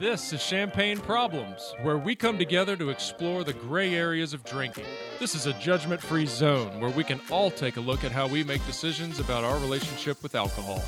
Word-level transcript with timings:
This 0.00 0.32
is 0.32 0.40
Champagne 0.40 0.98
Problems, 0.98 1.74
where 1.82 1.98
we 1.98 2.14
come 2.14 2.38
together 2.38 2.74
to 2.76 2.88
explore 2.88 3.44
the 3.44 3.52
gray 3.52 3.94
areas 3.94 4.32
of 4.32 4.42
drinking. 4.44 4.86
This 5.18 5.34
is 5.34 5.46
a 5.46 5.52
judgment 5.54 6.00
free 6.00 6.24
zone 6.24 6.80
where 6.80 6.90
we 6.90 7.04
can 7.04 7.20
all 7.30 7.50
take 7.50 7.76
a 7.76 7.80
look 7.80 8.02
at 8.02 8.12
how 8.12 8.26
we 8.26 8.44
make 8.44 8.64
decisions 8.64 9.20
about 9.20 9.44
our 9.44 9.58
relationship 9.58 10.22
with 10.22 10.34
alcohol. 10.34 10.82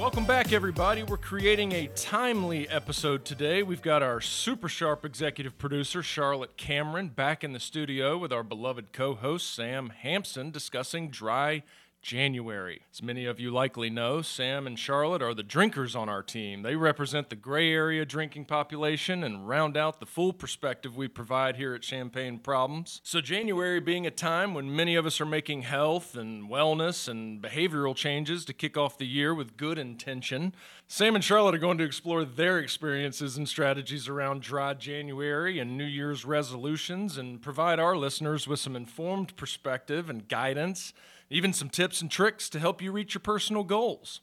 Welcome 0.00 0.24
back, 0.24 0.54
everybody. 0.54 1.02
We're 1.02 1.18
creating 1.18 1.72
a 1.72 1.86
timely 1.88 2.66
episode 2.70 3.26
today. 3.26 3.62
We've 3.62 3.82
got 3.82 4.02
our 4.02 4.22
super 4.22 4.66
sharp 4.66 5.04
executive 5.04 5.58
producer, 5.58 6.02
Charlotte 6.02 6.56
Cameron, 6.56 7.08
back 7.08 7.44
in 7.44 7.52
the 7.52 7.60
studio 7.60 8.16
with 8.16 8.32
our 8.32 8.42
beloved 8.42 8.94
co 8.94 9.14
host, 9.14 9.54
Sam 9.54 9.90
Hampson, 9.90 10.52
discussing 10.52 11.10
dry 11.10 11.64
January. 12.02 12.80
As 12.92 13.02
many 13.02 13.26
of 13.26 13.38
you 13.38 13.50
likely 13.50 13.90
know, 13.90 14.22
Sam 14.22 14.66
and 14.66 14.78
Charlotte 14.78 15.22
are 15.22 15.34
the 15.34 15.42
drinkers 15.42 15.94
on 15.94 16.08
our 16.08 16.22
team. 16.22 16.62
They 16.62 16.76
represent 16.76 17.28
the 17.28 17.36
gray 17.36 17.72
area 17.72 18.06
drinking 18.06 18.46
population 18.46 19.22
and 19.22 19.46
round 19.46 19.76
out 19.76 20.00
the 20.00 20.06
full 20.06 20.32
perspective 20.32 20.96
we 20.96 21.08
provide 21.08 21.56
here 21.56 21.74
at 21.74 21.84
Champagne 21.84 22.38
Problems. 22.38 23.00
So, 23.04 23.20
January 23.20 23.80
being 23.80 24.06
a 24.06 24.10
time 24.10 24.54
when 24.54 24.74
many 24.74 24.96
of 24.96 25.04
us 25.04 25.20
are 25.20 25.26
making 25.26 25.62
health 25.62 26.16
and 26.16 26.48
wellness 26.48 27.06
and 27.06 27.42
behavioral 27.42 27.94
changes 27.94 28.44
to 28.46 28.52
kick 28.54 28.76
off 28.76 28.96
the 28.96 29.06
year 29.06 29.34
with 29.34 29.56
good 29.56 29.78
intention, 29.78 30.54
Sam 30.88 31.14
and 31.14 31.22
Charlotte 31.22 31.54
are 31.54 31.58
going 31.58 31.78
to 31.78 31.84
explore 31.84 32.24
their 32.24 32.58
experiences 32.58 33.36
and 33.36 33.48
strategies 33.48 34.08
around 34.08 34.42
dry 34.42 34.74
January 34.74 35.58
and 35.58 35.76
New 35.76 35.84
Year's 35.84 36.24
resolutions 36.24 37.18
and 37.18 37.42
provide 37.42 37.78
our 37.78 37.96
listeners 37.96 38.48
with 38.48 38.58
some 38.58 38.74
informed 38.74 39.36
perspective 39.36 40.08
and 40.08 40.26
guidance 40.26 40.92
even 41.30 41.52
some 41.52 41.70
tips 41.70 42.02
and 42.02 42.10
tricks 42.10 42.48
to 42.50 42.58
help 42.58 42.82
you 42.82 42.92
reach 42.92 43.14
your 43.14 43.20
personal 43.20 43.64
goals. 43.64 44.20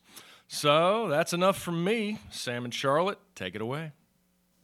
So 0.47 1.07
that's 1.07 1.33
enough 1.33 1.57
from 1.57 1.83
me. 1.83 2.19
Sam 2.29 2.65
and 2.65 2.73
Charlotte, 2.73 3.19
take 3.35 3.55
it 3.55 3.61
away. 3.61 3.93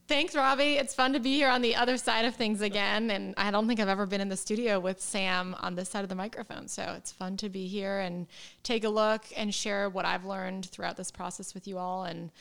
Thanks, 0.10 0.36
Robbie. 0.36 0.74
It's 0.74 0.94
fun 0.94 1.14
to 1.14 1.20
be 1.20 1.36
here 1.36 1.50
on 1.50 1.62
the 1.62 1.78
other 1.78 1.96
side 1.96 2.26
of 2.26 2.36
things 2.36 2.62
again. 2.62 3.10
And 3.10 3.34
I 3.38 3.52
don't 3.52 3.68
think 3.68 3.80
I've 3.80 3.88
ever 3.88 4.06
been 4.06 4.20
in 4.20 4.28
the 4.28 4.36
studio 4.36 4.80
with 4.80 5.02
Sam 5.02 5.56
on 5.60 5.76
this 5.76 5.90
side 5.90 6.04
of 6.04 6.10
the 6.10 6.16
microphone. 6.16 6.68
So 6.68 6.94
it's 6.98 7.12
fun 7.12 7.38
to 7.38 7.50
be 7.50 7.68
here 7.68 8.00
and 8.00 8.28
take 8.64 8.84
a 8.84 8.90
look 8.90 9.24
and 9.38 9.56
share 9.56 9.90
what 9.90 10.04
I've 10.04 10.26
learned 10.26 10.66
throughout 10.66 10.98
this 10.98 11.10
process 11.10 11.54
with 11.54 11.68
you 11.70 11.78
all. 11.78 12.04
And 12.04 12.32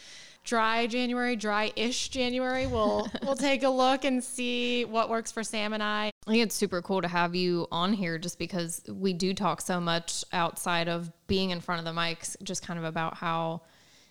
dry 0.45 0.89
January, 0.89 1.37
dry-ish 1.37 2.09
January, 2.09 2.67
we'll 2.67 3.09
we'll 3.23 3.37
take 3.37 3.63
a 3.63 3.71
look 3.71 4.05
and 4.05 4.23
see 4.23 4.85
what 4.85 5.09
works 5.09 5.31
for 5.31 5.45
Sam 5.45 5.73
and 5.73 5.83
I. 5.83 6.12
I 6.27 6.31
think 6.31 6.45
it's 6.45 6.55
super 6.55 6.81
cool 6.83 7.03
to 7.03 7.09
have 7.09 7.35
you 7.35 7.67
on 7.73 7.93
here 7.93 8.17
just 8.17 8.39
because 8.39 8.83
we 8.89 9.13
do 9.13 9.35
talk 9.35 9.61
so 9.61 9.81
much 9.81 10.25
outside 10.33 10.89
of 10.89 11.11
being 11.27 11.51
in 11.51 11.61
front 11.61 11.81
of 11.81 11.85
the 11.85 12.01
mics, 12.01 12.41
just 12.45 12.65
kind 12.65 12.79
of 12.79 12.85
about 12.85 13.17
how 13.17 13.63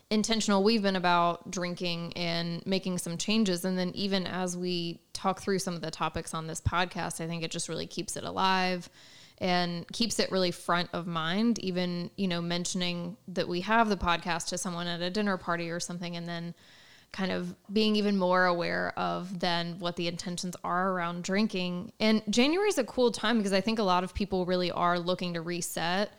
intentional 0.09 0.61
we've 0.61 0.81
been 0.81 0.97
about 0.97 1.49
drinking 1.49 2.11
and 2.17 2.65
making 2.65 2.97
some 2.97 3.17
changes. 3.17 3.63
And 3.63 3.77
then 3.77 3.91
even 3.95 4.27
as 4.27 4.57
we 4.57 4.99
talk 5.13 5.41
through 5.41 5.59
some 5.59 5.73
of 5.73 5.81
the 5.81 5.89
topics 5.89 6.33
on 6.33 6.47
this 6.47 6.59
podcast, 6.59 7.21
I 7.23 7.27
think 7.27 7.43
it 7.43 7.51
just 7.51 7.69
really 7.69 7.87
keeps 7.87 8.17
it 8.17 8.25
alive 8.25 8.89
and 9.37 9.87
keeps 9.93 10.19
it 10.19 10.29
really 10.31 10.51
front 10.51 10.89
of 10.91 11.07
mind. 11.07 11.59
Even, 11.59 12.11
you 12.17 12.27
know, 12.27 12.41
mentioning 12.41 13.15
that 13.29 13.47
we 13.47 13.61
have 13.61 13.87
the 13.87 13.95
podcast 13.95 14.49
to 14.49 14.57
someone 14.57 14.85
at 14.85 15.01
a 15.01 15.09
dinner 15.09 15.37
party 15.37 15.69
or 15.69 15.79
something, 15.79 16.17
and 16.17 16.27
then 16.27 16.53
kind 17.11 17.31
of 17.31 17.53
being 17.71 17.95
even 17.95 18.17
more 18.17 18.45
aware 18.45 18.97
of 18.97 19.39
then 19.39 19.77
what 19.79 19.97
the 19.97 20.07
intentions 20.07 20.55
are 20.63 20.91
around 20.91 21.23
drinking. 21.23 21.91
And 21.99 22.21
January 22.29 22.69
is 22.69 22.77
a 22.77 22.85
cool 22.85 23.11
time 23.11 23.37
because 23.37 23.53
I 23.53 23.61
think 23.61 23.79
a 23.79 23.83
lot 23.83 24.03
of 24.03 24.13
people 24.13 24.45
really 24.45 24.71
are 24.71 24.97
looking 24.97 25.33
to 25.33 25.41
reset 25.41 26.11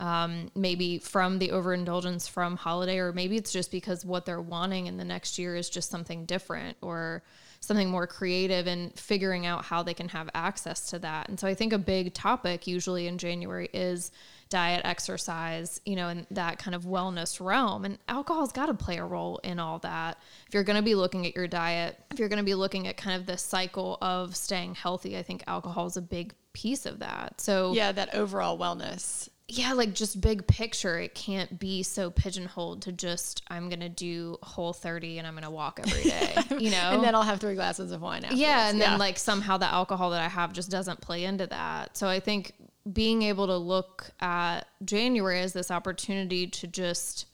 um, 0.00 0.50
maybe 0.54 0.98
from 0.98 1.38
the 1.38 1.50
overindulgence 1.50 2.28
from 2.28 2.56
holiday, 2.56 2.98
or 2.98 3.12
maybe 3.12 3.36
it's 3.36 3.50
just 3.50 3.72
because 3.72 4.04
what 4.04 4.26
they're 4.26 4.40
wanting 4.40 4.86
in 4.86 4.96
the 4.96 5.04
next 5.04 5.38
year 5.38 5.56
is 5.56 5.68
just 5.68 5.90
something 5.90 6.24
different 6.24 6.76
or 6.80 7.22
something 7.60 7.90
more 7.90 8.06
creative 8.06 8.68
and 8.68 8.96
figuring 8.96 9.44
out 9.44 9.64
how 9.64 9.82
they 9.82 9.94
can 9.94 10.08
have 10.08 10.30
access 10.34 10.90
to 10.90 11.00
that. 11.00 11.28
And 11.28 11.40
so 11.40 11.48
I 11.48 11.54
think 11.54 11.72
a 11.72 11.78
big 11.78 12.14
topic 12.14 12.68
usually 12.68 13.08
in 13.08 13.18
January 13.18 13.68
is 13.72 14.12
diet, 14.48 14.82
exercise, 14.84 15.80
you 15.84 15.96
know, 15.96 16.08
and 16.08 16.26
that 16.30 16.58
kind 16.58 16.74
of 16.74 16.84
wellness 16.84 17.44
realm. 17.44 17.84
And 17.84 17.98
alcohol's 18.08 18.52
got 18.52 18.66
to 18.66 18.74
play 18.74 18.98
a 18.98 19.04
role 19.04 19.38
in 19.44 19.58
all 19.58 19.78
that. 19.80 20.18
If 20.46 20.54
you're 20.54 20.64
going 20.64 20.76
to 20.76 20.82
be 20.82 20.94
looking 20.94 21.26
at 21.26 21.34
your 21.34 21.46
diet, 21.46 21.98
if 22.10 22.18
you're 22.18 22.28
going 22.28 22.38
to 22.38 22.44
be 22.44 22.54
looking 22.54 22.86
at 22.88 22.96
kind 22.96 23.20
of 23.20 23.26
the 23.26 23.38
cycle 23.38 23.98
of 24.00 24.36
staying 24.36 24.74
healthy, 24.74 25.16
I 25.16 25.22
think 25.22 25.44
alcohol 25.46 25.86
is 25.86 25.96
a 25.96 26.02
big 26.02 26.34
piece 26.52 26.86
of 26.86 27.00
that. 27.00 27.40
So, 27.40 27.72
yeah, 27.72 27.92
that 27.92 28.14
overall 28.14 28.58
wellness 28.58 29.28
yeah, 29.50 29.72
like 29.72 29.94
just 29.94 30.20
big 30.20 30.46
picture, 30.46 30.98
it 30.98 31.14
can't 31.14 31.58
be 31.58 31.82
so 31.82 32.10
pigeonholed 32.10 32.82
to 32.82 32.92
just 32.92 33.42
I'm 33.48 33.70
gonna 33.70 33.88
do 33.88 34.36
whole 34.42 34.74
30 34.74 35.18
and 35.18 35.26
I'm 35.26 35.32
gonna 35.32 35.50
walk 35.50 35.80
every 35.82 36.02
day, 36.10 36.36
you 36.58 36.70
know? 36.70 36.90
and 36.92 37.02
then 37.02 37.14
I'll 37.14 37.22
have 37.22 37.40
three 37.40 37.54
glasses 37.54 37.90
of 37.90 38.02
wine 38.02 38.24
afterwards. 38.24 38.42
Yeah, 38.42 38.68
and 38.68 38.78
yeah. 38.78 38.90
then 38.90 38.98
like 38.98 39.16
somehow 39.16 39.56
the 39.56 39.66
alcohol 39.66 40.10
that 40.10 40.20
I 40.20 40.28
have 40.28 40.52
just 40.52 40.70
doesn't 40.70 41.00
play 41.00 41.24
into 41.24 41.46
that. 41.46 41.96
So 41.96 42.08
I 42.08 42.20
think 42.20 42.52
being 42.92 43.22
able 43.22 43.46
to 43.46 43.56
look 43.56 44.10
at 44.20 44.60
January 44.84 45.40
as 45.40 45.52
this 45.52 45.70
opportunity 45.70 46.46
to 46.46 46.66
just 46.66 47.26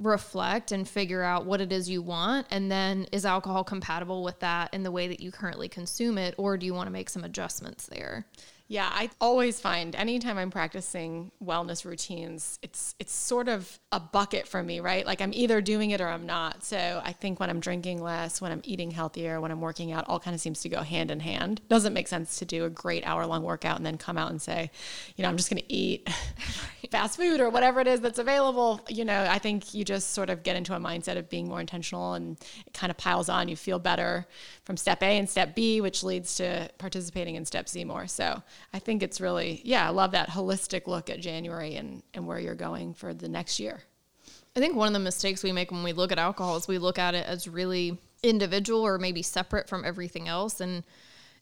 reflect 0.00 0.72
and 0.72 0.88
figure 0.88 1.22
out 1.22 1.46
what 1.46 1.60
it 1.60 1.72
is 1.72 1.88
you 1.88 2.02
want 2.02 2.46
and 2.50 2.70
then 2.70 3.06
is 3.12 3.24
alcohol 3.24 3.62
compatible 3.62 4.24
with 4.24 4.38
that 4.40 4.72
in 4.74 4.82
the 4.82 4.90
way 4.90 5.06
that 5.06 5.20
you 5.20 5.30
currently 5.30 5.68
consume 5.68 6.18
it 6.18 6.34
or 6.38 6.56
do 6.56 6.66
you 6.66 6.74
want 6.74 6.88
to 6.88 6.92
make 6.92 7.08
some 7.08 7.22
adjustments 7.22 7.86
there 7.86 8.26
yeah, 8.72 8.88
I 8.90 9.10
always 9.20 9.60
find 9.60 9.94
anytime 9.94 10.38
I'm 10.38 10.50
practicing 10.50 11.30
wellness 11.44 11.84
routines, 11.84 12.58
it's 12.62 12.94
it's 12.98 13.12
sort 13.12 13.48
of 13.48 13.78
a 13.92 14.00
bucket 14.00 14.48
for 14.48 14.62
me, 14.62 14.80
right? 14.80 15.04
Like 15.04 15.20
I'm 15.20 15.34
either 15.34 15.60
doing 15.60 15.90
it 15.90 16.00
or 16.00 16.08
I'm 16.08 16.24
not. 16.24 16.64
So 16.64 17.02
I 17.04 17.12
think 17.12 17.38
when 17.38 17.50
I'm 17.50 17.60
drinking 17.60 18.00
less, 18.00 18.40
when 18.40 18.50
I'm 18.50 18.62
eating 18.64 18.90
healthier, 18.90 19.42
when 19.42 19.50
I'm 19.50 19.60
working 19.60 19.92
out, 19.92 20.08
all 20.08 20.18
kind 20.18 20.34
of 20.34 20.40
seems 20.40 20.62
to 20.62 20.70
go 20.70 20.80
hand 20.80 21.10
in 21.10 21.20
hand. 21.20 21.60
Doesn't 21.68 21.92
make 21.92 22.08
sense 22.08 22.38
to 22.38 22.46
do 22.46 22.64
a 22.64 22.70
great 22.70 23.06
hour 23.06 23.26
long 23.26 23.42
workout 23.42 23.76
and 23.76 23.84
then 23.84 23.98
come 23.98 24.16
out 24.16 24.30
and 24.30 24.40
say, 24.40 24.70
you 25.16 25.22
know, 25.22 25.28
I'm 25.28 25.36
just 25.36 25.50
going 25.50 25.60
to 25.60 25.70
eat 25.70 26.08
fast 26.90 27.18
food 27.18 27.40
or 27.40 27.50
whatever 27.50 27.78
it 27.80 27.86
is 27.86 28.00
that's 28.00 28.18
available. 28.18 28.80
You 28.88 29.04
know, 29.04 29.26
I 29.28 29.38
think 29.38 29.74
you 29.74 29.84
just 29.84 30.14
sort 30.14 30.30
of 30.30 30.42
get 30.42 30.56
into 30.56 30.74
a 30.74 30.80
mindset 30.80 31.18
of 31.18 31.28
being 31.28 31.46
more 31.46 31.60
intentional 31.60 32.14
and 32.14 32.38
it 32.66 32.72
kind 32.72 32.90
of 32.90 32.96
piles 32.96 33.28
on. 33.28 33.48
You 33.48 33.56
feel 33.56 33.78
better 33.78 34.26
from 34.64 34.76
step 34.76 35.02
A 35.02 35.18
and 35.18 35.28
step 35.28 35.54
B, 35.54 35.80
which 35.80 36.04
leads 36.04 36.36
to 36.36 36.70
participating 36.78 37.34
in 37.34 37.44
step 37.44 37.68
C 37.68 37.84
more. 37.84 38.06
So 38.06 38.42
I 38.72 38.78
think 38.78 39.02
it's 39.02 39.20
really, 39.20 39.60
yeah, 39.64 39.86
I 39.86 39.90
love 39.90 40.12
that 40.12 40.30
holistic 40.30 40.86
look 40.86 41.10
at 41.10 41.20
January 41.20 41.74
and, 41.76 42.02
and 42.14 42.26
where 42.26 42.38
you're 42.38 42.54
going 42.54 42.94
for 42.94 43.12
the 43.12 43.28
next 43.28 43.58
year. 43.58 43.80
I 44.54 44.60
think 44.60 44.76
one 44.76 44.86
of 44.86 44.92
the 44.92 44.98
mistakes 44.98 45.42
we 45.42 45.52
make 45.52 45.72
when 45.72 45.82
we 45.82 45.92
look 45.92 46.12
at 46.12 46.18
alcohol 46.18 46.56
is 46.56 46.68
we 46.68 46.78
look 46.78 46.98
at 46.98 47.14
it 47.14 47.26
as 47.26 47.48
really 47.48 47.98
individual 48.22 48.82
or 48.82 48.98
maybe 48.98 49.22
separate 49.22 49.68
from 49.68 49.84
everything 49.84 50.28
else. 50.28 50.60
And 50.60 50.84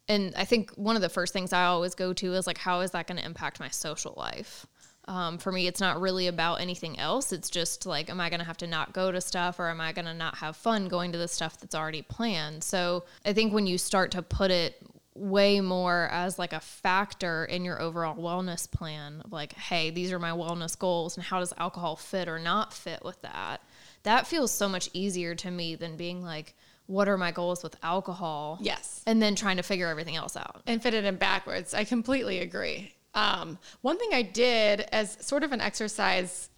and 0.08 0.34
I 0.36 0.44
think 0.44 0.72
one 0.72 0.96
of 0.96 1.02
the 1.02 1.08
first 1.08 1.32
things 1.32 1.52
I 1.52 1.66
always 1.66 1.94
go 1.94 2.12
to 2.14 2.34
is 2.34 2.46
like, 2.46 2.58
how 2.58 2.80
is 2.80 2.90
that 2.92 3.06
going 3.06 3.18
to 3.18 3.24
impact 3.24 3.60
my 3.60 3.68
social 3.68 4.14
life? 4.16 4.66
Um, 5.10 5.38
for 5.38 5.50
me, 5.50 5.66
it's 5.66 5.80
not 5.80 6.00
really 6.00 6.28
about 6.28 6.60
anything 6.60 6.96
else. 6.96 7.32
It's 7.32 7.50
just 7.50 7.84
like, 7.84 8.08
am 8.08 8.20
I 8.20 8.30
going 8.30 8.38
to 8.38 8.46
have 8.46 8.58
to 8.58 8.68
not 8.68 8.92
go 8.92 9.10
to 9.10 9.20
stuff 9.20 9.58
or 9.58 9.68
am 9.68 9.80
I 9.80 9.92
going 9.92 10.04
to 10.04 10.14
not 10.14 10.36
have 10.36 10.56
fun 10.56 10.86
going 10.86 11.10
to 11.10 11.18
the 11.18 11.26
stuff 11.26 11.58
that's 11.58 11.74
already 11.74 12.02
planned? 12.02 12.62
So 12.62 13.02
I 13.24 13.32
think 13.32 13.52
when 13.52 13.66
you 13.66 13.76
start 13.76 14.12
to 14.12 14.22
put 14.22 14.52
it 14.52 14.80
way 15.16 15.60
more 15.60 16.08
as 16.12 16.38
like 16.38 16.52
a 16.52 16.60
factor 16.60 17.44
in 17.44 17.64
your 17.64 17.82
overall 17.82 18.14
wellness 18.14 18.70
plan 18.70 19.20
of 19.24 19.32
like 19.32 19.52
hey 19.54 19.90
these 19.90 20.12
are 20.12 20.20
my 20.20 20.30
wellness 20.30 20.78
goals 20.78 21.16
and 21.16 21.26
how 21.26 21.40
does 21.40 21.52
alcohol 21.58 21.96
fit 21.96 22.28
or 22.28 22.38
not 22.38 22.72
fit 22.72 23.04
with 23.04 23.20
that 23.20 23.60
that 24.04 24.26
feels 24.26 24.52
so 24.52 24.68
much 24.68 24.88
easier 24.94 25.34
to 25.34 25.50
me 25.50 25.74
than 25.74 25.96
being 25.96 26.22
like 26.22 26.54
what 26.86 27.08
are 27.08 27.16
my 27.16 27.30
goals 27.30 27.62
with 27.62 27.76
alcohol? 27.84 28.58
Yes. 28.60 29.00
And 29.06 29.22
then 29.22 29.36
trying 29.36 29.58
to 29.58 29.62
figure 29.62 29.86
everything 29.86 30.16
else 30.16 30.36
out. 30.36 30.62
And 30.66 30.82
fit 30.82 30.92
it 30.92 31.04
in 31.04 31.14
backwards. 31.14 31.72
I 31.72 31.84
completely 31.84 32.40
agree 32.40 32.92
um, 33.14 33.58
one 33.80 33.98
thing 33.98 34.10
i 34.12 34.22
did 34.22 34.80
as 34.92 35.16
sort 35.20 35.42
of 35.42 35.52
an 35.52 35.60
exercise 35.60 36.50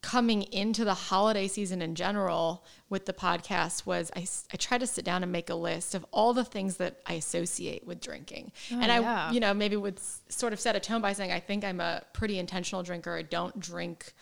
coming 0.00 0.42
into 0.44 0.84
the 0.84 0.94
holiday 0.94 1.48
season 1.48 1.82
in 1.82 1.94
general 1.94 2.64
with 2.88 3.04
the 3.06 3.12
podcast 3.12 3.84
was 3.84 4.12
I, 4.14 4.26
I 4.52 4.56
try 4.56 4.78
to 4.78 4.86
sit 4.86 5.04
down 5.04 5.22
and 5.22 5.32
make 5.32 5.50
a 5.50 5.54
list 5.54 5.94
of 5.94 6.06
all 6.12 6.32
the 6.32 6.44
things 6.44 6.76
that 6.76 7.00
I 7.04 7.14
associate 7.14 7.84
with 7.84 8.00
drinking. 8.00 8.52
Oh, 8.72 8.78
and 8.80 8.92
I, 8.92 9.00
yeah. 9.00 9.32
you 9.32 9.40
know, 9.40 9.52
maybe 9.52 9.76
would 9.76 9.98
sort 10.28 10.52
of 10.52 10.60
set 10.60 10.76
a 10.76 10.80
tone 10.80 11.02
by 11.02 11.14
saying, 11.14 11.32
I 11.32 11.40
think 11.40 11.64
I'm 11.64 11.80
a 11.80 12.02
pretty 12.12 12.38
intentional 12.38 12.84
drinker. 12.84 13.16
I 13.16 13.22
don't 13.22 13.58
drink 13.58 14.12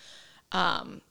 um, 0.53 1.03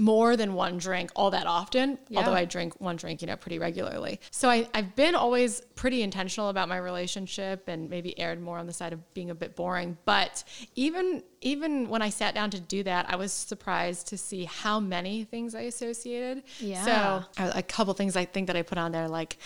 more 0.00 0.34
than 0.34 0.54
one 0.54 0.78
drink 0.78 1.10
all 1.14 1.30
that 1.30 1.46
often, 1.46 1.98
yeah. 2.08 2.18
although 2.18 2.32
I 2.32 2.46
drink 2.46 2.80
one 2.80 2.96
drink, 2.96 3.20
you 3.20 3.26
know, 3.26 3.36
pretty 3.36 3.58
regularly. 3.58 4.18
So 4.30 4.48
I, 4.48 4.66
I've 4.72 4.96
been 4.96 5.14
always 5.14 5.60
pretty 5.74 6.02
intentional 6.02 6.48
about 6.48 6.70
my 6.70 6.78
relationship 6.78 7.68
and 7.68 7.90
maybe 7.90 8.18
aired 8.18 8.40
more 8.40 8.56
on 8.56 8.66
the 8.66 8.72
side 8.72 8.94
of 8.94 9.14
being 9.14 9.28
a 9.28 9.34
bit 9.34 9.54
boring. 9.54 9.98
But 10.06 10.42
even 10.74 11.22
even 11.42 11.88
when 11.90 12.00
I 12.00 12.08
sat 12.08 12.34
down 12.34 12.50
to 12.50 12.60
do 12.60 12.82
that, 12.84 13.10
I 13.10 13.16
was 13.16 13.32
surprised 13.32 14.08
to 14.08 14.18
see 14.18 14.44
how 14.44 14.80
many 14.80 15.24
things 15.24 15.54
I 15.54 15.62
associated. 15.62 16.44
Yeah. 16.58 17.24
So 17.36 17.44
a 17.54 17.62
couple 17.62 17.92
things 17.92 18.16
I 18.16 18.24
think 18.24 18.46
that 18.46 18.56
I 18.56 18.62
put 18.62 18.78
on 18.78 18.92
there 18.92 19.08
like 19.08 19.36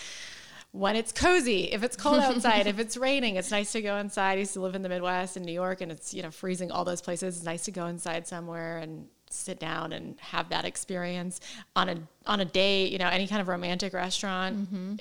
when 0.71 0.97
it's 0.97 1.11
cozy, 1.11 1.65
if 1.71 1.83
it's 1.83 1.95
cold 1.97 2.19
outside, 2.21 2.67
if 2.67 2.79
it's 2.79 2.95
raining, 2.97 3.35
it's 3.35 3.51
nice 3.51 3.73
to 3.73 3.81
go 3.81 3.97
inside. 3.97 4.33
I 4.33 4.39
used 4.39 4.53
to 4.53 4.61
live 4.61 4.75
in 4.75 4.81
the 4.81 4.89
Midwest 4.89 5.35
in 5.37 5.43
New 5.43 5.53
York 5.53 5.81
and 5.81 5.91
it's, 5.91 6.13
you 6.13 6.21
know, 6.21 6.31
freezing 6.31 6.71
all 6.71 6.85
those 6.85 7.01
places. 7.01 7.37
It's 7.37 7.45
nice 7.45 7.63
to 7.65 7.71
go 7.71 7.87
inside 7.87 8.27
somewhere 8.27 8.79
and 8.79 9.07
sit 9.35 9.59
down 9.59 9.93
and 9.93 10.19
have 10.19 10.49
that 10.49 10.65
experience 10.65 11.39
on 11.75 11.89
a 11.89 11.97
on 12.25 12.39
a 12.39 12.45
date, 12.45 12.91
you 12.91 12.97
know, 12.97 13.07
any 13.07 13.27
kind 13.27 13.39
of 13.39 13.47
romantic 13.47 13.93
restaurant, 13.93 14.57
mm-hmm. 14.57 14.95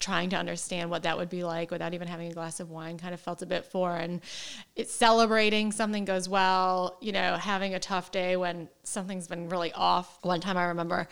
trying 0.00 0.30
to 0.30 0.36
understand 0.36 0.90
what 0.90 1.04
that 1.04 1.16
would 1.16 1.28
be 1.28 1.44
like 1.44 1.70
without 1.70 1.94
even 1.94 2.08
having 2.08 2.28
a 2.28 2.34
glass 2.34 2.58
of 2.58 2.70
wine 2.70 2.98
kind 2.98 3.14
of 3.14 3.20
felt 3.20 3.40
a 3.42 3.46
bit 3.46 3.64
foreign. 3.64 4.20
It's 4.74 4.92
celebrating 4.92 5.70
something 5.70 6.04
goes 6.04 6.28
well, 6.28 6.96
you 7.00 7.12
know, 7.12 7.36
having 7.36 7.74
a 7.74 7.78
tough 7.78 8.10
day 8.10 8.36
when 8.36 8.68
something's 8.82 9.28
been 9.28 9.48
really 9.48 9.72
off. 9.72 10.18
One 10.22 10.40
time 10.40 10.56
I 10.56 10.64
remember 10.64 11.08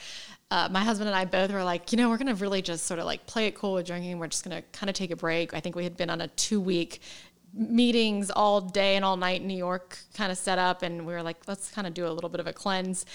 uh, 0.50 0.69
my 0.70 0.81
husband 0.81 1.08
and 1.08 1.16
I 1.16 1.25
both 1.25 1.52
were 1.52 1.64
like, 1.64 1.93
you 1.93 1.99
know, 1.99 2.08
we're 2.08 2.19
going 2.19 2.34
to 2.34 2.40
really 2.40 2.62
just 2.62 2.87
sort 2.87 3.00
of 3.00 3.06
like 3.06 3.26
play 3.26 3.46
it 3.46 3.55
cool 3.55 3.75
with 3.75 3.87
drinking. 3.87 4.19
We're 4.19 4.28
just 4.28 4.44
going 4.44 4.56
to 4.56 4.62
kind 4.70 4.90
of 4.90 4.94
take 4.94 5.11
a 5.11 5.16
break. 5.16 5.55
I 5.55 5.61
think 5.61 5.75
we 5.75 5.84
had 5.84 5.96
been 5.96 6.11
on 6.11 6.20
a 6.20 6.28
two 6.28 6.61
week 6.61 7.00
meetings 7.54 8.30
all 8.30 8.60
day 8.60 8.96
and 8.96 9.04
all 9.04 9.16
night 9.16 9.40
in 9.40 9.46
New 9.46 9.56
York 9.56 9.98
kind 10.14 10.32
of 10.32 10.38
set 10.38 10.58
up 10.58 10.82
and 10.82 11.06
we 11.06 11.12
were 11.12 11.22
like 11.22 11.36
let's 11.46 11.70
kind 11.70 11.86
of 11.86 11.94
do 11.94 12.06
a 12.06 12.10
little 12.10 12.30
bit 12.30 12.40
of 12.40 12.46
a 12.46 12.52
cleanse 12.52 13.06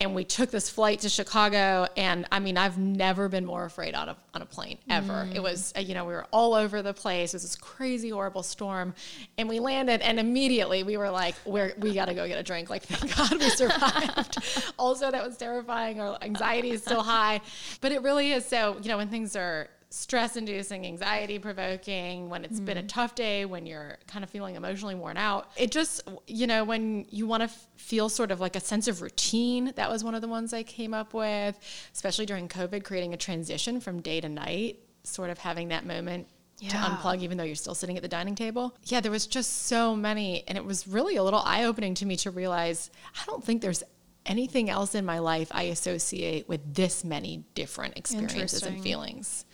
and 0.00 0.16
we 0.16 0.24
took 0.24 0.50
this 0.50 0.68
flight 0.68 1.00
to 1.00 1.08
Chicago 1.08 1.86
and 1.96 2.26
I 2.32 2.40
mean 2.40 2.56
I've 2.58 2.76
never 2.78 3.28
been 3.28 3.44
more 3.44 3.64
afraid 3.64 3.94
on 3.94 4.08
a 4.08 4.16
on 4.34 4.42
a 4.42 4.46
plane 4.46 4.78
ever. 4.90 5.12
Mm. 5.12 5.36
It 5.36 5.42
was 5.42 5.72
uh, 5.76 5.80
you 5.80 5.94
know 5.94 6.04
we 6.04 6.12
were 6.12 6.26
all 6.32 6.54
over 6.54 6.82
the 6.82 6.92
place. 6.92 7.32
It 7.32 7.36
was 7.36 7.42
this 7.42 7.56
crazy 7.56 8.10
horrible 8.10 8.42
storm 8.42 8.94
and 9.38 9.48
we 9.48 9.60
landed 9.60 10.00
and 10.00 10.18
immediately 10.18 10.82
we 10.82 10.96
were 10.96 11.10
like 11.10 11.34
we're 11.44 11.74
we 11.78 11.94
got 11.94 12.06
to 12.06 12.14
go 12.14 12.26
get 12.26 12.38
a 12.38 12.42
drink. 12.42 12.70
Like 12.70 12.82
thank 12.82 13.16
God 13.16 13.38
we 13.38 13.48
survived. 13.50 14.72
also 14.78 15.10
that 15.10 15.24
was 15.24 15.36
terrifying. 15.36 16.00
Our 16.00 16.18
anxiety 16.22 16.70
is 16.70 16.82
still 16.82 17.02
high, 17.02 17.40
but 17.80 17.92
it 17.92 18.02
really 18.02 18.32
is 18.32 18.44
so 18.44 18.78
you 18.82 18.88
know 18.88 18.96
when 18.96 19.08
things 19.08 19.36
are 19.36 19.68
stress 19.92 20.36
inducing, 20.36 20.86
anxiety 20.86 21.38
provoking, 21.38 22.30
when 22.30 22.44
it's 22.44 22.56
mm-hmm. 22.56 22.64
been 22.64 22.78
a 22.78 22.80
mm-hmm. 22.80 22.86
tough 22.88 23.14
day, 23.14 23.44
when 23.44 23.66
you're 23.66 23.98
kind 24.06 24.24
of 24.24 24.30
feeling 24.30 24.56
emotionally 24.56 24.94
worn 24.94 25.16
out. 25.16 25.50
It 25.56 25.70
just, 25.70 26.08
you 26.26 26.46
know, 26.46 26.64
when 26.64 27.06
you 27.10 27.26
want 27.26 27.42
to 27.42 27.44
f- 27.44 27.66
feel 27.76 28.08
sort 28.08 28.30
of 28.30 28.40
like 28.40 28.56
a 28.56 28.60
sense 28.60 28.88
of 28.88 29.02
routine, 29.02 29.72
that 29.76 29.90
was 29.90 30.02
one 30.02 30.14
of 30.14 30.22
the 30.22 30.28
ones 30.28 30.52
I 30.52 30.62
came 30.62 30.94
up 30.94 31.12
with, 31.12 31.58
especially 31.92 32.26
during 32.26 32.48
COVID, 32.48 32.84
creating 32.84 33.12
a 33.12 33.18
transition 33.18 33.80
from 33.80 34.00
day 34.00 34.20
to 34.20 34.28
night, 34.28 34.78
sort 35.04 35.30
of 35.30 35.38
having 35.38 35.68
that 35.68 35.84
moment 35.84 36.26
yeah. 36.58 36.70
to 36.70 36.76
unplug 36.76 37.20
even 37.20 37.36
though 37.36 37.44
you're 37.44 37.54
still 37.54 37.74
sitting 37.74 37.96
at 37.96 38.02
the 38.02 38.08
dining 38.08 38.34
table. 38.34 38.74
Yeah, 38.84 39.00
there 39.00 39.10
was 39.10 39.26
just 39.26 39.66
so 39.66 39.94
many 39.94 40.44
and 40.48 40.56
it 40.56 40.64
was 40.64 40.88
really 40.88 41.16
a 41.16 41.22
little 41.22 41.40
eye-opening 41.40 41.94
to 41.96 42.06
me 42.06 42.16
to 42.16 42.30
realize 42.30 42.90
I 43.20 43.24
don't 43.26 43.44
think 43.44 43.60
there's 43.60 43.82
anything 44.24 44.70
else 44.70 44.94
in 44.94 45.04
my 45.04 45.18
life 45.18 45.48
I 45.50 45.64
associate 45.64 46.48
with 46.48 46.74
this 46.74 47.04
many 47.04 47.44
different 47.54 47.98
experiences 47.98 48.62
and 48.62 48.80
feelings. 48.82 49.44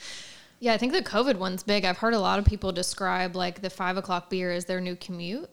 Yeah, 0.60 0.75
I 0.75 0.78
think 0.78 0.93
the 0.93 1.02
COVID 1.02 1.37
one's 1.37 1.62
big. 1.62 1.84
I've 1.84 1.99
heard 1.99 2.14
a 2.14 2.20
lot 2.20 2.38
of 2.38 2.44
people 2.44 2.72
describe 2.72 3.37
like 3.37 3.62
the 3.62 3.70
five 3.70 3.96
o'clock 3.96 4.28
beer 4.28 4.50
as 4.50 4.64
their 4.64 4.81
new 4.81 4.96
commute. 4.96 5.49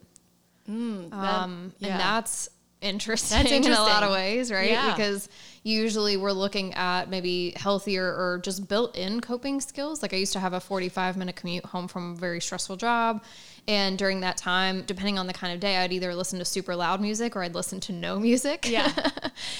Mm, 0.69 1.11
that, 1.11 1.15
um, 1.15 1.73
yeah. 1.77 1.89
And 1.89 1.99
that's 1.99 2.49
interesting, 2.85 3.37
that's 3.37 3.51
interesting 3.51 3.73
in 3.73 3.77
a 3.77 3.81
lot 3.81 4.03
of 4.03 4.11
ways, 4.11 4.51
right? 4.51 4.69
Yeah. 4.69 4.91
Because 4.95 5.27
usually 5.63 6.15
we're 6.15 6.31
looking 6.31 6.73
at 6.75 7.09
maybe 7.09 7.53
healthier 7.55 8.05
or 8.05 8.39
just 8.43 8.67
built 8.67 8.95
in 8.95 9.19
coping 9.19 9.59
skills. 9.59 10.01
Like 10.01 10.13
I 10.13 10.17
used 10.17 10.33
to 10.33 10.39
have 10.39 10.53
a 10.53 10.59
45 10.59 11.17
minute 11.17 11.35
commute 11.35 11.65
home 11.65 11.87
from 11.87 12.13
a 12.13 12.15
very 12.15 12.39
stressful 12.39 12.75
job 12.75 13.23
and 13.67 13.97
during 13.97 14.19
that 14.19 14.37
time, 14.37 14.83
depending 14.85 15.17
on 15.17 15.25
the 15.25 15.33
kind 15.33 15.53
of 15.53 15.59
day, 15.59 15.77
I'd 15.77 15.91
either 15.91 16.13
listen 16.13 16.37
to 16.39 16.45
super 16.45 16.75
loud 16.75 17.01
music 17.01 17.35
or 17.35 17.41
I'd 17.41 17.55
listen 17.55 17.79
to 17.81 17.93
no 17.93 18.19
music. 18.19 18.69
Yeah. 18.69 18.91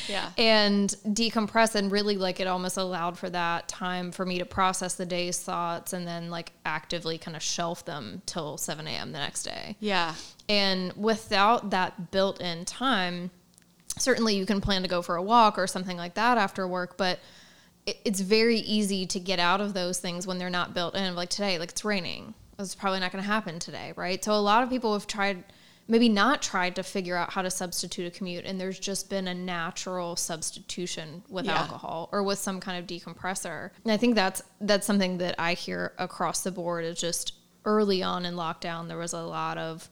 Yeah. 0.07 0.29
and 0.37 0.89
decompress 1.05 1.75
and 1.75 1.91
really 1.91 2.17
like 2.17 2.39
it 2.39 2.47
almost 2.47 2.77
allowed 2.77 3.17
for 3.17 3.29
that 3.29 3.67
time 3.67 4.11
for 4.11 4.25
me 4.25 4.39
to 4.39 4.45
process 4.45 4.95
the 4.95 5.05
day's 5.05 5.37
thoughts 5.39 5.91
and 5.93 6.07
then 6.07 6.29
like 6.29 6.53
actively 6.65 7.17
kind 7.17 7.35
of 7.35 7.43
shelf 7.43 7.83
them 7.83 8.21
till 8.25 8.57
7 8.57 8.87
a.m. 8.87 9.11
the 9.11 9.17
next 9.17 9.43
day. 9.43 9.75
Yeah. 9.79 10.13
And 10.47 10.93
without 10.93 11.71
that 11.71 12.11
built 12.11 12.39
in 12.39 12.65
time, 12.65 13.31
certainly 13.97 14.35
you 14.35 14.45
can 14.45 14.61
plan 14.61 14.81
to 14.83 14.87
go 14.87 15.01
for 15.01 15.15
a 15.15 15.21
walk 15.21 15.57
or 15.57 15.67
something 15.67 15.97
like 15.97 16.15
that 16.15 16.37
after 16.37 16.67
work, 16.67 16.97
but 16.97 17.19
it's 17.85 18.19
very 18.19 18.57
easy 18.57 19.05
to 19.05 19.19
get 19.19 19.39
out 19.39 19.61
of 19.61 19.73
those 19.73 19.99
things 19.99 20.25
when 20.25 20.37
they're 20.37 20.49
not 20.49 20.73
built 20.73 20.95
in. 20.95 21.15
Like 21.15 21.29
today, 21.29 21.57
like 21.57 21.69
it's 21.69 21.85
raining 21.85 22.33
it's 22.59 22.75
probably 22.75 22.99
not 22.99 23.11
going 23.11 23.23
to 23.23 23.27
happen 23.27 23.59
today, 23.59 23.93
right? 23.95 24.23
So 24.23 24.33
a 24.33 24.39
lot 24.39 24.63
of 24.63 24.69
people 24.69 24.93
have 24.93 25.07
tried, 25.07 25.43
maybe 25.87 26.09
not 26.09 26.41
tried 26.41 26.75
to 26.75 26.83
figure 26.83 27.15
out 27.15 27.33
how 27.33 27.41
to 27.41 27.51
substitute 27.51 28.07
a 28.07 28.11
commute, 28.11 28.45
and 28.45 28.59
there's 28.59 28.79
just 28.79 29.09
been 29.09 29.27
a 29.27 29.33
natural 29.33 30.15
substitution 30.15 31.23
with 31.29 31.45
yeah. 31.45 31.59
alcohol 31.59 32.09
or 32.11 32.23
with 32.23 32.39
some 32.39 32.59
kind 32.59 32.79
of 32.79 32.87
decompressor. 32.87 33.71
And 33.83 33.91
I 33.91 33.97
think 33.97 34.15
that's 34.15 34.41
that's 34.61 34.87
something 34.87 35.17
that 35.19 35.35
I 35.37 35.53
hear 35.53 35.93
across 35.97 36.41
the 36.43 36.51
board 36.51 36.85
is 36.85 36.99
just 36.99 37.33
early 37.65 38.03
on 38.03 38.25
in 38.25 38.35
lockdown 38.35 38.87
there 38.87 38.97
was 38.97 39.13
a 39.13 39.23
lot 39.23 39.57
of 39.57 39.89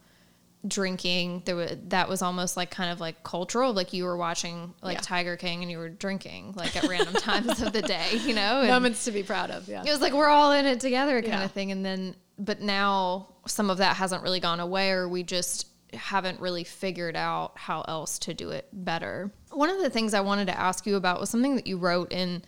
drinking 0.65 1.41
there 1.43 1.57
was 1.57 1.75
that 1.87 2.07
was 2.07 2.21
almost 2.21 2.55
like 2.55 2.71
kind 2.71 2.89
of 2.89 3.01
like 3.01 3.21
cultural 3.23 3.73
like 3.73 3.91
you 3.91 4.05
were 4.05 4.15
watching 4.15 4.73
like 4.81 4.95
yeah. 4.95 5.01
tiger 5.01 5.35
king 5.35 5.61
and 5.61 5.69
you 5.69 5.77
were 5.77 5.89
drinking 5.89 6.53
like 6.55 6.73
at 6.77 6.87
random 6.87 7.13
times 7.15 7.61
of 7.61 7.73
the 7.73 7.81
day 7.81 8.07
you 8.25 8.33
know 8.33 8.61
and 8.61 8.69
moments 8.69 9.03
to 9.03 9.11
be 9.11 9.23
proud 9.23 9.51
of 9.51 9.67
yeah 9.67 9.83
it 9.85 9.89
was 9.89 9.99
like 9.99 10.13
we're 10.13 10.29
all 10.29 10.53
in 10.53 10.65
it 10.65 10.79
together 10.79 11.21
kind 11.21 11.33
yeah. 11.33 11.43
of 11.43 11.51
thing 11.51 11.71
and 11.71 11.85
then 11.85 12.15
but 12.39 12.61
now 12.61 13.27
some 13.45 13.69
of 13.69 13.77
that 13.79 13.97
hasn't 13.97 14.23
really 14.23 14.39
gone 14.39 14.61
away 14.61 14.91
or 14.91 15.07
we 15.07 15.21
just 15.21 15.67
haven't 15.95 16.39
really 16.39 16.63
figured 16.63 17.15
out 17.15 17.53
how 17.55 17.81
else 17.87 18.19
to 18.19 18.33
do 18.33 18.49
it 18.49 18.67
better. 18.71 19.31
One 19.51 19.69
of 19.69 19.79
the 19.79 19.89
things 19.89 20.13
I 20.13 20.21
wanted 20.21 20.47
to 20.47 20.59
ask 20.59 20.85
you 20.85 20.95
about 20.95 21.19
was 21.19 21.29
something 21.29 21.55
that 21.55 21.67
you 21.67 21.77
wrote 21.77 22.11
in 22.11 22.43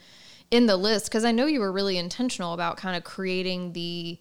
in 0.52 0.68
the 0.68 0.78
list 0.78 1.06
because 1.06 1.26
I 1.26 1.32
know 1.32 1.48
you 1.48 1.60
were 1.60 1.72
really 1.72 1.98
intentional 1.98 2.54
about 2.54 2.78
kind 2.78 2.96
of 2.96 3.04
creating 3.04 3.74
the 3.74 4.20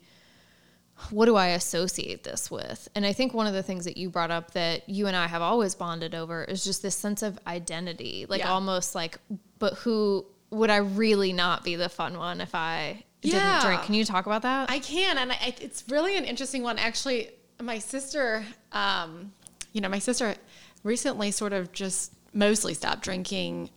what 1.10 1.26
do 1.26 1.36
I 1.36 1.48
associate 1.48 2.22
this 2.24 2.50
with? 2.50 2.88
And 2.94 3.04
I 3.04 3.12
think 3.12 3.34
one 3.34 3.46
of 3.46 3.52
the 3.52 3.62
things 3.62 3.84
that 3.84 3.96
you 3.96 4.10
brought 4.10 4.30
up 4.30 4.52
that 4.52 4.88
you 4.88 5.06
and 5.06 5.16
I 5.16 5.26
have 5.26 5.42
always 5.42 5.74
bonded 5.74 6.14
over 6.14 6.44
is 6.44 6.64
just 6.64 6.82
this 6.82 6.94
sense 6.94 7.22
of 7.22 7.38
identity, 7.46 8.26
like 8.28 8.40
yeah. 8.40 8.50
almost 8.50 8.94
like 8.94 9.18
but 9.58 9.74
who 9.74 10.24
would 10.50 10.70
I 10.70 10.76
really 10.76 11.32
not 11.32 11.64
be 11.64 11.76
the 11.76 11.88
fun 11.88 12.16
one 12.16 12.40
if 12.40 12.54
I 12.54 13.04
yeah. 13.22 13.58
didn't 13.58 13.66
drink. 13.66 13.82
Can 13.82 13.94
you 13.94 14.04
talk 14.04 14.26
about 14.26 14.42
that? 14.42 14.70
I 14.70 14.78
can, 14.78 15.18
and 15.18 15.32
I, 15.32 15.54
it's 15.60 15.84
really 15.88 16.16
an 16.16 16.24
interesting 16.24 16.62
one. 16.62 16.78
Actually, 16.78 17.30
my 17.60 17.78
sister, 17.78 18.44
um, 18.72 19.32
you 19.72 19.80
know, 19.80 19.88
my 19.88 19.98
sister 19.98 20.36
recently 20.82 21.30
sort 21.30 21.52
of 21.52 21.72
just 21.72 22.12
mostly 22.32 22.74
stopped 22.74 23.02
drinking 23.02 23.70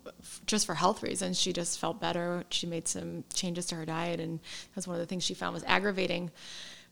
just 0.46 0.66
for 0.66 0.76
health 0.76 1.04
reasons. 1.04 1.40
She 1.40 1.54
just 1.54 1.80
felt 1.80 2.02
better. 2.02 2.44
She 2.50 2.68
made 2.68 2.88
some 2.88 3.24
changes 3.34 3.66
to 3.68 3.76
her 3.76 3.86
diet, 3.86 4.20
and 4.20 4.40
that's 4.76 4.88
one 4.88 4.96
of 4.96 5.00
the 5.00 5.06
things 5.08 5.24
she 5.24 5.34
found 5.34 5.54
was 5.54 5.64
aggravating 5.66 6.32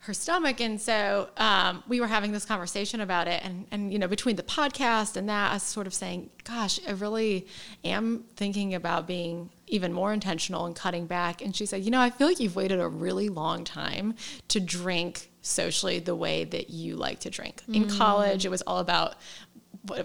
her 0.06 0.14
stomach. 0.14 0.62
And 0.62 0.80
so 0.80 1.30
um, 1.38 1.84
we 1.88 2.00
were 2.00 2.08
having 2.08 2.32
this 2.32 2.46
conversation 2.46 3.02
about 3.02 3.28
it. 3.28 3.44
And, 3.44 3.66
and, 3.72 3.92
you 3.92 4.00
know, 4.00 4.08
between 4.08 4.36
the 4.36 4.44
podcast 4.44 5.18
and 5.18 5.28
that, 5.30 5.52
I 5.52 5.56
was 5.56 5.64
sort 5.64 5.88
of 5.88 5.94
saying, 5.94 6.30
gosh, 6.44 6.80
I 6.88 6.92
really 6.92 7.48
am 7.84 8.26
thinking 8.36 8.74
about 8.74 9.08
being 9.08 9.50
even 9.68 9.92
more 9.92 10.14
intentional 10.14 10.66
and 10.66 10.76
cutting 10.76 11.08
back. 11.08 11.42
And 11.42 11.56
she 11.56 11.66
said, 11.66 11.84
you 11.84 11.92
know, 11.92 12.00
I 12.00 12.12
feel 12.12 12.28
like 12.28 12.40
you've 12.40 12.56
waited 12.56 12.80
a 12.80 12.88
really 12.88 13.30
long 13.30 13.64
time 13.64 14.14
to 14.50 14.60
drink 14.60 15.32
socially 15.42 16.00
the 16.00 16.16
way 16.16 16.44
that 16.44 16.70
you 16.70 16.96
like 16.96 17.20
to 17.22 17.30
drink. 17.30 17.62
In 17.68 17.86
mm. 17.86 17.98
college, 17.98 18.46
it 18.46 18.50
was 18.50 18.62
all 18.64 18.80
about 18.80 19.16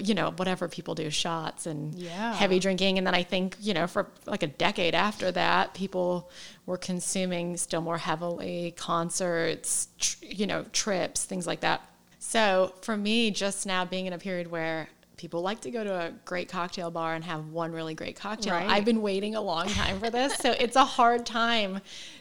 you 0.00 0.14
know 0.14 0.30
whatever 0.32 0.68
people 0.68 0.94
do 0.94 1.10
shots 1.10 1.66
and 1.66 1.94
yeah. 1.94 2.34
heavy 2.34 2.58
drinking 2.58 2.98
and 2.98 3.06
then 3.06 3.14
i 3.14 3.22
think 3.22 3.56
you 3.60 3.74
know 3.74 3.86
for 3.86 4.06
like 4.26 4.42
a 4.42 4.46
decade 4.46 4.94
after 4.94 5.30
that 5.30 5.74
people 5.74 6.30
were 6.66 6.76
consuming 6.76 7.56
still 7.56 7.80
more 7.80 7.98
heavily 7.98 8.74
concerts 8.76 9.88
tr- 9.98 10.24
you 10.24 10.46
know 10.46 10.64
trips 10.72 11.24
things 11.24 11.46
like 11.46 11.60
that 11.60 11.82
so 12.18 12.74
for 12.82 12.96
me 12.96 13.30
just 13.30 13.66
now 13.66 13.84
being 13.84 14.06
in 14.06 14.12
a 14.12 14.18
period 14.18 14.50
where 14.50 14.88
people 15.20 15.42
like 15.42 15.60
to 15.60 15.70
go 15.70 15.84
to 15.84 15.92
a 15.92 16.10
great 16.24 16.48
cocktail 16.48 16.90
bar 16.90 17.14
and 17.14 17.22
have 17.22 17.48
one 17.48 17.72
really 17.72 17.94
great 17.94 18.16
cocktail. 18.16 18.54
Right. 18.54 18.66
I've 18.66 18.86
been 18.86 19.02
waiting 19.02 19.34
a 19.34 19.40
long 19.40 19.68
time 19.68 20.00
for 20.00 20.08
this, 20.08 20.34
so 20.36 20.52
it's 20.52 20.76
a 20.76 20.84
hard 20.84 21.26
time 21.26 21.80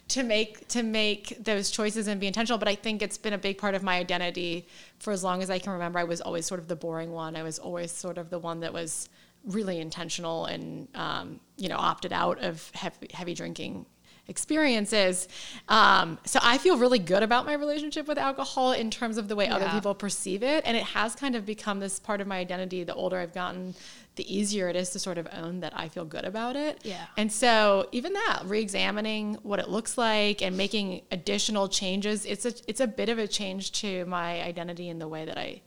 to 0.09 0.23
make 0.23 0.67
to 0.67 0.83
make 0.83 1.41
those 1.41 1.71
choices 1.71 2.07
and 2.07 2.19
be 2.19 2.27
intentional. 2.27 2.57
But 2.57 2.67
I 2.67 2.75
think 2.75 3.01
it's 3.01 3.17
been 3.17 3.31
a 3.31 3.37
big 3.37 3.57
part 3.57 3.73
of 3.73 3.83
my 3.83 3.95
identity 3.95 4.67
for 4.99 5.13
as 5.13 5.23
long 5.23 5.41
as 5.41 5.49
I 5.49 5.59
can 5.59 5.71
remember. 5.71 5.97
I 5.97 6.03
was 6.03 6.19
always 6.19 6.45
sort 6.45 6.59
of 6.59 6.67
the 6.67 6.75
boring 6.75 7.11
one. 7.11 7.37
I 7.37 7.43
was 7.43 7.57
always 7.57 7.91
sort 7.93 8.17
of 8.17 8.29
the 8.29 8.39
one 8.39 8.59
that 8.59 8.73
was 8.73 9.07
really 9.45 9.79
intentional 9.79 10.45
and 10.45 10.89
um, 10.95 11.39
you 11.55 11.69
know 11.69 11.77
opted 11.77 12.11
out 12.11 12.43
of 12.43 12.69
heavy, 12.73 13.07
heavy 13.13 13.33
drinking 13.33 13.85
experiences. 14.29 15.27
Um, 15.67 16.19
so 16.25 16.39
I 16.41 16.57
feel 16.59 16.77
really 16.77 17.00
good 17.00 17.24
about 17.24 17.45
my 17.45 17.53
relationship 17.53 18.07
with 18.07 18.17
alcohol 18.17 18.71
in 18.71 18.89
terms 18.91 19.17
of 19.17 19.27
the 19.27 19.36
way 19.36 19.45
yeah. 19.45 19.55
other 19.55 19.69
people 19.69 19.93
perceive 19.95 20.43
it. 20.43 20.63
And 20.65 20.77
it 20.77 20.83
has 20.83 21.15
kind 21.15 21.36
of 21.36 21.45
become 21.45 21.79
this 21.79 22.00
part 22.00 22.21
of 22.21 22.27
my 22.27 22.38
identity. 22.38 22.83
The 22.83 22.93
older 22.93 23.17
I've 23.17 23.33
gotten, 23.33 23.74
the 24.15 24.33
easier 24.33 24.69
it 24.69 24.75
is 24.75 24.91
to 24.91 25.00
sort 25.00 25.17
of 25.17 25.27
own 25.33 25.62
that 25.62 25.74
I 25.75 25.89
feel 25.89 26.05
good 26.05 26.25
about 26.25 26.55
it. 26.55 26.79
Yeah. 26.83 27.05
And 27.17 27.31
so 27.31 27.89
even 27.91 28.13
that, 28.13 28.43
re-examining 28.45 29.36
what 29.43 29.59
it 29.59 29.69
looks 29.69 29.98
like 29.98 30.41
and 30.41 30.55
making 30.55 31.01
additional 31.12 31.67
changes, 31.67 32.25
it's 32.25 32.45
a 32.45 32.53
it's 32.67 32.79
a 32.79 32.88
bit 32.88 33.09
of 33.09 33.17
a 33.17 33.27
change 33.27 33.71
to 33.81 34.05
my 34.05 34.41
identity 34.43 34.89
in 34.89 35.00
the 35.00 35.07
way 35.07 35.25
that 35.25 35.38
I 35.38 35.62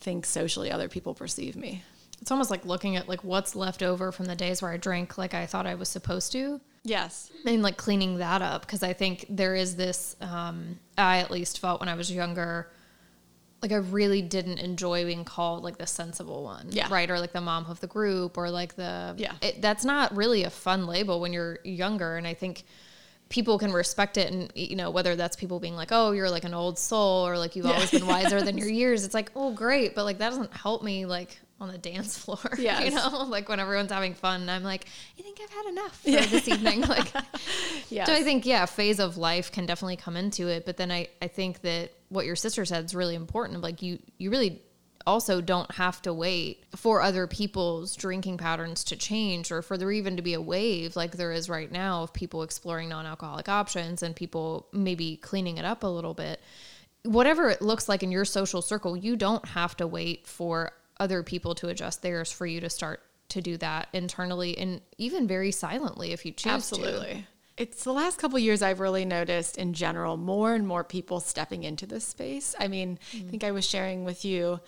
think 0.00 0.24
socially 0.24 0.70
other 0.70 0.88
people 0.88 1.14
perceive 1.14 1.54
me. 1.54 1.82
It's 2.22 2.30
almost 2.30 2.50
like 2.50 2.64
looking 2.64 2.96
at 2.96 3.08
like 3.08 3.24
what's 3.24 3.54
left 3.54 3.82
over 3.82 4.12
from 4.12 4.26
the 4.26 4.36
days 4.36 4.62
where 4.62 4.72
I 4.72 4.76
drank 4.76 5.18
like 5.18 5.34
I 5.34 5.46
thought 5.46 5.66
I 5.66 5.74
was 5.74 5.88
supposed 5.88 6.32
to 6.32 6.60
Yes. 6.84 7.30
and 7.44 7.62
like 7.62 7.76
cleaning 7.76 8.18
that 8.18 8.40
up 8.42 8.62
because 8.62 8.82
I 8.82 8.92
think 8.92 9.26
there 9.28 9.54
is 9.54 9.76
this. 9.76 10.16
Um, 10.20 10.78
I 10.96 11.18
at 11.18 11.30
least 11.30 11.58
felt 11.60 11.80
when 11.80 11.88
I 11.88 11.94
was 11.94 12.10
younger, 12.10 12.70
like 13.62 13.72
I 13.72 13.76
really 13.76 14.22
didn't 14.22 14.58
enjoy 14.58 15.04
being 15.04 15.24
called 15.24 15.62
like 15.62 15.76
the 15.76 15.86
sensible 15.86 16.42
one, 16.42 16.68
Yeah. 16.70 16.88
right, 16.90 17.10
or 17.10 17.18
like 17.20 17.32
the 17.32 17.40
mom 17.42 17.66
of 17.66 17.80
the 17.80 17.86
group, 17.86 18.38
or 18.38 18.50
like 18.50 18.76
the 18.76 19.14
Yeah. 19.18 19.34
It, 19.42 19.60
that's 19.60 19.84
not 19.84 20.16
really 20.16 20.44
a 20.44 20.50
fun 20.50 20.86
label 20.86 21.20
when 21.20 21.32
you're 21.34 21.58
younger, 21.64 22.16
and 22.16 22.26
I 22.26 22.32
think 22.34 22.64
people 23.28 23.58
can 23.58 23.72
respect 23.72 24.16
it, 24.16 24.32
and 24.32 24.50
you 24.54 24.74
know 24.76 24.90
whether 24.90 25.14
that's 25.16 25.36
people 25.36 25.60
being 25.60 25.76
like, 25.76 25.88
oh, 25.92 26.12
you're 26.12 26.30
like 26.30 26.44
an 26.44 26.54
old 26.54 26.78
soul, 26.78 27.26
or 27.28 27.36
like 27.36 27.54
you've 27.56 27.66
Yeah. 27.66 27.72
always 27.72 27.90
been 27.90 28.06
wiser 28.06 28.40
than 28.40 28.56
your 28.62 28.70
years. 28.70 29.04
It's 29.04 29.14
like, 29.14 29.30
oh, 29.36 29.52
great, 29.52 29.94
but 29.94 30.04
like 30.04 30.16
that 30.18 30.30
doesn't 30.30 30.54
help 30.56 30.82
me 30.82 31.04
like 31.04 31.38
on 31.60 31.68
the 31.70 31.78
dance 31.78 32.16
floor. 32.24 32.38
Yes. 32.58 32.84
you 32.84 32.90
know, 32.92 33.24
like 33.24 33.48
when 33.48 33.60
everyone's 33.60 33.92
having 33.92 34.14
fun, 34.14 34.48
I'm 34.48 34.62
like, 34.62 34.86
I 35.18 35.22
think 35.22 35.38
I've 35.42 35.50
had 35.50 35.66
enough 35.66 36.00
for 36.02 36.08
Yeah. 36.10 36.26
this 36.26 36.48
evening, 36.48 36.80
like. 36.88 37.12
Yes. 37.90 38.06
So 38.06 38.14
I 38.14 38.22
think 38.22 38.46
yeah, 38.46 38.66
phase 38.66 38.98
of 39.00 39.16
life 39.16 39.52
can 39.52 39.66
definitely 39.66 39.96
come 39.96 40.16
into 40.16 40.48
it, 40.48 40.64
but 40.64 40.76
then 40.76 40.90
I 40.90 41.08
I 41.20 41.28
think 41.28 41.60
that 41.62 41.90
what 42.08 42.24
your 42.26 42.36
sister 42.36 42.64
said 42.64 42.84
is 42.84 42.94
really 42.94 43.14
important. 43.14 43.60
Like 43.60 43.82
you 43.82 43.98
you 44.18 44.30
really 44.30 44.62
also 45.06 45.40
don't 45.40 45.70
have 45.72 46.00
to 46.02 46.12
wait 46.12 46.62
for 46.76 47.00
other 47.00 47.26
people's 47.26 47.96
drinking 47.96 48.36
patterns 48.36 48.84
to 48.84 48.96
change 48.96 49.50
or 49.50 49.62
for 49.62 49.78
there 49.78 49.90
even 49.90 50.14
to 50.16 50.22
be 50.22 50.34
a 50.34 50.40
wave 50.40 50.94
like 50.94 51.12
there 51.12 51.32
is 51.32 51.48
right 51.48 51.72
now 51.72 52.02
of 52.02 52.12
people 52.12 52.42
exploring 52.42 52.90
non-alcoholic 52.90 53.48
options 53.48 54.02
and 54.02 54.14
people 54.14 54.66
maybe 54.74 55.16
cleaning 55.16 55.56
it 55.56 55.64
up 55.64 55.82
a 55.84 55.86
little 55.86 56.12
bit. 56.14 56.38
Whatever 57.04 57.48
it 57.48 57.62
looks 57.62 57.88
like 57.88 58.02
in 58.02 58.12
your 58.12 58.26
social 58.26 58.60
circle, 58.60 58.94
you 58.94 59.16
don't 59.16 59.44
have 59.48 59.74
to 59.78 59.86
wait 59.86 60.26
for 60.26 60.72
other 61.00 61.24
people 61.24 61.54
to 61.56 61.68
adjust 61.68 62.02
theirs 62.02 62.30
for 62.30 62.46
you 62.46 62.60
to 62.60 62.70
start 62.70 63.00
to 63.30 63.40
do 63.40 63.56
that 63.56 63.88
internally 63.92 64.56
and 64.58 64.80
even 64.98 65.26
very 65.26 65.50
silently 65.50 66.12
if 66.12 66.24
you 66.24 66.32
choose 66.32 66.44
to. 66.44 66.50
Absolutely. 66.50 67.26
It's 67.56 67.84
the 67.84 67.92
last 67.92 68.18
couple 68.18 68.38
years 68.38 68.62
I've 68.62 68.80
really 68.80 69.04
noticed 69.04 69.58
in 69.58 69.72
general 69.72 70.16
more 70.16 70.54
and 70.54 70.66
more 70.66 70.84
people 70.84 71.20
stepping 71.20 71.62
into 71.64 71.86
this 71.86 72.06
space. 72.06 72.54
I 72.58 72.68
mean, 72.68 72.98
I 73.14 73.22
think 73.30 73.44
I 73.44 73.50
was 73.50 73.66
sharing 73.66 74.04
with 74.04 74.24
you, 74.24 74.60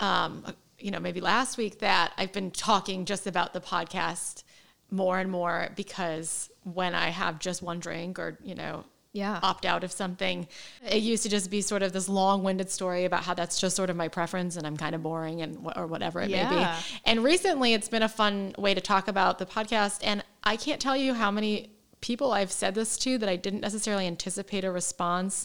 um, 0.00 0.44
you 0.78 0.90
know, 0.90 1.00
maybe 1.00 1.20
last 1.20 1.58
week 1.58 1.80
that 1.80 2.12
I've 2.16 2.32
been 2.32 2.50
talking 2.50 3.04
just 3.04 3.26
about 3.26 3.52
the 3.52 3.60
podcast 3.60 4.44
more 4.90 5.18
and 5.18 5.30
more 5.30 5.70
because 5.76 6.50
when 6.64 6.94
I 6.94 7.10
have 7.10 7.38
just 7.38 7.62
one 7.62 7.78
drink 7.78 8.18
or, 8.18 8.38
you 8.42 8.54
know, 8.54 8.84
Yeah. 9.12 9.40
opt 9.42 9.66
out 9.66 9.82
of 9.82 9.90
something. 9.90 10.46
It 10.88 11.02
used 11.02 11.24
to 11.24 11.28
just 11.28 11.50
be 11.50 11.62
sort 11.62 11.82
of 11.82 11.92
this 11.92 12.08
long-winded 12.08 12.70
story 12.70 13.04
about 13.04 13.24
how 13.24 13.34
that's 13.34 13.60
just 13.60 13.74
sort 13.74 13.90
of 13.90 13.96
my 13.96 14.06
preference 14.06 14.56
and 14.56 14.64
I'm 14.66 14.76
kind 14.76 14.94
of 14.94 15.02
boring 15.02 15.42
and 15.42 15.58
or 15.74 15.88
whatever 15.88 16.20
it 16.20 16.30
may 16.30 16.48
be. 16.48 16.66
And 17.04 17.24
recently 17.24 17.74
it's 17.74 17.88
been 17.88 18.04
a 18.04 18.08
fun 18.08 18.54
way 18.56 18.72
to 18.72 18.80
talk 18.80 19.08
about 19.08 19.38
the 19.38 19.46
podcast 19.46 20.00
and 20.04 20.22
I 20.44 20.56
can't 20.56 20.80
tell 20.80 20.96
you 20.96 21.14
how 21.14 21.30
many 21.30 21.70
people 22.00 22.32
I've 22.32 22.52
said 22.52 22.74
this 22.74 22.96
to 22.98 23.18
that 23.18 23.28
I 23.28 23.36
didn't 23.36 23.60
necessarily 23.60 24.06
anticipate 24.06 24.64
a 24.64 24.70
response 24.70 25.44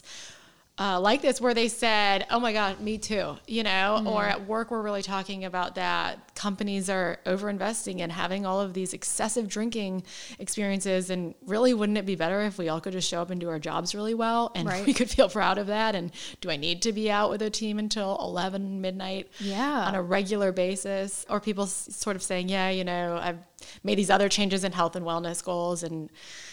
uh, 0.78 1.00
like 1.00 1.22
this 1.22 1.40
where 1.40 1.54
they 1.54 1.68
said, 1.68 2.26
"Oh 2.30 2.38
my 2.38 2.52
God, 2.52 2.80
me 2.80 2.98
too," 2.98 3.36
you 3.46 3.62
know, 3.62 4.02
or 4.06 4.24
at 4.24 4.46
work 4.46 4.70
we're 4.70 4.82
really 4.82 5.02
talking 5.02 5.44
about 5.44 5.74
that 5.76 6.34
companies 6.34 6.90
are 6.90 7.18
overinvesting 7.24 8.00
and 8.00 8.12
having 8.12 8.44
all 8.44 8.60
of 8.60 8.74
these 8.74 8.92
excessive 8.92 9.48
drinking 9.48 10.02
experiences, 10.38 11.08
and 11.10 11.34
really, 11.46 11.72
wouldn't 11.74 11.96
it 11.98 12.04
be 12.06 12.14
better 12.14 12.42
if 12.42 12.58
we 12.58 12.68
all 12.68 12.80
could 12.80 12.92
just 12.92 13.08
show 13.08 13.22
up 13.22 13.30
and 13.30 13.40
do 13.40 13.48
our 13.48 13.58
jobs 13.58 13.94
really 13.94 14.14
well, 14.14 14.52
and 14.54 14.68
Right. 14.76 14.86
we 14.86 14.92
could 14.92 15.08
feel 15.10 15.28
proud 15.28 15.58
of 15.58 15.68
that? 15.68 15.94
And 15.94 16.12
do 16.40 16.50
I 16.50 16.56
need 16.56 16.82
to 16.82 16.92
be 16.92 17.10
out 17.10 17.30
with 17.30 17.42
a 17.42 17.50
team 17.50 17.78
until 17.78 18.16
eleven 18.20 18.80
midnight, 18.80 19.28
Yeah. 19.40 19.84
on 19.86 19.94
a 19.94 20.02
regular 20.02 20.52
basis? 20.52 21.24
Or 21.30 21.40
people 21.40 21.64
s- 21.64 21.88
sort 21.90 22.16
of 22.16 22.22
saying, 22.22 22.48
"Yeah, 22.50 22.68
you 22.70 22.84
know, 22.84 23.18
I've 23.20 23.38
made 23.82 23.98
these 23.98 24.10
other 24.10 24.28
changes 24.28 24.64
in 24.64 24.72
health 24.72 24.96
and 24.96 25.04
wellness 25.04 25.42
goals, 25.44 25.82
and." 25.82 26.10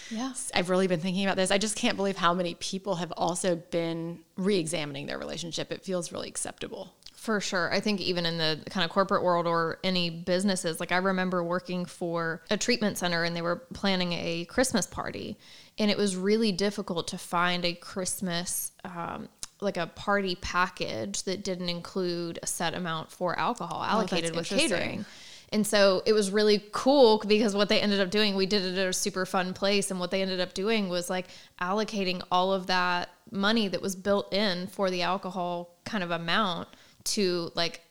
Yeah. 0.10 0.34
I've 0.54 0.70
really 0.70 0.88
been 0.88 1.00
thinking 1.00 1.26
about 1.26 1.38
this. 1.38 1.50
I 1.50 1.58
just 1.58 1.76
can't 1.76 1.98
believe 1.98 2.18
how 2.18 2.34
many 2.34 2.56
people 2.56 2.96
have 2.96 3.12
also 3.14 3.56
been 3.56 4.20
re 4.38 4.58
examining 4.58 5.08
their 5.08 5.18
relationship. 5.18 5.72
It 5.72 5.84
feels 5.84 6.12
really 6.12 6.28
acceptable. 6.28 6.94
For 7.24 7.40
sure. 7.40 7.74
I 7.74 7.80
think 7.80 8.02
even 8.02 8.26
in 8.26 8.38
the 8.38 8.60
kind 8.70 8.84
of 8.84 8.92
corporate 8.92 9.24
world 9.24 9.48
or 9.48 9.80
any 9.82 10.10
businesses, 10.10 10.82
like 10.82 10.92
I 10.92 10.98
remember 10.98 11.42
working 11.42 11.86
for 11.86 12.42
a 12.50 12.58
treatment 12.58 12.98
center 12.98 13.24
and 13.24 13.34
they 13.34 13.42
were 13.42 13.64
planning 13.74 14.12
a 14.12 14.44
Christmas 14.44 14.86
party. 14.86 15.38
And 15.78 15.90
it 15.90 15.96
was 15.96 16.18
really 16.18 16.52
difficult 16.52 17.08
to 17.08 17.18
find 17.18 17.64
a 17.64 17.76
Christmas, 17.76 18.74
um, 18.84 19.30
like 19.62 19.78
a 19.78 19.88
party 19.88 20.36
package 20.36 21.24
that 21.24 21.46
didn't 21.46 21.70
include 21.70 22.40
a 22.44 22.48
set 22.48 22.74
amount 22.74 23.10
for 23.10 23.40
alcohol 23.40 23.82
allocated 23.82 24.36
with 24.36 24.48
catering. 24.48 25.06
And 25.54 25.66
so 25.68 26.02
it 26.08 26.14
was 26.14 26.32
really 26.32 26.64
cool 26.72 27.20
because 27.20 27.56
what 27.56 27.70
they 27.70 27.80
ended 27.80 28.02
up 28.02 28.10
doing, 28.10 28.36
we 28.36 28.48
did 28.48 28.66
it 28.66 28.76
at 28.76 28.88
a 28.88 28.92
super 28.92 29.24
fun 29.24 29.54
place. 29.54 29.92
And 29.92 30.00
what 30.00 30.10
they 30.10 30.24
ended 30.24 30.40
up 30.40 30.56
doing 30.56 30.90
was 30.90 31.12
like 31.12 31.28
allocating 31.62 32.24
all 32.32 32.52
of 32.52 32.66
that 32.68 33.10
money 33.32 33.68
that 33.68 33.80
was 33.80 33.96
built 33.96 34.34
in 34.34 34.66
for 34.66 34.90
the 34.90 35.04
alcohol 35.04 35.78
kind 35.86 36.04
of 36.04 36.10
amount 36.10 36.70
to 37.04 37.52
like 37.54 37.82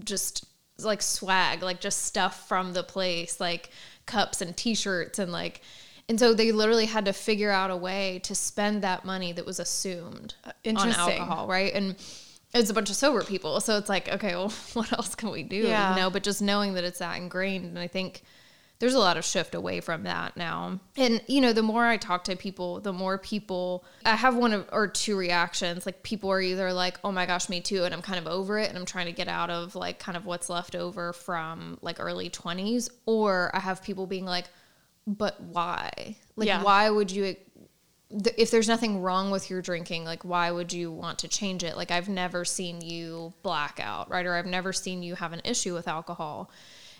just 0.00 0.46
like 0.80 1.00
swag, 1.00 1.62
like 1.62 1.80
just 1.80 2.04
stuff 2.04 2.48
from 2.48 2.72
the 2.72 2.82
place, 2.82 3.38
like 3.38 3.70
cups 4.06 4.42
and 4.42 4.56
t 4.56 4.74
shirts 4.74 5.20
and 5.20 5.30
like. 5.30 5.62
And 6.08 6.18
so 6.18 6.34
they 6.34 6.50
literally 6.50 6.86
had 6.86 7.04
to 7.04 7.12
figure 7.12 7.52
out 7.52 7.70
a 7.70 7.76
way 7.76 8.20
to 8.24 8.34
spend 8.34 8.82
that 8.82 9.04
money 9.04 9.30
that 9.32 9.46
was 9.46 9.60
assumed 9.60 10.34
on 10.44 10.52
interesting. 10.64 11.20
alcohol, 11.20 11.46
right? 11.46 11.72
And 11.72 11.94
it's 12.54 12.70
a 12.70 12.74
bunch 12.74 12.90
of 12.90 12.96
sober 12.96 13.22
people. 13.22 13.60
So 13.60 13.76
it's 13.78 13.88
like, 13.88 14.08
okay, 14.08 14.34
well, 14.34 14.50
what 14.74 14.92
else 14.92 15.14
can 15.14 15.30
we 15.30 15.42
do? 15.42 15.56
Yeah. 15.56 15.90
You 15.94 16.00
know, 16.02 16.10
but 16.10 16.22
just 16.22 16.40
knowing 16.42 16.74
that 16.74 16.84
it's 16.84 16.98
that 17.00 17.16
ingrained. 17.18 17.64
And 17.66 17.78
I 17.78 17.86
think 17.88 18.22
there's 18.78 18.94
a 18.94 18.98
lot 18.98 19.16
of 19.16 19.24
shift 19.24 19.54
away 19.54 19.80
from 19.80 20.02
that 20.02 20.36
now. 20.36 20.78
And, 20.96 21.22
you 21.26 21.40
know, 21.40 21.52
the 21.54 21.62
more 21.62 21.84
I 21.86 21.96
talk 21.96 22.24
to 22.24 22.36
people, 22.36 22.80
the 22.80 22.92
more 22.92 23.16
people, 23.18 23.84
I 24.04 24.16
have 24.16 24.36
one 24.36 24.52
of, 24.52 24.68
or 24.70 24.86
two 24.86 25.16
reactions. 25.16 25.86
Like 25.86 26.02
people 26.02 26.30
are 26.30 26.40
either 26.42 26.72
like, 26.72 26.98
oh 27.02 27.10
my 27.10 27.24
gosh, 27.26 27.48
me 27.48 27.60
too. 27.62 27.84
And 27.84 27.94
I'm 27.94 28.02
kind 28.02 28.18
of 28.18 28.26
over 28.26 28.58
it. 28.58 28.68
And 28.68 28.76
I'm 28.76 28.84
trying 28.84 29.06
to 29.06 29.12
get 29.12 29.28
out 29.28 29.48
of 29.50 29.74
like 29.76 29.98
kind 29.98 30.16
of 30.16 30.26
what's 30.26 30.48
left 30.50 30.74
over 30.74 31.12
from 31.14 31.78
like 31.80 31.96
early 32.00 32.28
20s. 32.30 32.90
Or 33.06 33.50
I 33.54 33.60
have 33.60 33.82
people 33.82 34.06
being 34.06 34.26
like, 34.26 34.44
but 35.06 35.40
why? 35.40 36.16
Like, 36.36 36.46
Yeah. 36.48 36.62
why 36.62 36.90
would 36.90 37.10
you 37.10 37.36
if 38.10 38.50
there's 38.50 38.68
nothing 38.68 39.00
wrong 39.00 39.30
with 39.30 39.50
your 39.50 39.60
drinking, 39.60 40.04
like 40.04 40.24
why 40.24 40.50
would 40.50 40.72
you 40.72 40.92
want 40.92 41.18
to 41.20 41.28
change 41.28 41.64
it? 41.64 41.76
Like 41.76 41.90
I've 41.90 42.08
never 42.08 42.44
seen 42.44 42.80
you 42.80 43.34
black 43.42 43.80
out, 43.82 44.10
right? 44.10 44.24
Or 44.24 44.34
I've 44.34 44.46
never 44.46 44.72
seen 44.72 45.02
you 45.02 45.16
have 45.16 45.32
an 45.32 45.42
issue 45.44 45.74
with 45.74 45.88
alcohol. 45.88 46.50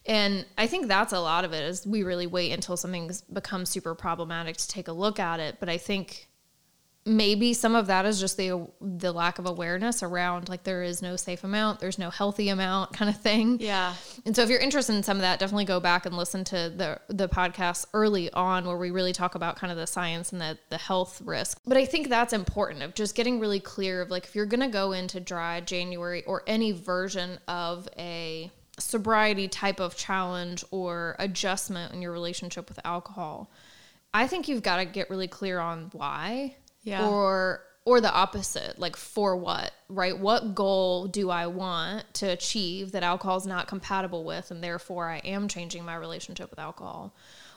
And 0.05 0.47
I 0.57 0.67
think 0.67 0.87
that's 0.87 1.13
a 1.13 1.21
lot 1.21 1.45
of 1.45 1.53
it 1.53 1.63
is 1.65 1.87
we 1.87 2.03
really 2.03 2.27
wait 2.27 2.53
until 2.53 2.77
something's 2.77 3.23
becomes 3.23 3.71
super 3.71 3.95
problematic 3.95 4.57
to 4.57 4.69
take 4.69 4.89
a 4.89 4.93
look 4.93 5.19
at 5.19 5.41
it. 5.41 5.57
But 5.61 5.69
I 5.69 5.79
think 5.79 6.29
maybe 7.07 7.55
some 7.55 7.77
of 7.77 7.87
that 7.87 8.05
is 8.05 8.19
just 8.19 8.37
the 8.37 8.67
the 8.81 9.13
lack 9.13 9.39
of 9.39 9.47
awareness 9.47 10.03
around 10.03 10.49
like 10.49 10.65
there 10.65 10.83
is 10.83 11.01
no 11.01 11.15
safe 11.15 11.45
amount, 11.45 11.79
there's 11.79 11.99
no 11.99 12.11
healthy 12.11 12.49
amount 12.49 12.93
kind 12.93 13.09
of 13.09 13.17
thing. 13.17 13.59
Yeah. 13.61 13.95
And 14.25 14.35
so 14.35 14.43
if 14.43 14.51
you're 14.51 14.61
interested 14.61 14.95
in 14.95 15.05
some 15.05 15.17
of 15.17 15.21
that, 15.23 15.39
definitely 15.39 15.65
go 15.65 15.79
back 15.79 16.05
and 16.05 16.17
listen 16.17 16.43
to 16.45 16.73
the 16.77 17.01
the 17.09 17.29
podcast 17.29 17.87
early 17.95 18.31
on 18.33 18.67
where 18.67 18.77
we 18.77 18.91
really 18.91 19.13
talk 19.13 19.37
about 19.37 19.57
kind 19.57 19.71
of 19.71 19.79
the 19.79 19.87
science 19.87 20.33
and 20.33 20.41
the 20.41 20.59
the 20.69 20.79
health 20.79 21.23
risk. 21.25 21.61
But 21.65 21.77
I 21.77 21.85
think 21.85 22.09
that's 22.09 22.33
important 22.33 22.83
of 22.83 22.95
just 22.95 23.15
getting 23.15 23.39
really 23.39 23.61
clear 23.61 24.03
of 24.03 24.11
like 24.11 24.25
if 24.25 24.35
you're 24.35 24.47
going 24.47 24.61
to 24.61 24.69
go 24.69 24.93
into 24.93 25.21
dry 25.21 25.61
January 25.61 26.25
or 26.25 26.43
any 26.47 26.73
version 26.73 27.39
of 27.47 27.89
a 27.97 28.51
sobriety 28.79 29.49
type 29.49 29.81
of 29.81 29.97
challenge 29.97 30.65
or 30.71 31.15
adjustment 31.19 31.95
in 31.95 32.03
your 32.03 32.13
relationship 32.13 32.69
with 32.69 32.81
alcohol, 32.85 33.51
I 34.13 34.27
think 34.27 34.49
you've 34.49 34.63
got 34.63 34.79
to 34.79 34.85
get 34.85 35.09
really 35.09 35.29
clear 35.29 35.61
on 35.61 35.91
why 35.93 36.57
Yeah. 36.87 37.09
or 37.09 37.61
or 37.85 38.01
the 38.01 38.11
opposite 38.13 38.79
like 38.79 38.97
for 38.97 39.37
what 39.37 39.73
right 39.89 40.19
what 40.19 40.55
goal 40.55 41.07
do 41.07 41.31
i 41.31 41.47
want 41.47 42.05
to 42.15 42.27
achieve 42.27 42.93
that 42.93 43.03
alcohol 43.03 43.37
is 43.37 43.47
not 43.47 43.69
compatible 43.69 44.25
with 44.25 44.51
and 44.51 44.65
therefore 44.65 45.09
i 45.09 45.19
am 45.19 45.47
changing 45.49 45.85
my 45.85 45.95
relationship 45.97 46.49
with 46.51 46.59
alcohol 46.59 47.15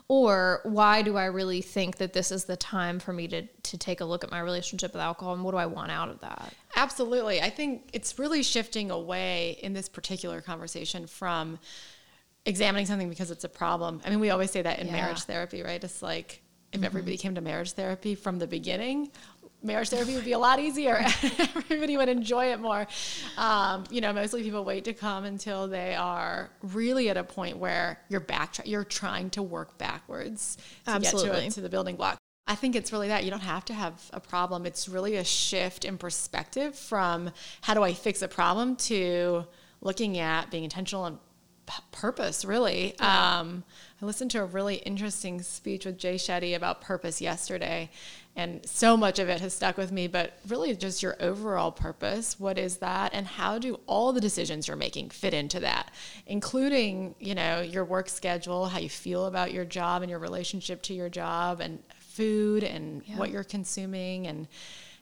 or 0.07 0.62
why 0.63 1.01
do 1.01 1.15
i 1.17 1.25
really 1.25 1.62
think 1.62 1.98
that 1.98 2.13
this 2.13 2.31
is 2.31 2.45
the 2.45 2.55
time 2.57 3.00
for 3.00 3.12
me 3.13 3.27
to 3.27 3.41
to 3.63 3.77
take 3.77 4.01
a 4.01 4.05
look 4.05 4.24
at 4.24 4.29
my 4.29 4.39
relationship 4.39 4.93
with 4.93 5.01
alcohol 5.01 5.33
and 5.33 5.43
what 5.43 5.51
do 5.51 5.57
i 5.57 5.65
want 5.65 5.89
out 5.91 6.09
of 6.09 6.19
that 6.19 6.53
Absolutely. 6.75 7.41
I 7.41 7.50
think 7.50 7.89
it's 7.93 8.17
really 8.19 8.41
shifting 8.43 8.89
away 8.91 9.57
in 9.63 9.74
this 9.74 9.89
particular 9.89 10.39
conversation 10.39 11.07
from 11.07 11.59
examining 12.45 12.86
something 12.86 13.09
because 13.09 13.31
it's 13.31 13.43
a 13.43 13.50
problem. 13.50 14.01
I 14.05 14.09
mean, 14.12 14.19
we 14.21 14.29
always 14.29 14.51
say 14.51 14.62
that 14.62 14.79
in 14.79 14.86
Yeah. 14.88 14.93
marriage 14.93 15.24
therapy, 15.24 15.62
right? 15.62 15.83
It's 15.83 16.01
like 16.01 16.41
if 16.71 16.83
everybody 16.83 17.17
came 17.17 17.35
to 17.35 17.41
marriage 17.41 17.71
therapy 17.71 18.15
from 18.15 18.39
the 18.39 18.47
beginning, 18.47 19.09
marriage 19.61 19.89
therapy 19.89 20.15
would 20.15 20.25
be 20.25 20.31
a 20.33 20.39
lot 20.39 20.59
easier. 20.59 20.97
everybody 21.39 21.97
would 21.97 22.09
enjoy 22.09 22.51
it 22.51 22.59
more. 22.59 22.88
Um, 23.38 23.83
you 23.89 24.01
know, 24.01 24.13
mostly 24.13 24.43
people 24.43 24.63
wait 24.63 24.85
to 24.85 24.93
come 24.93 25.25
until 25.25 25.67
they 25.67 25.95
are 25.95 26.49
really 26.61 27.09
at 27.09 27.17
a 27.17 27.23
point 27.23 27.57
where 27.57 27.99
you're 28.09 28.19
back, 28.19 28.55
you're 28.65 28.83
trying 28.83 29.29
to 29.31 29.43
work 29.43 29.77
backwards 29.77 30.57
to 30.85 30.91
get 30.91 31.01
to, 31.01 31.07
Absolutely. 31.07 31.45
it, 31.47 31.51
to 31.53 31.61
the 31.61 31.69
building 31.69 31.95
block. 31.95 32.17
I 32.47 32.55
think 32.55 32.75
it's 32.75 32.91
really 32.91 33.09
that 33.09 33.23
you 33.23 33.29
don't 33.29 33.41
have 33.41 33.65
to 33.65 33.73
have 33.73 34.09
a 34.11 34.19
problem. 34.19 34.65
It's 34.65 34.89
really 34.89 35.17
a 35.17 35.23
shift 35.23 35.85
in 35.85 35.97
perspective 35.99 36.75
from 36.75 37.31
how 37.61 37.75
do 37.75 37.83
I 37.83 37.93
fix 37.93 38.23
a 38.23 38.27
problem 38.27 38.75
to 38.77 39.45
looking 39.81 40.17
at 40.17 40.49
being 40.49 40.63
intentional 40.63 41.05
and 41.05 41.19
purpose, 41.91 42.43
really. 42.45 42.97
Um, 42.99 43.63
I 44.01 44.05
listened 44.05 44.31
to 44.31 44.41
a 44.41 44.45
really 44.45 44.75
interesting 44.77 45.41
speech 45.41 45.85
with 45.85 45.97
Jay 45.97 46.15
Shetty 46.15 46.55
about 46.55 46.81
purpose 46.81 47.21
yesterday, 47.21 47.89
and 48.35 48.65
so 48.65 48.95
much 48.95 49.19
of 49.19 49.27
it 49.29 49.41
has 49.41 49.53
stuck 49.53 49.77
with 49.77 49.91
me. 49.91 50.07
But 50.07 50.33
really, 50.47 50.75
just 50.75 51.03
your 51.03 51.15
overall 51.19 51.71
purpose. 51.71 52.39
What 52.39 52.57
is 52.57 52.77
that, 52.77 53.13
and 53.13 53.27
how 53.27 53.59
do 53.59 53.79
all 53.88 54.13
the 54.13 54.21
decisions 54.21 54.67
you're 54.67 54.77
making 54.77 55.09
fit 55.09 55.33
into 55.33 55.59
that, 55.59 55.91
including 56.27 57.15
you 57.19 57.35
know 57.35 57.61
your 57.61 57.83
work 57.85 58.09
schedule, 58.09 58.67
how 58.67 58.79
you 58.79 58.89
feel 58.89 59.25
about 59.25 59.51
your 59.51 59.65
job 59.65 60.01
and 60.01 60.09
your 60.09 60.19
relationship 60.19 60.81
to 60.83 60.93
your 60.93 61.09
job, 61.09 61.59
and 61.59 61.79
food 61.99 62.63
and 62.63 63.01
Yeah. 63.05 63.17
what 63.17 63.29
you're 63.31 63.43
consuming 63.43 64.27
and 64.27 64.47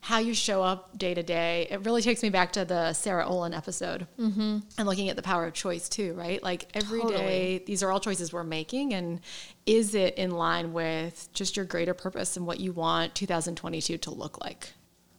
how 0.02 0.20
you 0.20 0.34
show 0.34 0.64
up 0.64 0.98
day 0.98 1.14
to 1.14 1.24
day. 1.24 1.68
It 1.70 1.86
really 1.86 2.02
takes 2.02 2.24
me 2.24 2.30
back 2.30 2.54
to 2.54 2.66
the 2.66 2.94
Sarah 2.94 3.28
Olin 3.28 3.54
episode 3.54 4.08
mm-hmm. 4.20 4.60
and 4.78 4.88
looking 4.88 5.10
at 5.10 5.16
the 5.16 5.22
power 5.22 5.46
of 5.46 5.54
choice 5.54 5.90
too, 5.90 6.14
right? 6.14 6.42
Like 6.42 6.68
every 6.74 7.02
day, 7.02 7.08
Totally. 7.08 7.64
these 7.66 7.84
are 7.84 7.92
all 7.92 8.00
choices 8.00 8.32
we're 8.32 8.44
making. 8.44 8.94
And 8.94 9.20
is 9.66 9.96
it 9.96 10.16
in 10.16 10.32
line 10.32 10.72
with 10.72 11.28
just 11.34 11.58
your 11.58 11.66
greater 11.66 11.94
purpose 11.94 12.38
and 12.38 12.46
what 12.46 12.60
you 12.60 12.72
want 12.72 13.16
2022 13.16 13.98
to 13.98 14.12
look 14.12 14.44
like? 14.44 14.74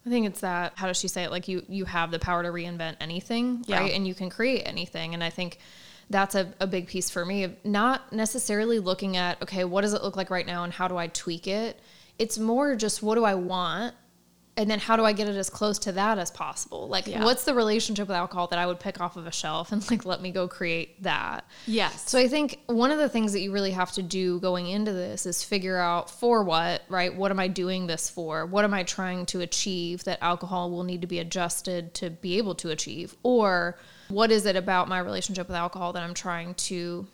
I 0.07 0.11
think 0.11 0.27
it's 0.27 0.41
that. 0.41 0.73
How 0.77 0.87
does 0.87 0.99
she 0.99 1.09
say 1.09 1.25
it? 1.25 1.31
Like 1.31 1.49
you, 1.49 1.65
you 1.69 1.85
have 1.85 2.11
the 2.11 2.19
power 2.19 2.43
to 2.43 2.49
reinvent 2.49 2.97
anything, 3.01 3.65
Yeah. 3.67 3.81
right? 3.81 3.93
And 3.93 4.07
you 4.07 4.15
can 4.15 4.31
create 4.31 4.63
anything. 4.63 5.13
And 5.13 5.23
I 5.23 5.29
think 5.29 5.59
that's 6.09 6.35
a, 6.35 6.53
a 6.61 6.67
big 6.67 6.87
piece 6.87 7.11
for 7.11 7.25
me 7.27 7.45
of 7.45 7.55
not 7.65 8.13
necessarily 8.13 8.79
looking 8.79 9.17
at 9.17 9.43
okay, 9.43 9.65
what 9.65 9.83
does 9.83 9.93
it 9.93 10.03
look 10.03 10.17
like 10.17 10.31
right 10.31 10.47
now, 10.47 10.65
and 10.65 10.73
how 10.73 10.89
do 10.89 10.97
I 10.97 11.09
tweak 11.09 11.47
it. 11.47 11.79
It's 12.19 12.39
more 12.39 12.75
just 12.75 13.03
what 13.03 13.17
do 13.17 13.25
I 13.25 13.35
want, 13.35 13.95
and 14.59 14.69
then 14.69 14.81
how 14.81 14.97
do 14.97 15.05
I 15.05 15.13
get 15.13 15.29
it 15.29 15.37
as 15.37 15.49
close 15.49 15.79
to 15.81 15.93
that 15.93 16.19
as 16.19 16.33
possible. 16.33 16.89
Like, 16.89 17.07
Yeah. 17.07 17.23
what's 17.25 17.45
the 17.45 17.55
relationship 17.55 18.09
with 18.09 18.17
alcohol 18.17 18.49
that 18.49 18.59
I 18.59 18.67
would 18.67 18.81
pick 18.81 19.01
off 19.01 19.17
of 19.17 19.25
a 19.27 19.31
shelf 19.31 19.71
and 19.71 19.89
like 19.89 20.05
let 20.05 20.21
me 20.21 20.33
go 20.33 20.49
create 20.49 21.01
that. 21.05 21.45
Yes. 21.67 22.11
So 22.11 22.19
I 22.19 22.27
think 22.27 22.59
one 22.67 22.91
of 22.91 22.99
the 22.99 23.09
things 23.09 23.33
that 23.33 23.41
you 23.41 23.53
really 23.53 23.71
have 23.71 23.93
to 23.93 24.03
do 24.03 24.41
going 24.41 24.67
into 24.67 24.93
this 24.93 25.27
is 25.27 25.45
figure 25.45 25.79
out 25.79 26.11
for 26.11 26.43
what, 26.43 26.83
right? 26.89 27.15
What 27.15 27.31
am 27.31 27.39
I 27.39 27.47
doing 27.47 27.87
this 27.87 28.11
for? 28.11 28.47
What 28.47 28.65
am 28.65 28.75
I 28.75 28.83
trying 28.83 29.27
to 29.27 29.41
achieve 29.43 30.03
that 30.05 30.19
alcohol 30.21 30.73
will 30.73 30.83
need 30.85 31.03
to 31.03 31.07
be 31.07 31.21
adjusted 31.21 31.95
to 31.95 32.11
be 32.11 32.37
able 32.39 32.57
to 32.57 32.71
achieve? 32.71 33.15
Or 33.23 33.79
what 34.09 34.33
is 34.33 34.45
it 34.45 34.57
about 34.57 34.89
my 34.89 34.99
relationship 34.99 35.47
with 35.47 35.57
alcohol 35.57 35.93
that 35.93 36.03
I'm 36.03 36.15
trying 36.15 36.55
to 36.55 37.07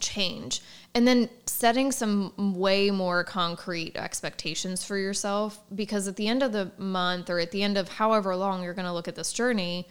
change? 0.00 0.60
And 0.94 1.06
then 1.06 1.28
setting 1.46 1.92
some 1.92 2.32
way 2.58 2.90
more 2.90 3.22
concrete 3.24 3.96
expectations 3.96 4.84
for 4.84 4.96
yourself 4.96 5.60
because 5.74 6.08
at 6.08 6.16
the 6.16 6.28
end 6.28 6.42
of 6.42 6.52
the 6.52 6.72
month 6.78 7.30
or 7.30 7.38
at 7.38 7.50
the 7.50 7.62
end 7.62 7.76
of 7.76 7.88
however 7.88 8.34
long 8.34 8.62
you're 8.62 8.74
going 8.74 8.86
to 8.86 8.92
look 8.92 9.08
at 9.08 9.14
this 9.14 9.32
journey, 9.32 9.86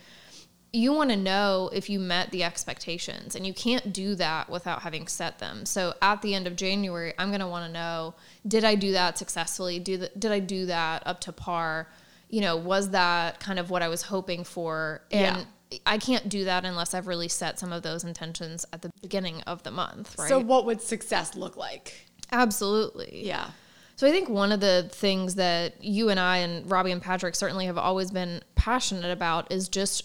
you 0.74 0.92
want 0.94 1.10
to 1.10 1.16
know 1.16 1.70
if 1.74 1.90
you 1.90 2.00
met 2.00 2.32
the 2.32 2.44
expectations 2.44 3.36
and 3.36 3.48
you 3.48 3.54
can't 3.54 3.94
do 3.94 4.16
that 4.16 4.50
without 4.50 4.82
having 4.82 5.08
set 5.08 5.40
them. 5.40 5.66
So 5.66 5.94
at 6.02 6.22
the 6.22 6.36
end 6.36 6.46
of 6.46 6.56
january 6.56 7.14
i'm 7.18 7.30
going 7.30 7.40
to 7.40 7.48
want 7.48 7.66
to 7.66 7.72
know 7.72 8.16
did 8.48 8.64
i 8.64 8.76
do 8.76 8.92
that 8.92 9.18
successfully? 9.18 9.80
Do 9.80 9.98
the, 9.98 10.12
did 10.18 10.32
i 10.32 10.40
do 10.40 10.66
that 10.68 11.06
up 11.06 11.22
to 11.22 11.32
par? 11.32 11.90
You 12.30 12.42
know 12.42 12.58
was 12.58 12.90
that 12.92 13.40
kind 13.40 13.60
of 13.60 13.70
what 13.70 13.82
i 13.82 13.88
was 13.88 14.02
hoping 14.02 14.44
for? 14.44 15.02
And 15.12 15.48
i 15.86 15.98
can't 15.98 16.30
do 16.30 16.46
that 16.46 16.64
unless 16.66 16.94
i've 16.94 17.08
really 17.08 17.28
set 17.28 17.60
some 17.60 17.74
of 17.74 17.84
those 17.84 18.04
intentions 18.04 18.66
at 18.74 18.82
the 18.82 18.90
beginning 19.02 19.42
of 19.42 19.64
the 19.64 19.72
month 19.72 20.16
right 20.18 20.30
So, 20.30 20.40
what 20.40 20.66
would 20.66 20.82
success 20.82 21.36
look 21.36 21.58
like? 21.58 22.08
absolutely 22.32 23.26
Yeah. 23.26 23.50
so 23.96 24.08
I 24.08 24.12
think 24.12 24.30
one 24.30 24.52
of 24.52 24.60
the 24.60 24.90
things 24.92 25.36
that 25.36 25.84
you 25.84 26.10
and 26.10 26.20
I 26.20 26.38
and 26.38 26.70
Robbie 26.70 26.92
and 26.92 27.02
Patrick 27.02 27.36
certainly 27.36 27.66
have 27.66 27.78
always 27.78 28.12
been 28.12 28.42
passionate 28.56 29.12
about 29.12 29.52
is 29.52 29.68
just 29.70 30.04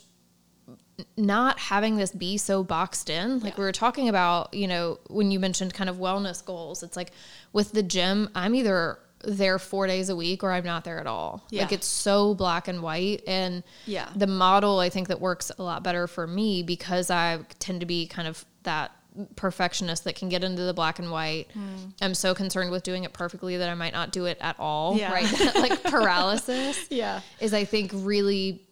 not 1.16 1.58
having 1.58 1.96
this 1.96 2.12
be 2.12 2.36
so 2.36 2.62
boxed 2.62 3.10
in. 3.10 3.40
Like 3.40 3.54
Yeah. 3.54 3.58
we 3.60 3.64
were 3.64 3.72
talking 3.72 4.08
about, 4.08 4.52
you 4.54 4.68
know, 4.68 4.98
when 5.08 5.30
you 5.30 5.40
mentioned 5.40 5.74
kind 5.74 5.90
of 5.90 5.96
wellness 5.96 6.44
goals, 6.44 6.82
it's 6.82 6.96
like 6.96 7.10
with 7.52 7.72
the 7.72 7.82
gym, 7.82 8.28
I'm 8.34 8.54
either 8.54 8.98
there 9.24 9.58
4 9.58 9.86
days 9.86 10.08
a 10.08 10.16
week 10.16 10.42
or 10.42 10.52
I'm 10.52 10.64
not 10.64 10.84
there 10.84 10.98
at 10.98 11.06
all. 11.06 11.44
Yeah. 11.50 11.62
Like 11.62 11.72
it's 11.72 11.86
so 11.86 12.34
black 12.34 12.68
and 12.68 12.82
white 12.82 13.22
and 13.26 13.62
Yeah. 13.86 14.08
the 14.16 14.26
model 14.26 14.78
I 14.80 14.88
think 14.90 15.08
that 15.08 15.20
works 15.20 15.50
a 15.58 15.62
lot 15.62 15.82
better 15.82 16.06
for 16.06 16.26
me 16.26 16.62
because 16.62 17.10
I 17.10 17.40
tend 17.58 17.80
to 17.80 17.86
be 17.86 18.06
kind 18.06 18.26
of 18.28 18.44
that 18.64 18.92
perfectionist 19.36 20.04
that 20.04 20.14
can 20.16 20.28
get 20.30 20.42
into 20.42 20.62
the 20.62 20.72
black 20.72 20.98
and 20.98 21.10
white. 21.10 21.48
Hmm. 21.52 21.74
I'm 22.00 22.14
so 22.14 22.34
concerned 22.34 22.70
with 22.70 22.82
doing 22.82 23.04
it 23.04 23.12
perfectly 23.12 23.58
that 23.58 23.68
I 23.68 23.74
might 23.74 23.92
not 23.92 24.10
do 24.10 24.24
it 24.24 24.38
at 24.40 24.56
all. 24.58 24.96
Yeah. 24.96 25.12
Right. 25.12 25.54
like 25.56 25.82
paralysis 25.82 26.86
Yeah. 26.90 27.20
is 27.40 27.52
I 27.52 27.64
think 27.64 27.90
really 27.94 28.62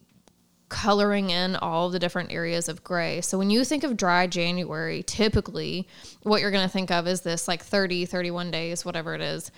coloring 0.71 1.31
in 1.31 1.57
all 1.57 1.91
the 1.91 1.99
different 1.99 2.31
areas 2.33 2.69
of 2.69 2.85
gray. 2.85 3.21
So 3.21 3.37
when 3.37 3.51
you 3.51 3.65
think 3.65 3.83
of 3.83 3.97
dry 3.97 4.29
January, 4.29 5.03
typically 5.03 5.89
what 6.23 6.41
you're 6.41 6.53
going 6.53 6.67
to 6.67 6.73
think 6.73 6.91
of 6.93 7.09
is 7.09 7.23
this 7.23 7.49
like 7.49 7.63
30, 7.63 8.07
31 8.07 8.51
days, 8.53 8.85
whatever 8.85 9.15
it 9.17 9.21
is, 9.21 9.51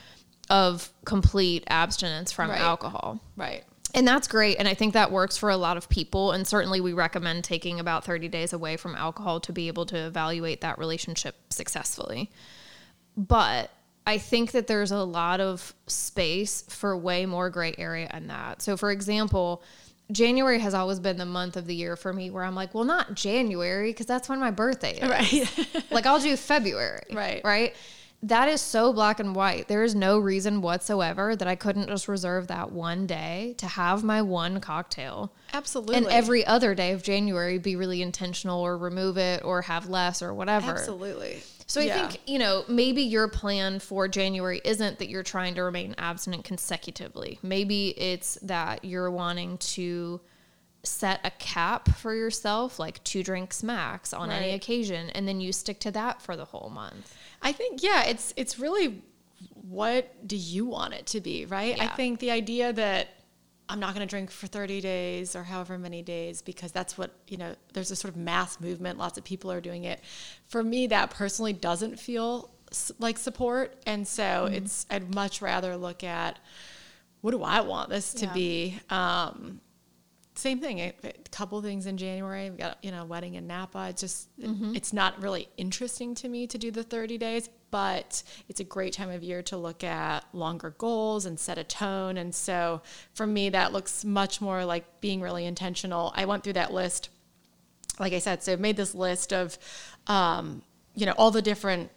of 0.51 0.91
complete 1.05 1.65
abstinence 1.69 2.33
from 2.33 2.51
Right. 2.51 2.61
alcohol. 2.61 3.21
Right. 3.37 3.65
And 3.95 4.09
that's 4.09 4.27
great. 4.27 4.57
And 4.59 4.67
I 4.67 4.75
think 4.75 4.95
that 4.95 5.13
works 5.13 5.37
for 5.37 5.51
a 5.51 5.57
lot 5.57 5.77
of 5.77 5.89
people. 5.89 6.33
And 6.33 6.47
certainly 6.47 6.81
we 6.81 6.93
recommend 6.95 7.45
taking 7.45 7.79
about 7.79 8.05
30 8.05 8.29
days 8.29 8.53
away 8.53 8.77
from 8.77 8.95
alcohol 8.95 9.39
to 9.41 9.53
be 9.53 9.69
able 9.69 9.85
to 9.87 9.97
evaluate 9.97 10.63
that 10.63 10.79
relationship 10.79 11.37
successfully. 11.51 12.31
But 13.17 13.71
I 14.07 14.19
think 14.19 14.53
that 14.53 14.67
there's 14.67 14.91
a 14.91 15.05
lot 15.05 15.41
of 15.41 15.75
space 15.87 16.65
for 16.69 16.97
way 16.97 17.27
more 17.27 17.51
gray 17.51 17.75
area 17.79 18.11
in 18.15 18.27
that. 18.29 18.63
So, 18.63 18.77
for 18.77 18.91
example, 18.91 19.63
January 20.11 20.59
has 20.59 20.75
always 20.75 20.99
been 20.99 21.19
the 21.19 21.27
month 21.27 21.57
of 21.57 21.67
the 21.67 21.75
year 21.75 21.95
for 21.97 22.13
me 22.13 22.31
where 22.31 22.45
I'm 22.45 22.55
like, 22.55 22.75
well, 22.75 22.85
not 22.85 23.15
January, 23.15 23.91
because 23.91 24.07
that's 24.07 24.29
when 24.29 24.41
my 24.41 24.51
birthday 24.51 24.99
is. 24.99 25.09
Right. 25.09 25.85
like, 25.91 26.07
I'll 26.07 26.19
do 26.21 26.37
February. 26.37 27.03
Right. 27.13 27.43
Right. 27.45 27.77
That 28.25 28.49
is 28.49 28.61
so 28.61 28.93
black 28.93 29.19
and 29.19 29.35
white. 29.35 29.67
There 29.67 29.83
is 29.83 29.97
no 29.97 30.17
reason 30.17 30.63
whatsoever 30.63 31.35
that 31.35 31.49
I 31.49 31.57
couldn't 31.57 31.89
just 31.89 32.07
reserve 32.07 32.47
that 32.47 32.71
one 32.71 33.05
day 33.05 33.57
to 33.59 33.67
have 33.67 34.05
my 34.05 34.23
one 34.23 34.61
cocktail. 34.61 35.33
Absolutely. 35.53 35.97
And 35.97 36.07
every 36.07 36.47
other 36.47 36.73
day 36.75 36.93
of 36.93 37.03
January 37.03 37.59
be 37.59 37.75
really 37.75 38.01
intentional 38.01 38.61
or 38.61 38.79
remove 38.79 39.19
it 39.19 39.45
or 39.45 39.63
have 39.63 39.89
less 39.89 40.23
or 40.23 40.33
whatever. 40.33 40.71
Absolutely. 40.71 41.43
So 41.67 41.81
I 41.81 41.85
Yeah. 41.85 42.09
think, 42.09 42.21
you 42.27 42.39
know, 42.39 42.65
maybe 42.69 43.03
your 43.03 43.27
plan 43.27 43.81
for 43.81 44.07
January 44.07 44.61
isn't 44.65 45.01
that 45.01 45.09
you're 45.09 45.25
trying 45.25 45.57
to 45.57 45.63
remain 45.65 45.97
abstinent 45.99 46.45
consecutively. 46.45 47.41
Maybe 47.43 47.89
it's 47.99 48.39
that 48.43 48.85
you're 48.85 49.11
wanting 49.11 49.59
to 49.59 50.21
set 50.85 51.21
a 51.25 51.31
cap 51.31 51.89
for 51.97 52.15
yourself, 52.15 52.79
like 52.79 53.03
two 53.05 53.23
drinks 53.23 53.63
max 53.63 54.13
on 54.13 54.31
any 54.31 54.51
occasion, 54.51 55.11
and 55.11 55.27
then 55.27 55.41
you 55.41 55.53
stick 55.53 55.79
to 55.81 55.91
that 55.93 56.21
for 56.21 56.37
the 56.37 56.45
whole 56.47 56.71
month. 56.71 57.15
I 57.43 57.53
think 57.53 57.83
yeah, 57.83 58.05
it's 58.05 58.33
it's 58.37 58.59
really 58.59 59.03
what 59.55 60.27
do 60.27 60.37
you 60.37 60.67
want 60.67 60.95
it 60.95 61.07
to 61.07 61.21
be, 61.21 61.47
right? 61.47 61.77
I 61.81 61.89
think 61.89 62.21
the 62.21 62.31
idea 62.31 62.73
that 62.73 63.09
I'm 63.69 63.81
not 63.81 63.95
going 63.95 64.07
to 64.07 64.11
drink 64.11 64.31
for 64.31 64.47
30 64.47 64.81
days 64.81 65.35
or 65.35 65.43
however 65.45 65.79
many 65.79 66.03
days 66.03 66.43
because 66.43 66.73
that's 66.73 66.99
what, 66.99 67.11
you 67.29 67.39
know, 67.39 67.55
there's 67.73 67.91
a 67.91 67.97
sort 67.97 68.13
of 68.15 68.21
mass 68.21 68.61
movement, 68.61 68.99
lots 68.99 69.17
of 69.19 69.25
people 69.25 69.51
are 69.51 69.61
doing 69.61 69.85
it. 69.85 70.01
For 70.47 70.63
me 70.63 70.87
that 70.89 71.11
personally 71.11 71.53
doesn't 71.53 71.99
feel 71.99 72.51
like 72.99 73.19
support, 73.19 73.77
and 73.87 74.07
so 74.07 74.49
Mm-hmm. 74.49 74.53
it's 74.53 74.87
I'd 74.91 75.15
much 75.15 75.43
rather 75.43 75.77
look 75.77 76.05
at 76.05 76.39
what 77.21 77.31
do 77.33 77.43
I 77.43 77.61
want 77.61 77.89
this 77.91 78.15
to 78.15 78.27
Yeah. 78.27 78.33
be? 78.35 78.79
Um, 78.91 79.61
same 80.35 80.61
thing. 80.61 80.79
A, 80.79 80.93
a 81.05 81.13
couple 81.31 81.61
things 81.63 81.87
in 81.87 81.97
January. 81.97 82.51
We 82.51 82.57
got 82.57 82.79
you 82.83 82.91
know 82.91 83.05
wedding 83.05 83.35
in 83.35 83.47
Napa. 83.47 83.89
It's 83.91 84.01
just 84.01 84.29
Mm-hmm. 84.41 84.75
it's 84.75 84.93
not 84.93 85.21
really 85.23 85.49
interesting 85.57 86.15
to 86.17 86.29
me 86.29 86.47
to 86.49 86.59
do 86.59 86.71
the 86.71 86.83
30 86.83 87.17
days, 87.19 87.49
but 87.71 88.23
it's 88.49 88.61
a 88.61 88.65
great 88.65 88.93
time 88.93 89.11
of 89.11 89.23
year 89.23 89.43
to 89.45 89.57
look 89.57 89.85
at 89.85 90.25
longer 90.33 90.75
goals 90.79 91.27
and 91.27 91.39
set 91.39 91.59
a 91.59 91.65
tone. 91.65 92.17
And 92.17 92.35
so 92.35 92.83
for 93.15 93.27
me, 93.27 93.51
that 93.51 93.73
looks 93.73 94.05
much 94.05 94.41
more 94.41 94.65
like 94.65 95.01
being 95.01 95.21
really 95.21 95.45
intentional. 95.47 96.13
I 96.17 96.25
went 96.25 96.43
through 96.43 96.55
that 96.55 96.73
list, 96.73 97.11
like 98.01 98.13
I 98.13 98.19
said. 98.19 98.43
So 98.43 98.55
I 98.55 98.57
made 98.57 98.77
this 98.77 98.95
list 98.95 99.33
of 99.33 99.57
um, 100.09 100.63
you 100.95 101.07
know 101.07 101.13
all 101.17 101.31
the 101.31 101.43
different 101.43 101.91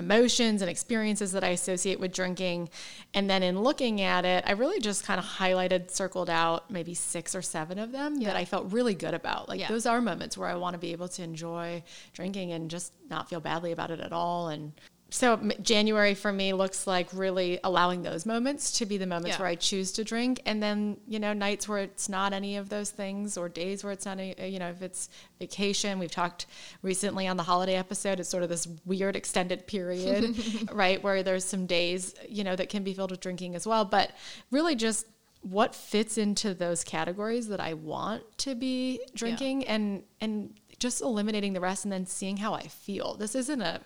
emotions 0.00 0.62
and 0.62 0.68
experiences 0.70 1.30
that 1.32 1.44
I 1.44 1.50
associate 1.50 2.00
with 2.00 2.12
drinking. 2.12 2.68
And 3.14 3.30
then 3.30 3.44
in 3.44 3.60
looking 3.62 4.00
at 4.00 4.24
it, 4.24 4.42
I 4.46 4.52
really 4.52 4.80
just 4.80 5.04
kind 5.04 5.20
of 5.20 5.24
highlighted, 5.24 5.90
circled 5.92 6.28
out 6.28 6.70
maybe 6.70 6.94
six 6.94 7.34
or 7.34 7.42
seven 7.42 7.78
of 7.78 7.92
them 7.92 8.20
that 8.22 8.34
I 8.34 8.44
felt 8.44 8.72
really 8.72 8.94
good 8.94 9.14
about. 9.14 9.48
Like 9.48 9.60
Yeah. 9.60 9.68
those 9.68 9.86
are 9.86 10.00
moments 10.00 10.36
where 10.36 10.48
I 10.48 10.56
want 10.56 10.74
to 10.74 10.78
be 10.78 10.90
able 10.90 11.08
to 11.08 11.22
enjoy 11.22 11.84
drinking 12.12 12.50
and 12.50 12.68
just 12.68 12.92
not 13.08 13.28
feel 13.28 13.40
badly 13.40 13.70
about 13.70 13.92
it 13.92 14.00
at 14.00 14.12
all. 14.12 14.48
And 14.48 14.72
so 15.12 15.36
January 15.60 16.14
for 16.14 16.32
me 16.32 16.52
looks 16.52 16.86
like 16.86 17.08
really 17.12 17.58
allowing 17.64 18.02
those 18.02 18.24
moments 18.24 18.78
to 18.78 18.86
be 18.86 18.96
the 18.96 19.06
moments 19.06 19.36
Yeah. 19.36 19.38
where 19.40 19.48
I 19.48 19.56
choose 19.56 19.90
to 19.92 20.04
drink. 20.04 20.40
And 20.46 20.62
then, 20.62 20.98
you 21.08 21.18
know, 21.18 21.32
nights 21.32 21.68
where 21.68 21.78
it's 21.78 22.08
not 22.08 22.32
any 22.32 22.56
of 22.56 22.68
those 22.68 22.90
things 22.90 23.36
or 23.36 23.48
days 23.48 23.82
where 23.82 23.92
it's 23.92 24.04
not 24.06 24.18
any, 24.20 24.34
you 24.48 24.58
know, 24.60 24.68
if 24.70 24.82
it's 24.82 25.08
vacation, 25.40 25.98
we've 25.98 26.10
talked 26.12 26.46
recently 26.82 27.26
on 27.26 27.36
the 27.36 27.42
holiday 27.42 27.74
episode, 27.74 28.20
it's 28.20 28.28
sort 28.28 28.44
of 28.44 28.48
this 28.48 28.68
weird 28.84 29.16
extended 29.16 29.66
period, 29.66 30.34
right? 30.72 31.02
Where 31.02 31.22
there's 31.24 31.44
some 31.44 31.66
days, 31.66 32.14
you 32.28 32.44
know, 32.44 32.54
that 32.54 32.68
can 32.68 32.84
be 32.84 32.94
filled 32.94 33.10
with 33.10 33.20
drinking 33.20 33.56
as 33.56 33.66
well. 33.66 33.84
But 33.84 34.12
really 34.52 34.76
just 34.76 35.06
what 35.42 35.74
fits 35.74 36.18
into 36.18 36.54
those 36.54 36.84
categories 36.84 37.48
that 37.48 37.60
I 37.60 37.74
want 37.74 38.22
to 38.38 38.54
be 38.54 39.00
drinking 39.14 39.64
and, 39.66 40.02
and 40.20 40.54
just 40.78 41.00
eliminating 41.00 41.52
the 41.54 41.60
rest 41.60 41.84
and 41.84 41.90
then 41.90 42.06
seeing 42.06 42.36
how 42.36 42.54
I 42.54 42.68
feel. 42.68 43.14
This 43.14 43.34
isn't 43.34 43.60
a 43.62 43.80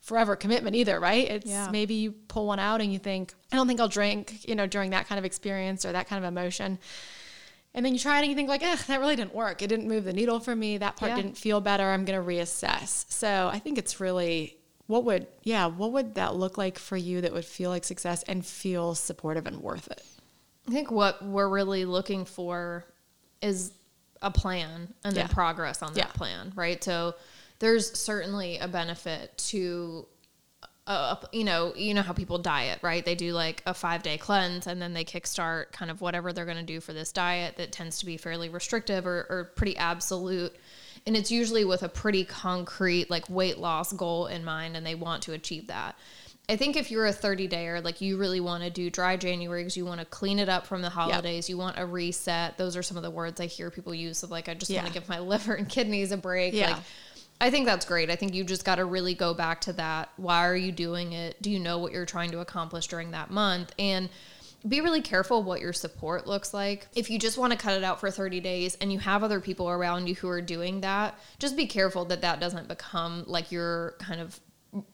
forever 0.00 0.36
commitment 0.36 0.74
either, 0.76 0.98
right? 1.00 1.28
It's 1.28 1.46
Yeah. 1.46 1.68
maybe 1.70 1.94
you 1.94 2.12
pull 2.12 2.46
one 2.46 2.58
out 2.58 2.80
and 2.80 2.92
you 2.92 2.98
think, 2.98 3.34
I 3.52 3.56
don't 3.56 3.66
think 3.66 3.80
I'll 3.80 3.88
drink, 3.88 4.48
you 4.48 4.54
know, 4.54 4.66
during 4.66 4.90
that 4.90 5.06
kind 5.08 5.18
of 5.18 5.24
experience 5.24 5.84
or 5.84 5.92
that 5.92 6.08
kind 6.08 6.24
of 6.24 6.28
emotion. 6.28 6.78
And 7.74 7.84
then 7.84 7.92
you 7.92 8.00
try 8.00 8.16
it 8.18 8.20
and 8.22 8.28
you 8.30 8.34
think 8.34 8.48
like, 8.48 8.62
eh, 8.62 8.76
that 8.86 9.00
really 9.00 9.16
didn't 9.16 9.34
work. 9.34 9.60
It 9.60 9.66
didn't 9.66 9.86
move 9.88 10.04
the 10.04 10.12
needle 10.12 10.40
for 10.40 10.56
me. 10.56 10.78
That 10.78 10.96
part 10.96 11.10
Yeah. 11.10 11.16
didn't 11.16 11.36
feel 11.36 11.60
better. 11.60 11.84
I'm 11.84 12.04
going 12.04 12.18
to 12.18 12.26
reassess. 12.26 13.04
So 13.12 13.50
I 13.52 13.58
think 13.58 13.76
it's 13.78 14.00
really 14.00 14.56
what 14.86 15.04
would, 15.04 15.26
yeah, 15.42 15.66
what 15.66 15.92
would 15.92 16.14
that 16.14 16.34
look 16.34 16.56
like 16.56 16.78
for 16.78 16.96
you 16.96 17.20
that 17.20 17.32
would 17.34 17.44
feel 17.44 17.68
like 17.68 17.84
success 17.84 18.22
and 18.22 18.44
feel 18.46 18.94
supportive 18.94 19.46
and 19.46 19.60
worth 19.60 19.90
it? 19.90 20.02
I 20.66 20.70
think 20.70 20.90
what 20.90 21.22
we're 21.22 21.48
really 21.48 21.84
looking 21.84 22.24
for 22.24 22.86
is 23.42 23.72
a 24.22 24.30
plan 24.30 24.94
and 25.04 25.14
then 25.14 25.28
progress 25.28 25.82
on 25.82 25.92
that 25.92 25.98
Yeah. 25.98 26.12
plan, 26.12 26.52
right? 26.56 26.82
So 26.82 27.14
there's 27.58 27.98
certainly 27.98 28.58
a 28.58 28.68
benefit 28.68 29.36
to 29.38 30.06
uh, 30.88 31.16
you 31.32 31.44
know, 31.44 31.74
you 31.76 31.92
know 31.92 32.00
how 32.00 32.14
people 32.14 32.38
diet, 32.38 32.78
right? 32.80 33.04
They 33.04 33.14
do 33.14 33.34
like 33.34 33.62
a 33.66 33.74
five 33.74 34.02
day 34.02 34.16
cleanse 34.16 34.66
and 34.66 34.80
then 34.80 34.94
they 34.94 35.04
kickstart 35.04 35.70
kind 35.70 35.90
of 35.90 36.00
whatever 36.00 36.32
they're 36.32 36.46
going 36.46 36.56
to 36.56 36.62
do 36.62 36.80
for 36.80 36.94
this 36.94 37.12
diet 37.12 37.56
that 37.58 37.72
tends 37.72 37.98
to 37.98 38.06
be 38.06 38.16
fairly 38.16 38.48
restrictive 38.48 39.06
or, 39.06 39.26
or 39.28 39.52
pretty 39.54 39.76
absolute. 39.76 40.56
And 41.06 41.14
it's 41.14 41.30
usually 41.30 41.66
with 41.66 41.82
a 41.82 41.90
pretty 41.90 42.24
concrete 42.24 43.10
like 43.10 43.28
weight 43.28 43.58
loss 43.58 43.92
goal 43.92 44.28
in 44.28 44.46
mind 44.46 44.78
and 44.78 44.86
they 44.86 44.94
want 44.94 45.24
to 45.24 45.34
achieve 45.34 45.66
that. 45.66 45.94
I 46.48 46.56
think 46.56 46.76
if 46.76 46.90
you're 46.90 47.04
a 47.04 47.12
30 47.12 47.46
dayer, 47.50 47.84
like 47.84 48.00
you 48.00 48.16
really 48.16 48.40
want 48.40 48.64
to 48.64 48.70
do 48.70 48.88
dry 48.88 49.18
January 49.18 49.60
because 49.60 49.76
you 49.76 49.84
want 49.84 50.00
to 50.00 50.06
clean 50.06 50.38
it 50.38 50.48
up 50.48 50.66
from 50.66 50.80
the 50.80 50.88
holidays, 50.88 51.50
you 51.50 51.58
want 51.58 51.78
a 51.78 51.84
reset. 51.84 52.56
Those 52.56 52.74
are 52.74 52.82
some 52.82 52.96
of 52.96 53.02
the 53.02 53.10
words 53.10 53.38
I 53.38 53.46
hear 53.46 53.70
people 53.70 53.94
use 53.94 54.22
of 54.22 54.30
like, 54.30 54.48
I 54.48 54.54
just 54.54 54.72
want 54.72 54.86
to 54.86 54.92
give 54.92 55.06
my 55.06 55.18
liver 55.20 55.52
and 55.52 55.68
kidneys 55.68 56.12
a 56.12 56.16
break. 56.16 56.54
Yeah. 56.54 56.70
Like, 56.70 56.82
I 57.40 57.50
think 57.50 57.66
that's 57.66 57.86
great. 57.86 58.10
I 58.10 58.16
think 58.16 58.34
you 58.34 58.42
just 58.44 58.64
got 58.64 58.76
to 58.76 58.84
really 58.84 59.14
go 59.14 59.32
back 59.32 59.60
to 59.62 59.72
that. 59.74 60.10
Why 60.16 60.46
are 60.48 60.56
you 60.56 60.72
doing 60.72 61.12
it? 61.12 61.40
Do 61.40 61.50
you 61.50 61.60
know 61.60 61.78
what 61.78 61.92
you're 61.92 62.06
trying 62.06 62.30
to 62.32 62.40
accomplish 62.40 62.88
during 62.88 63.12
that 63.12 63.30
month? 63.30 63.72
And 63.78 64.08
be 64.66 64.80
really 64.80 65.02
careful 65.02 65.44
what 65.44 65.60
your 65.60 65.72
support 65.72 66.26
looks 66.26 66.52
like. 66.52 66.88
If 66.96 67.10
you 67.10 67.18
just 67.20 67.38
want 67.38 67.52
to 67.52 67.58
cut 67.58 67.76
it 67.76 67.84
out 67.84 68.00
for 68.00 68.10
30 68.10 68.40
days 68.40 68.76
and 68.80 68.92
you 68.92 68.98
have 68.98 69.22
other 69.22 69.38
people 69.40 69.70
around 69.70 70.08
you 70.08 70.16
who 70.16 70.28
are 70.28 70.42
doing 70.42 70.80
that, 70.80 71.16
just 71.38 71.56
be 71.56 71.66
careful 71.66 72.04
that 72.06 72.22
that 72.22 72.40
doesn't 72.40 72.66
become 72.66 73.22
like 73.28 73.52
your 73.52 73.94
kind 74.00 74.20
of 74.20 74.40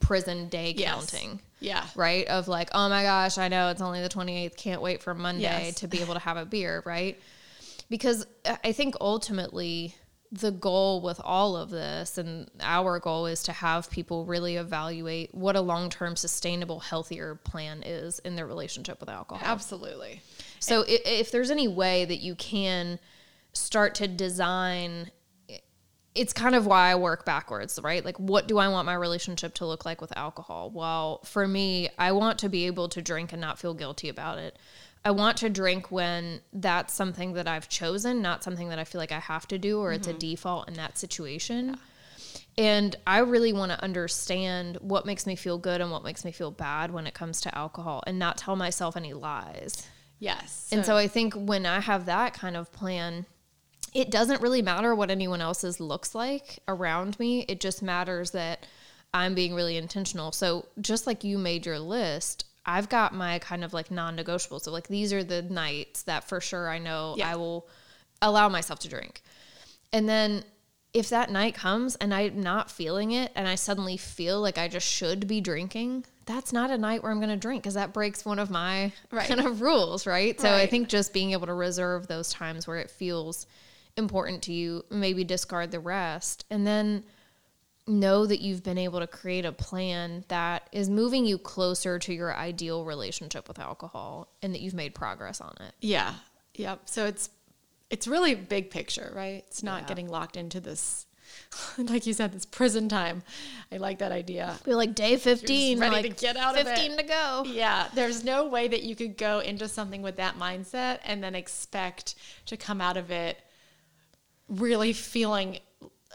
prison 0.01 0.51
day 0.51 0.75
Yes. 0.77 0.93
counting. 1.11 1.41
Yeah. 1.61 1.87
Right? 1.97 2.27
Of 2.29 2.47
like, 2.47 2.69
oh 2.75 2.91
my 2.91 3.05
gosh, 3.05 3.39
I 3.39 3.49
know 3.49 3.71
it's 3.71 3.81
only 3.81 4.03
the 4.03 4.09
28th, 4.11 4.55
can't 4.57 4.83
wait 4.83 5.03
for 5.03 5.15
Monday 5.15 5.43
Yes. 5.43 5.77
to 5.77 5.89
be 5.89 6.01
able 6.03 6.13
to 6.13 6.21
have 6.21 6.37
a 6.37 6.45
beer, 6.45 6.83
right? 6.85 7.19
Because 7.89 8.27
uh, 8.45 8.57
I 8.63 8.73
think 8.73 8.97
ultimately 9.01 9.95
the 10.35 10.51
goal 10.51 11.01
with 11.01 11.21
all 11.23 11.57
of 11.57 11.71
this 11.71 12.19
and 12.19 12.51
our 12.61 12.99
goal 12.99 13.27
is 13.27 13.43
to 13.45 13.53
have 13.53 13.89
people 13.91 14.25
really 14.25 14.57
evaluate 14.57 15.33
what 15.33 15.55
a 15.55 15.61
long-term 15.61 16.17
sustainable 16.17 16.81
healthier 16.81 17.37
plan 17.37 17.83
is 17.85 18.19
in 18.21 18.35
their 18.35 18.47
relationship 18.47 18.99
with 18.99 19.09
alcohol. 19.09 19.47
Absolutely. 19.47 20.21
So 20.59 20.83
i- 20.83 21.01
if 21.05 21.31
there's 21.31 21.51
any 21.51 21.69
way 21.69 22.05
that 22.05 22.17
you 22.17 22.35
can 22.35 22.99
start 23.53 23.95
to 23.97 24.09
design 24.09 25.11
it's 26.17 26.33
kind 26.33 26.55
of 26.55 26.65
why 26.65 26.93
I 26.93 26.95
work 26.95 27.25
backwards, 27.25 27.81
right? 27.83 28.05
Like 28.05 28.17
what 28.21 28.47
do 28.47 28.59
I 28.59 28.69
want 28.69 28.87
my 28.87 28.95
relationship 28.95 29.53
to 29.55 29.67
look 29.67 29.85
like 29.85 30.01
with 30.01 30.17
alcohol? 30.17 30.71
Well, 30.71 31.21
for 31.25 31.49
me, 31.49 31.89
I 31.99 32.13
want 32.13 32.39
to 32.41 32.49
be 32.49 32.67
able 32.67 32.89
to 32.91 33.03
drink 33.03 33.33
and 33.33 33.41
not 33.41 33.59
feel 33.59 33.75
guilty 33.75 34.09
about 34.09 34.39
it. 34.39 34.57
I 35.05 35.11
want 35.11 35.37
to 35.39 35.51
drink 35.51 35.91
when 35.91 36.41
that's 36.53 36.95
something 36.95 37.35
that 37.35 37.47
I've 37.47 37.69
chosen, 37.69 38.23
not 38.23 38.43
something 38.43 38.71
that 38.71 38.79
I 38.79 38.85
feel 38.85 39.01
like 39.01 39.13
I 39.13 39.19
have 39.19 39.47
to 39.49 39.59
do 39.59 39.81
or 39.81 39.93
it's 39.93 40.07
a 40.07 40.11
mm-hmm. 40.11 40.19
default 40.19 40.69
in 40.69 40.75
that 40.75 40.97
situation. 40.97 41.77
And 42.57 42.97
I 43.07 43.19
really 43.19 43.53
want 43.53 43.73
to 43.73 43.83
understand 43.83 44.79
what 44.81 45.05
makes 45.05 45.27
me 45.27 45.37
feel 45.37 45.59
good 45.59 45.81
and 45.81 45.91
what 45.91 46.05
makes 46.05 46.25
me 46.25 46.33
feel 46.33 46.51
bad 46.51 46.93
when 46.93 47.07
it 47.07 47.13
comes 47.13 47.41
to 47.43 47.55
alcohol 47.57 48.03
and 48.07 48.19
not 48.19 48.39
tell 48.39 48.57
myself 48.57 48.97
any 48.97 49.13
lies. 49.13 49.87
Yes. 50.21 50.69
And 50.73 50.87
so 50.87 50.97
I 50.97 51.09
think 51.09 51.35
when 51.35 51.67
I 51.67 51.81
have 51.81 52.07
that 52.07 52.33
kind 52.33 52.57
of 52.57 52.73
plan, 52.73 53.27
it 53.93 54.11
doesn't 54.11 54.41
really 54.41 54.63
matter 54.63 54.95
what 54.95 55.11
anyone 55.11 55.41
else's 55.41 55.81
looks 55.81 56.15
like 56.15 56.61
around 56.67 57.19
me. 57.19 57.45
It 57.49 57.61
just 57.61 57.83
matters 57.83 58.31
that 58.31 58.67
I'm 59.13 59.35
being 59.35 59.55
really 59.55 59.77
intentional. 59.77 60.33
So 60.33 60.67
just 60.81 61.07
like 61.07 61.25
you 61.25 61.37
made 61.39 61.67
your 61.67 61.79
list, 61.79 62.47
I've 62.67 62.89
got 62.89 63.15
my 63.15 63.39
kind 63.41 63.65
of 63.65 63.73
like 63.75 63.91
non-negotiables. 63.91 64.63
So 64.63 64.73
like 64.73 64.89
these 64.89 65.13
are 65.13 65.23
the 65.25 65.43
nights 65.43 66.03
that 66.03 66.25
for 66.25 66.41
sure 66.41 66.69
I 66.69 66.79
know 66.79 67.15
Yeah. 67.19 67.31
I 67.33 67.37
will 67.37 67.69
allow 68.23 68.49
myself 68.49 68.79
to 68.81 68.89
drink. 68.89 69.23
And 69.93 70.09
then 70.09 70.45
if 70.93 71.09
that 71.11 71.31
night 71.31 71.55
comes 71.55 71.97
and 71.97 72.15
I'm 72.15 72.41
not 72.41 72.71
feeling 72.71 73.11
it 73.13 73.33
and 73.35 73.49
I 73.49 73.57
suddenly 73.57 73.97
feel 73.97 74.41
like 74.41 74.59
I 74.59 74.69
just 74.69 74.87
should 74.87 75.27
be 75.27 75.41
drinking, 75.41 76.05
that's 76.25 76.53
not 76.53 76.71
a 76.71 76.79
night 76.79 77.03
where 77.03 77.11
I'm 77.13 77.19
going 77.19 77.29
to 77.31 77.37
drink 77.37 77.63
because 77.63 77.75
that 77.75 77.93
breaks 77.93 78.25
one 78.25 78.39
of 78.39 78.49
my 78.51 78.93
Right. 79.11 79.29
kind 79.29 79.41
of 79.41 79.61
rules, 79.61 80.07
right? 80.07 80.41
So 80.41 80.55
I 80.55 80.67
think 80.67 80.89
just 80.89 81.13
being 81.13 81.33
able 81.33 81.47
to 81.47 81.55
reserve 81.55 82.07
those 82.07 82.33
times 82.33 82.67
where 82.67 82.79
it 82.79 82.91
feels 82.91 83.47
important 83.97 84.43
to 84.45 84.53
you, 84.53 84.85
maybe 84.91 85.23
discard 85.25 85.71
the 85.71 85.81
rest, 85.81 86.45
and 86.51 86.67
then 86.67 87.05
know 87.87 88.25
that 88.27 88.41
you've 88.41 88.63
been 88.63 88.79
able 88.79 89.01
to 89.01 89.07
create 89.07 89.45
a 89.45 89.53
plan 89.53 90.25
that 90.29 90.69
is 90.73 90.89
moving 90.89 91.27
you 91.27 91.37
closer 91.37 91.99
to 91.99 92.15
your 92.15 92.35
ideal 92.35 92.85
relationship 92.85 93.47
with 93.47 93.59
alcohol 93.59 94.29
and 94.43 94.55
that 94.55 94.61
you've 94.61 94.75
made 94.75 94.95
progress 94.95 95.41
on 95.41 95.55
it. 95.61 95.75
Yeah. 95.81 96.15
Yep. 96.55 96.83
So 96.87 97.07
it's 97.07 97.31
it's 97.91 98.09
really 98.09 98.35
big 98.35 98.71
picture, 98.71 99.13
right? 99.15 99.45
It's 99.49 99.63
not 99.63 99.83
Yeah. 99.83 99.89
getting 99.89 100.09
locked 100.09 100.37
into 100.37 100.61
this 100.61 101.07
like 101.79 102.07
you 102.07 102.13
said, 102.13 102.33
this 102.33 102.47
prison 102.47 102.89
time. 102.89 103.23
I 103.73 103.79
like 103.79 103.99
that 103.99 104.13
idea. 104.13 104.59
Be 104.65 104.75
like 104.75 104.95
day 104.95 105.17
15, 105.17 105.81
ready 105.81 105.95
like 105.97 106.05
to 106.05 106.09
get 106.11 106.37
out 106.37 106.59
of 106.59 106.67
15 106.67 106.97
to 106.97 107.03
go. 107.03 107.45
Yeah, 107.47 107.89
there's 107.95 108.25
no 108.25 108.47
way 108.47 108.69
that 108.69 108.83
you 108.83 108.95
could 108.95 109.17
go 109.17 109.41
into 109.41 109.69
something 109.69 110.01
with 110.03 110.17
that 110.17 110.39
mindset 110.39 111.01
and 111.05 111.23
then 111.23 111.35
expect 111.35 112.15
to 112.47 112.57
come 112.57 112.81
out 112.81 112.97
of 112.97 113.11
it 113.11 113.41
really 114.49 114.93
feeling 114.93 115.59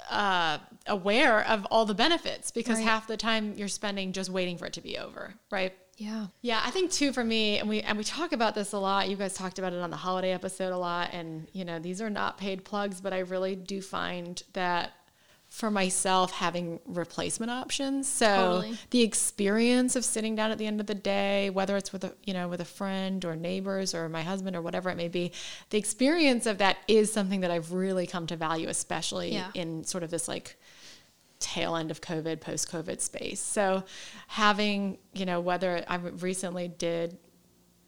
uh, 0.10 0.58
aware 0.88 1.46
of 1.46 1.66
all 1.72 1.86
the 1.86 1.94
benefits 1.96 2.52
because 2.52 2.78
Right. 2.78 2.88
half 2.88 3.08
the 3.08 3.18
time 3.18 3.54
you're 3.56 3.68
spending 3.68 4.14
just 4.14 4.30
waiting 4.30 4.58
for 4.58 4.66
it 4.68 4.74
to 4.74 4.82
be 4.82 4.98
over, 4.98 5.34
right? 5.52 5.74
Yeah. 5.98 6.28
Yeah, 6.42 6.62
I 6.64 6.72
think 6.72 6.92
too 6.92 7.12
for 7.12 7.24
me, 7.26 7.60
and 7.60 7.68
we 7.68 7.82
and 7.82 7.98
we 7.98 8.06
talk 8.06 8.32
about 8.32 8.56
this 8.56 8.72
a 8.72 8.80
lot. 8.80 9.10
You 9.10 9.18
guys 9.18 9.34
talked 9.34 9.60
about 9.60 9.74
it 9.74 9.82
on 9.82 9.90
the 9.90 9.98
holiday 9.98 10.32
episode 10.32 10.72
a 10.72 10.78
lot, 10.78 11.10
and 11.12 11.50
you 11.52 11.66
know 11.66 11.78
these 11.80 12.02
are 12.02 12.10
not 12.10 12.38
paid 12.38 12.64
plugs, 12.64 13.02
but 13.02 13.12
I 13.12 13.20
really 13.20 13.56
do 13.58 13.82
find 13.82 14.42
that 14.54 14.94
for 15.60 15.70
myself 15.70 16.32
having 16.32 16.80
replacement 16.86 17.52
options. 17.52 18.08
So 18.08 18.62
Totally. 18.62 18.78
the 18.92 19.02
experience 19.02 19.98
of 19.98 20.06
sitting 20.06 20.34
down 20.34 20.52
at 20.52 20.58
the 20.58 20.66
end 20.66 20.80
of 20.80 20.88
the 20.88 20.96
day, 20.96 21.50
whether 21.50 21.76
it's 21.76 21.92
with 21.92 22.06
a 22.06 22.14
you 22.24 22.34
know 22.34 22.48
with 22.48 22.62
a 22.62 22.66
friend 22.66 23.26
or 23.26 23.36
neighbors 23.36 23.94
or 23.94 24.08
my 24.08 24.22
husband 24.22 24.56
or 24.56 24.62
whatever 24.62 24.90
it 24.90 24.96
may 24.96 25.10
be, 25.10 25.34
the 25.72 25.78
experience 25.78 26.46
of 26.46 26.60
that 26.60 26.78
is 26.88 27.12
something 27.12 27.42
that 27.42 27.52
I've 27.52 27.74
really 27.74 28.08
come 28.08 28.26
to 28.28 28.38
value, 28.38 28.70
especially 28.70 29.34
Yeah. 29.34 29.52
in 29.54 29.84
sort 29.84 30.04
of 30.04 30.12
this 30.12 30.30
like 30.30 30.56
tail 31.40 31.76
end 31.76 31.92
of 31.92 32.00
COVID, 32.00 32.40
post 32.40 32.72
COVID 32.72 33.02
space. 33.02 33.42
So 33.42 33.84
having, 34.28 34.98
you 35.14 35.26
know, 35.26 35.42
whether 35.42 35.84
I 35.90 35.98
recently 35.98 36.70
did 36.70 37.18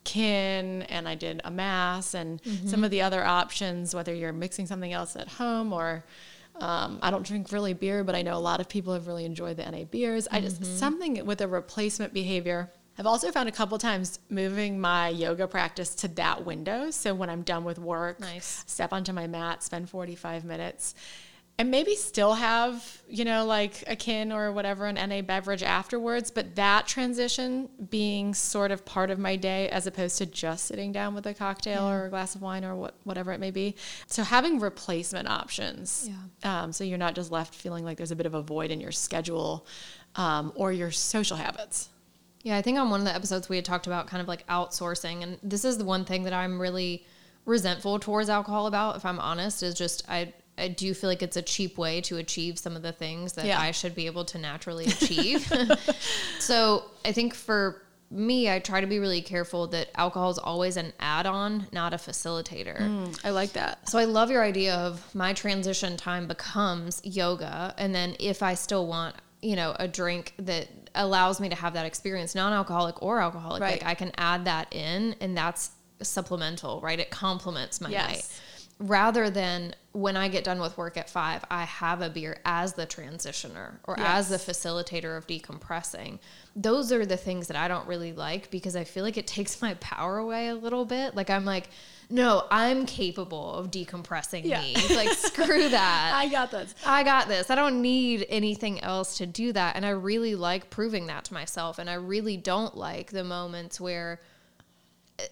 kin 0.03 0.81
and 0.83 1.07
I 1.07 1.15
did 1.15 1.39
Amass 1.45 2.15
and 2.15 2.43
mm-hmm. 2.43 2.67
some 2.67 2.83
of 2.83 2.91
the 2.91 3.01
other 3.01 3.23
options, 3.23 3.95
whether 3.95 4.13
you're 4.13 4.33
mixing 4.33 4.67
something 4.67 4.91
else 4.91 5.15
at 5.15 5.29
home 5.29 5.71
or 5.71 6.03
um, 6.59 6.99
I 7.01 7.09
don't 7.11 7.25
drink 7.25 7.51
really 7.51 7.73
beer, 7.73 8.03
but 8.03 8.15
I 8.15 8.21
know 8.21 8.35
a 8.35 8.39
lot 8.39 8.59
of 8.59 8.69
people 8.69 8.93
have 8.93 9.07
really 9.07 9.25
enjoyed 9.25 9.57
the 9.57 9.69
NA 9.69 9.83
beers. 9.85 10.27
I 10.31 10.41
just 10.41 10.63
something 10.65 11.25
with 11.25 11.41
a 11.41 11.47
replacement 11.47 12.13
behavior. 12.13 12.71
I've 12.97 13.07
also 13.07 13.31
found 13.31 13.49
a 13.49 13.51
couple 13.51 13.77
times 13.77 14.19
moving 14.29 14.79
my 14.79 15.09
yoga 15.09 15.47
practice 15.47 15.95
to 15.95 16.07
that 16.09 16.45
window. 16.45 16.91
So 16.91 17.15
when 17.15 17.29
I'm 17.29 17.41
done 17.41 17.63
with 17.63 17.79
work, 17.79 18.19
Nice. 18.19 18.63
step 18.67 18.93
onto 18.93 19.13
my 19.13 19.27
mat, 19.27 19.63
spend 19.63 19.89
45 19.89 20.43
minutes, 20.43 20.93
and 21.61 21.69
maybe 21.69 21.95
still 21.95 22.33
have, 22.33 23.03
you 23.07 23.23
know, 23.23 23.45
like 23.45 23.83
a 23.85 23.95
kin 23.95 24.31
or 24.31 24.51
whatever, 24.51 24.87
an 24.87 24.95
NA 24.95 25.21
beverage 25.21 25.61
afterwards. 25.61 26.31
But 26.31 26.55
that 26.55 26.87
transition 26.87 27.69
being 27.91 28.33
sort 28.33 28.71
of 28.71 28.83
part 28.83 29.11
of 29.11 29.19
my 29.19 29.35
day 29.35 29.69
as 29.69 29.85
opposed 29.85 30.17
to 30.17 30.25
just 30.25 30.65
sitting 30.65 30.91
down 30.91 31.13
with 31.13 31.27
a 31.27 31.35
cocktail 31.35 31.87
or 31.87 32.07
a 32.07 32.09
glass 32.09 32.33
of 32.33 32.41
wine 32.41 32.65
or 32.65 32.75
what, 32.75 32.95
whatever 33.03 33.31
it 33.31 33.39
may 33.39 33.51
be. 33.51 33.75
So 34.07 34.23
having 34.23 34.59
replacement 34.59 35.27
options. 35.29 36.09
Um, 36.43 36.73
so 36.73 36.83
you're 36.83 36.97
not 36.97 37.13
just 37.13 37.31
left 37.31 37.53
feeling 37.53 37.85
like 37.85 37.97
there's 37.97 38.09
a 38.09 38.15
bit 38.15 38.25
of 38.25 38.33
a 38.33 38.41
void 38.41 38.71
in 38.71 38.81
your 38.81 38.91
schedule 38.91 39.67
um, 40.15 40.51
or 40.55 40.73
your 40.73 40.89
social 40.89 41.37
habits. 41.37 41.89
Yeah, 42.41 42.57
I 42.57 42.63
think 42.63 42.79
on 42.79 42.89
one 42.89 43.01
of 43.01 43.05
the 43.05 43.13
episodes 43.13 43.49
we 43.49 43.55
had 43.57 43.65
talked 43.65 43.85
about 43.85 44.07
kind 44.07 44.19
of 44.19 44.27
like 44.27 44.47
outsourcing, 44.47 45.21
and 45.21 45.37
this 45.43 45.63
is 45.63 45.77
the 45.77 45.85
one 45.85 46.05
thing 46.05 46.23
that 46.23 46.33
I'm 46.33 46.59
really 46.59 47.05
resentful 47.45 47.99
towards 47.99 48.29
alcohol 48.29 48.65
about, 48.65 48.95
if 48.95 49.05
I'm 49.05 49.19
honest, 49.19 49.61
is 49.61 49.75
just 49.75 50.09
I 50.09 50.33
I 50.61 50.67
do 50.67 50.93
feel 50.93 51.09
like 51.09 51.21
it's 51.23 51.37
a 51.37 51.41
cheap 51.41 51.77
way 51.77 52.01
to 52.01 52.17
achieve 52.17 52.59
some 52.59 52.75
of 52.75 52.81
the 52.81 52.91
things 52.91 53.33
that 53.33 53.45
Yeah. 53.45 53.59
I 53.59 53.71
should 53.71 53.95
be 53.95 54.05
able 54.05 54.25
to 54.25 54.37
naturally 54.37 54.85
achieve. 54.85 55.51
so 56.39 56.83
I 57.03 57.11
think 57.11 57.33
for 57.33 57.81
me, 58.09 58.49
I 58.51 58.59
try 58.59 58.81
to 58.81 58.87
be 58.87 58.99
really 58.99 59.21
careful 59.21 59.67
that 59.67 59.89
alcohol 59.95 60.29
is 60.31 60.37
always 60.37 60.75
an 60.77 60.91
add 60.99 61.25
on, 61.25 61.67
not 61.71 61.93
a 61.93 61.97
facilitator. 61.97 62.77
Hmm, 62.77 63.11
I 63.27 63.29
like 63.31 63.53
that. 63.53 63.89
So 63.89 63.97
I 63.97 64.03
love 64.05 64.29
your 64.29 64.43
idea 64.43 64.75
of 64.75 65.15
my 65.15 65.33
transition 65.33 65.95
time 65.97 66.27
becomes 66.27 67.01
yoga. 67.05 67.73
And 67.77 67.95
then 67.95 68.15
if 68.19 68.43
I 68.43 68.53
still 68.55 68.85
want, 68.85 69.15
you 69.41 69.55
know, 69.55 69.75
a 69.79 69.87
drink 69.87 70.33
that 70.39 70.67
allows 70.93 71.39
me 71.39 71.47
to 71.49 71.55
have 71.55 71.73
that 71.73 71.85
experience, 71.85 72.35
non 72.35 72.51
alcoholic 72.51 73.01
or 73.01 73.21
alcoholic, 73.21 73.61
Right. 73.61 73.81
like 73.81 73.85
I 73.89 73.95
can 73.95 74.11
add 74.17 74.43
that 74.45 74.67
in 74.73 75.15
and 75.21 75.37
that's 75.37 75.71
supplemental, 76.01 76.81
right? 76.81 76.99
It 76.99 77.11
complements 77.11 77.79
my 77.79 77.89
Yes. 77.89 78.07
night. 78.09 78.41
Rather 78.89 79.29
than 79.29 79.73
when 79.93 80.15
I 80.15 80.29
get 80.29 80.45
done 80.45 80.61
with 80.61 80.77
work 80.77 80.95
at 80.95 81.09
five, 81.09 81.43
I 81.51 81.63
have 81.65 82.01
a 82.01 82.09
beer 82.09 82.39
as 82.45 82.73
the 82.73 82.87
transitioner 82.87 83.73
or 83.83 83.99
as 83.99 84.29
the 84.29 84.37
facilitator 84.37 85.17
of 85.17 85.27
decompressing. 85.27 86.19
Those 86.55 86.93
are 86.93 87.05
the 87.05 87.17
things 87.17 87.47
that 87.47 87.57
I 87.57 87.67
don't 87.67 87.85
really 87.87 88.13
like 88.13 88.49
because 88.51 88.75
I 88.77 88.85
feel 88.85 89.03
like 89.03 89.17
it 89.17 89.27
takes 89.27 89.61
my 89.61 89.73
power 89.75 90.17
away 90.17 90.47
a 90.47 90.55
little 90.55 90.85
bit. 90.85 91.13
Like 91.15 91.29
I'm 91.29 91.43
like, 91.43 91.67
no, 92.09 92.45
I'm 92.49 92.85
capable 92.85 93.53
of 93.53 93.69
decompressing 93.69 94.45
Yeah. 94.45 94.61
me. 94.61 94.75
Like 94.95 95.09
screw 95.17 95.67
that. 95.69 96.11
I 96.15 96.29
got 96.29 96.51
this. 96.51 96.73
I 96.85 97.03
got 97.03 97.27
this. 97.27 97.49
I 97.49 97.55
don't 97.55 97.81
need 97.81 98.25
anything 98.29 98.81
else 98.81 99.17
to 99.17 99.25
do 99.25 99.51
that. 99.53 99.75
And 99.75 99.85
I 99.85 99.89
really 99.89 100.35
like 100.35 100.69
proving 100.69 101.07
that 101.07 101.25
to 101.25 101.33
myself. 101.33 101.79
And 101.79 101.89
I 101.89 101.95
really 101.95 102.37
don't 102.37 102.77
like 102.77 103.11
the 103.11 103.23
moments 103.25 103.79
where 103.81 104.21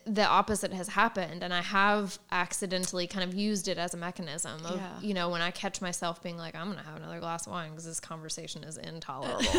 the 0.06 0.26
opposite 0.26 0.72
has 0.72 0.88
happened 0.90 1.42
and 1.44 1.52
I 1.54 1.62
have 1.62 2.20
accidentally 2.32 3.08
kind 3.08 3.28
of 3.28 3.36
used 3.36 3.68
it 3.68 3.78
as 3.78 3.94
a 3.94 3.98
mechanism 3.98 4.64
of, 4.66 4.76
Yeah. 4.76 5.00
you 5.02 5.14
know, 5.16 5.30
when 5.30 5.42
I 5.42 5.50
catch 5.52 5.82
myself 5.82 6.22
being 6.22 6.38
like, 6.38 6.56
I'm 6.56 6.66
going 6.66 6.78
to 6.78 6.84
have 6.84 6.96
another 6.98 7.20
glass 7.20 7.48
of 7.48 7.54
wine 7.54 7.72
because 7.72 7.86
this 7.86 8.00
conversation 8.00 8.64
is 8.64 8.78
intolerable. 8.78 9.42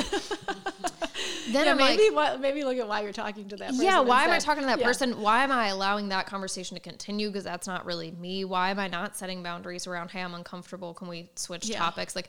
then 1.50 1.64
Yeah, 1.64 1.72
I'm 1.72 1.76
maybe 1.76 2.10
like, 2.10 2.40
maybe 2.40 2.62
look 2.64 2.76
at 2.78 2.86
why 2.86 3.00
you're 3.02 3.12
talking 3.12 3.48
to 3.48 3.56
that 3.56 3.70
person. 3.70 3.84
yeah, 3.84 4.00
why 4.00 4.24
am 4.24 4.30
I 4.30 4.38
talking 4.38 4.62
to 4.62 4.66
that 4.68 4.78
Yeah. 4.78 4.86
person? 4.86 5.20
Why 5.20 5.42
am 5.42 5.50
I 5.52 5.68
allowing 5.68 6.08
that 6.10 6.26
conversation 6.26 6.76
to 6.76 6.80
continue? 6.82 7.28
Because 7.28 7.44
that's 7.44 7.66
not 7.66 7.84
really 7.84 8.12
me. 8.12 8.44
Why 8.44 8.70
am 8.70 8.78
I 8.78 8.88
not 8.88 9.16
setting 9.16 9.42
boundaries 9.42 9.86
around, 9.86 10.10
hey, 10.10 10.22
I'm 10.22 10.34
uncomfortable. 10.34 10.94
Can 10.94 11.08
we 11.08 11.30
switch 11.34 11.70
topics? 11.72 12.14
Like, 12.14 12.28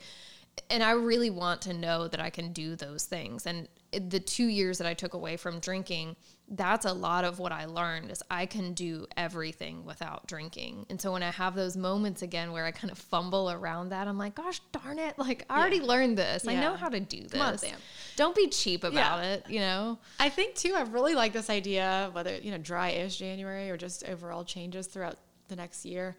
and 0.70 0.82
I 0.82 0.90
really 0.92 1.30
want 1.30 1.62
to 1.62 1.72
know 1.72 2.08
that 2.08 2.20
I 2.20 2.30
can 2.30 2.52
do 2.52 2.76
those 2.76 3.04
things. 3.04 3.46
And 3.46 3.68
the 3.92 4.20
two 4.20 4.46
years 4.46 4.78
that 4.78 4.86
I 4.86 4.94
took 4.94 5.14
away 5.14 5.36
from 5.36 5.60
drinking, 5.60 6.16
that's 6.54 6.84
a 6.84 6.92
lot 6.92 7.24
of 7.24 7.38
what 7.38 7.50
I 7.50 7.64
learned 7.64 8.10
is 8.10 8.22
I 8.30 8.44
can 8.44 8.74
do 8.74 9.06
everything 9.16 9.84
without 9.86 10.26
drinking. 10.26 10.86
And 10.90 11.00
so 11.00 11.12
when 11.12 11.22
I 11.22 11.30
have 11.30 11.54
those 11.54 11.76
moments 11.76 12.20
again 12.20 12.52
where 12.52 12.66
I 12.66 12.70
kind 12.70 12.90
of 12.90 12.98
fumble 12.98 13.50
around 13.50 13.88
that, 13.88 14.06
I'm 14.06 14.18
like, 14.18 14.34
gosh 14.34 14.60
darn 14.70 14.98
it. 14.98 15.18
Like 15.18 15.46
I 15.48 15.58
already 15.58 15.80
learned 15.80 16.18
this. 16.18 16.46
I 16.46 16.54
know 16.56 16.74
how 16.74 16.88
to 16.88 17.00
do 17.00 17.22
this. 17.22 17.64
On, 17.64 17.70
Don't 18.16 18.36
be 18.36 18.48
cheap 18.48 18.84
about 18.84 19.24
it, 19.24 19.44
you 19.48 19.60
know? 19.60 19.98
I 20.20 20.28
think 20.28 20.54
too. 20.54 20.74
I 20.76 20.82
really 20.82 21.14
like 21.14 21.32
this 21.32 21.48
idea, 21.48 22.10
whether 22.12 22.36
you 22.36 22.50
know 22.50 22.58
dry-ish 22.58 23.16
January 23.16 23.70
or 23.70 23.76
just 23.76 24.06
overall 24.08 24.44
changes 24.44 24.86
throughout 24.86 25.16
the 25.48 25.56
next 25.56 25.84
year. 25.86 26.16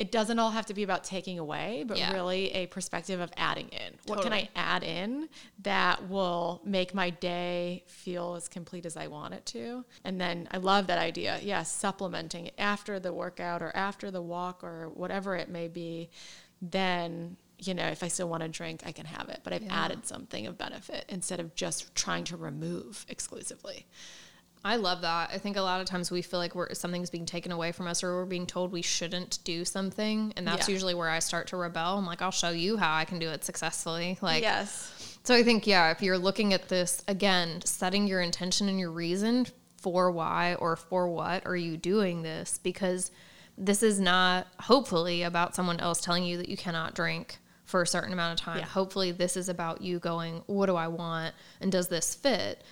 It 0.00 0.10
doesn't 0.10 0.38
all 0.38 0.50
have 0.52 0.64
to 0.66 0.72
be 0.74 0.82
about 0.82 1.04
taking 1.04 1.38
away, 1.38 1.84
but 1.86 1.98
Yeah. 1.98 2.14
really 2.14 2.50
a 2.52 2.66
perspective 2.68 3.20
of 3.20 3.30
adding 3.36 3.68
in. 3.68 3.98
What 4.06 4.22
can 4.22 4.32
I 4.32 4.48
add 4.56 4.82
in 4.82 5.28
that 5.58 6.08
will 6.08 6.62
make 6.64 6.94
my 6.94 7.10
day 7.10 7.84
feel 7.86 8.34
as 8.34 8.48
complete 8.48 8.86
as 8.86 8.96
I 8.96 9.08
want 9.08 9.34
it 9.34 9.44
to? 9.46 9.84
And 10.02 10.18
then 10.18 10.48
I 10.50 10.56
love 10.56 10.86
that 10.86 10.96
idea. 10.98 11.38
Yeah, 11.42 11.64
supplementing 11.64 12.50
after 12.56 12.98
the 12.98 13.12
workout 13.12 13.60
or 13.60 13.76
after 13.76 14.10
the 14.10 14.22
walk 14.22 14.64
or 14.64 14.88
whatever 14.88 15.36
it 15.36 15.50
may 15.50 15.68
be. 15.68 16.08
Then 16.62 17.36
you 17.62 17.74
know, 17.74 17.88
if 17.88 18.02
I 18.02 18.08
still 18.08 18.26
want 18.30 18.42
to 18.42 18.48
drink, 18.48 18.84
I 18.86 18.92
can 18.92 19.04
have 19.04 19.28
it. 19.28 19.40
But 19.44 19.52
I've 19.52 19.62
Yeah. 19.64 19.84
added 19.84 20.06
something 20.06 20.46
of 20.46 20.56
benefit 20.56 21.04
instead 21.10 21.40
of 21.40 21.54
just 21.54 21.94
trying 21.94 22.24
to 22.24 22.38
remove 22.38 23.04
exclusively. 23.06 23.84
I 24.64 24.76
love 24.76 25.00
that. 25.00 25.30
I 25.32 25.38
think 25.38 25.56
a 25.56 25.62
lot 25.62 25.80
of 25.80 25.86
times 25.86 26.10
we 26.10 26.20
feel 26.20 26.38
like 26.38 26.54
we're 26.54 26.74
something's 26.74 27.08
being 27.08 27.24
taken 27.24 27.50
away 27.50 27.72
from 27.72 27.86
us 27.86 28.02
or 28.02 28.14
we're 28.16 28.26
being 28.26 28.46
told 28.46 28.72
we 28.72 28.82
shouldn't 28.82 29.38
do 29.44 29.64
something. 29.64 30.34
And 30.36 30.46
that's 30.46 30.68
Yeah. 30.68 30.72
usually 30.74 30.94
where 30.94 31.08
I 31.08 31.18
start 31.20 31.46
to 31.48 31.56
rebel. 31.56 31.96
I'm 31.96 32.04
like, 32.06 32.20
I'll 32.20 32.30
show 32.30 32.50
you 32.50 32.76
how 32.76 32.94
I 32.94 33.04
can 33.06 33.18
do 33.18 33.30
it 33.30 33.44
successfully. 33.44 34.18
Like 34.20 34.42
yes. 34.42 35.16
so 35.24 35.34
I 35.34 35.42
think, 35.42 35.66
yeah, 35.66 35.90
if 35.90 36.02
you're 36.02 36.18
looking 36.18 36.52
at 36.52 36.68
this 36.68 37.02
again, 37.08 37.62
setting 37.64 38.06
your 38.06 38.20
intention 38.20 38.68
and 38.68 38.78
your 38.78 38.90
reason 38.90 39.46
for 39.78 40.10
why 40.10 40.56
or 40.56 40.76
for 40.76 41.08
what 41.08 41.46
are 41.46 41.56
you 41.56 41.78
doing 41.78 42.22
this? 42.22 42.58
Because 42.62 43.10
this 43.56 43.82
is 43.82 43.98
not 43.98 44.46
hopefully 44.60 45.22
about 45.22 45.54
someone 45.54 45.80
else 45.80 46.00
telling 46.02 46.24
you 46.24 46.36
that 46.36 46.48
you 46.50 46.56
cannot 46.56 46.94
drink 46.94 47.38
for 47.64 47.82
a 47.82 47.86
certain 47.86 48.12
amount 48.12 48.38
of 48.38 48.44
time. 48.44 48.58
Yeah. 48.58 48.64
Hopefully 48.66 49.12
this 49.12 49.36
is 49.38 49.48
about 49.48 49.80
you 49.80 49.98
going, 49.98 50.42
what 50.46 50.66
do 50.66 50.76
I 50.76 50.88
want? 50.88 51.34
And 51.62 51.70
does 51.72 51.88
this 51.88 52.14
fit? 52.14 52.62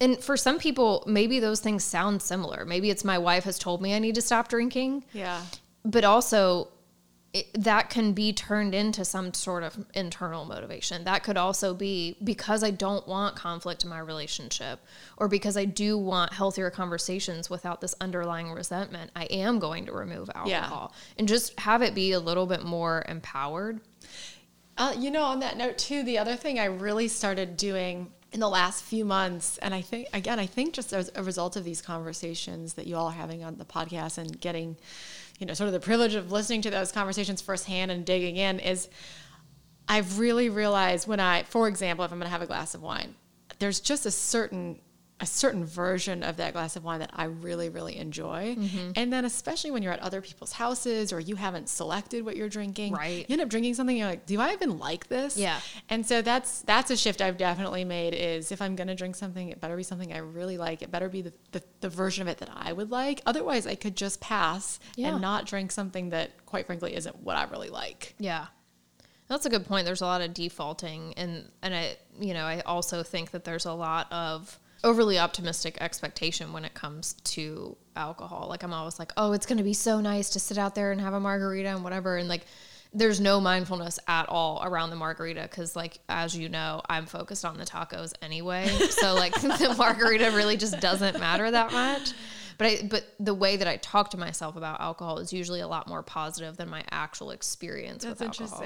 And 0.00 0.22
for 0.22 0.36
some 0.36 0.58
people, 0.58 1.02
maybe 1.06 1.40
those 1.40 1.60
things 1.60 1.82
sound 1.84 2.20
similar. 2.22 2.64
Maybe 2.64 2.90
it's 2.90 3.04
my 3.04 3.18
wife 3.18 3.44
has 3.44 3.58
told 3.58 3.80
me 3.80 3.94
I 3.94 3.98
need 3.98 4.14
to 4.16 4.22
stop 4.22 4.48
drinking 4.48 5.04
Yeah. 5.12 5.42
but 5.84 6.04
also 6.04 6.68
it, 7.32 7.46
that 7.64 7.90
can 7.90 8.12
be 8.12 8.32
turned 8.32 8.74
into 8.74 9.04
some 9.04 9.34
sort 9.34 9.62
of 9.62 9.76
internal 9.94 10.44
motivation. 10.46 11.04
That 11.04 11.22
could 11.22 11.36
also 11.36 11.74
be 11.74 12.16
because 12.24 12.62
I 12.64 12.70
don't 12.70 13.06
want 13.06 13.36
conflict 13.36 13.84
in 13.84 13.90
my 13.90 13.98
relationship 13.98 14.80
or 15.18 15.28
because 15.28 15.54
I 15.56 15.66
do 15.66 15.98
want 15.98 16.32
healthier 16.32 16.70
conversations 16.70 17.50
without 17.50 17.80
this 17.82 17.94
underlying 18.00 18.52
resentment. 18.52 19.10
I 19.14 19.24
am 19.24 19.58
going 19.58 19.84
to 19.86 19.92
remove 19.92 20.30
Yeah. 20.46 20.60
alcohol 20.60 20.94
and 21.18 21.26
just 21.28 21.58
have 21.60 21.82
it 21.82 21.94
be 21.94 22.12
a 22.12 22.20
little 22.20 22.46
bit 22.46 22.62
more 22.64 23.04
empowered. 23.08 23.80
Uh, 24.78 24.94
you 24.98 25.10
know, 25.10 25.24
on 25.24 25.40
that 25.40 25.56
note 25.58 25.76
too, 25.78 26.02
the 26.04 26.18
other 26.18 26.36
thing 26.36 26.58
I 26.58 26.66
really 26.66 27.08
started 27.08 27.56
doing 27.56 28.12
in 28.36 28.40
the 28.40 28.48
last 28.50 28.84
few 28.84 29.02
months, 29.02 29.56
and 29.58 29.74
I 29.74 29.80
think 29.80 30.08
again, 30.12 30.38
I 30.38 30.44
think 30.44 30.74
just 30.74 30.92
as 30.92 31.10
a 31.14 31.22
result 31.22 31.56
of 31.56 31.64
these 31.64 31.80
conversations 31.80 32.74
that 32.74 32.86
you 32.86 32.94
all 32.94 33.06
are 33.06 33.12
having 33.12 33.42
on 33.42 33.56
the 33.56 33.64
podcast 33.64 34.18
and 34.18 34.38
getting, 34.38 34.76
you 35.38 35.46
know, 35.46 35.54
sort 35.54 35.68
of 35.68 35.72
the 35.72 35.80
privilege 35.80 36.14
of 36.14 36.30
listening 36.30 36.60
to 36.62 36.70
those 36.70 36.92
conversations 36.92 37.40
firsthand 37.40 37.90
and 37.90 38.04
digging 38.04 38.36
in, 38.36 38.60
is 38.60 38.90
I've 39.88 40.18
really 40.18 40.50
realized 40.50 41.08
when 41.08 41.18
I, 41.18 41.44
for 41.44 41.66
example, 41.66 42.04
if 42.04 42.12
I'm 42.12 42.18
going 42.18 42.26
to 42.26 42.30
have 42.30 42.42
a 42.42 42.46
glass 42.46 42.74
of 42.74 42.82
wine, 42.82 43.14
there's 43.58 43.80
just 43.80 44.04
a 44.04 44.10
certain 44.10 44.80
a 45.18 45.24
certain 45.24 45.64
version 45.64 46.22
of 46.22 46.36
that 46.36 46.52
glass 46.52 46.76
of 46.76 46.84
wine 46.84 47.00
that 47.00 47.10
I 47.14 47.24
really, 47.24 47.70
really 47.70 47.96
enjoy. 47.96 48.54
Mm-hmm. 48.54 48.90
And 48.96 49.10
then 49.10 49.24
especially 49.24 49.70
when 49.70 49.82
you're 49.82 49.94
at 49.94 50.00
other 50.00 50.20
people's 50.20 50.52
houses 50.52 51.10
or 51.10 51.20
you 51.20 51.36
haven't 51.36 51.70
selected 51.70 52.22
what 52.22 52.36
you're 52.36 52.50
drinking, 52.50 52.92
Right. 52.92 53.24
you 53.26 53.32
end 53.32 53.40
up 53.40 53.48
drinking 53.48 53.72
something 53.74 53.96
you're 53.96 54.08
like, 54.08 54.26
do 54.26 54.38
I 54.38 54.52
even 54.52 54.78
like 54.78 55.08
this? 55.08 55.38
Yeah. 55.38 55.58
And 55.88 56.04
so 56.04 56.20
that's 56.20 56.60
that's 56.62 56.90
a 56.90 56.98
shift 56.98 57.22
I've 57.22 57.38
definitely 57.38 57.82
made 57.84 58.12
is 58.12 58.52
if 58.52 58.60
I'm 58.60 58.76
gonna 58.76 58.94
drink 58.94 59.16
something, 59.16 59.48
it 59.48 59.58
better 59.58 59.74
be 59.74 59.82
something 59.82 60.12
I 60.12 60.18
really 60.18 60.58
like. 60.58 60.82
It 60.82 60.90
better 60.90 61.08
be 61.08 61.22
the, 61.22 61.32
the, 61.52 61.62
the 61.80 61.88
version 61.88 62.20
of 62.20 62.28
it 62.28 62.36
that 62.38 62.50
I 62.54 62.74
would 62.74 62.90
like. 62.90 63.22
Otherwise 63.24 63.66
I 63.66 63.74
could 63.74 63.96
just 63.96 64.20
pass 64.20 64.78
Yeah. 64.96 65.12
and 65.12 65.22
not 65.22 65.46
drink 65.46 65.72
something 65.72 66.10
that 66.10 66.44
quite 66.44 66.66
frankly 66.66 66.94
isn't 66.94 67.16
what 67.22 67.36
I 67.38 67.44
really 67.44 67.70
like. 67.70 68.14
Yeah. 68.18 68.48
That's 69.28 69.46
a 69.46 69.48
good 69.50 69.66
point. 69.66 69.86
There's 69.86 70.02
a 70.02 70.06
lot 70.06 70.20
of 70.20 70.34
defaulting 70.34 71.14
and 71.16 71.50
and 71.62 71.74
I 71.74 71.96
you 72.20 72.34
know, 72.34 72.44
I 72.44 72.60
also 72.60 73.02
think 73.02 73.30
that 73.30 73.44
there's 73.44 73.64
a 73.64 73.72
lot 73.72 74.12
of 74.12 74.60
overly 74.84 75.18
optimistic 75.18 75.78
expectation 75.80 76.52
when 76.52 76.64
it 76.64 76.74
comes 76.74 77.14
to 77.24 77.76
alcohol. 77.96 78.46
Like 78.48 78.62
I'm 78.62 78.72
always 78.72 78.98
like, 78.98 79.12
"Oh, 79.16 79.32
it's 79.32 79.46
going 79.46 79.58
to 79.58 79.64
be 79.64 79.72
so 79.72 80.00
nice 80.00 80.30
to 80.30 80.40
sit 80.40 80.58
out 80.58 80.74
there 80.74 80.92
and 80.92 81.00
have 81.00 81.14
a 81.14 81.20
margarita 81.20 81.68
and 81.68 81.84
whatever." 81.84 82.16
And 82.16 82.28
like 82.28 82.46
there's 82.92 83.20
no 83.20 83.40
mindfulness 83.40 83.98
at 84.06 84.28
all 84.28 84.62
around 84.64 84.90
the 84.90 84.96
margarita 84.96 85.46
cuz 85.48 85.76
like 85.76 85.98
as 86.08 86.36
you 86.36 86.48
know, 86.48 86.82
I'm 86.88 87.06
focused 87.06 87.44
on 87.44 87.58
the 87.58 87.64
tacos 87.64 88.12
anyway. 88.22 88.68
So 88.90 89.14
like 89.14 89.34
the 89.40 89.74
margarita 89.76 90.30
really 90.32 90.56
just 90.56 90.80
doesn't 90.80 91.18
matter 91.18 91.50
that 91.50 91.72
much. 91.72 92.12
But 92.58 92.66
I, 92.66 92.86
but 92.88 93.04
the 93.20 93.34
way 93.34 93.56
that 93.58 93.68
I 93.68 93.76
talk 93.76 94.10
to 94.10 94.16
myself 94.16 94.56
about 94.56 94.80
alcohol 94.80 95.18
is 95.18 95.32
usually 95.32 95.60
a 95.60 95.68
lot 95.68 95.88
more 95.88 96.02
positive 96.02 96.56
than 96.56 96.70
my 96.70 96.84
actual 96.90 97.30
experience 97.30 98.04
That's 98.04 98.20
with 98.20 98.28
alcohol. 98.28 98.58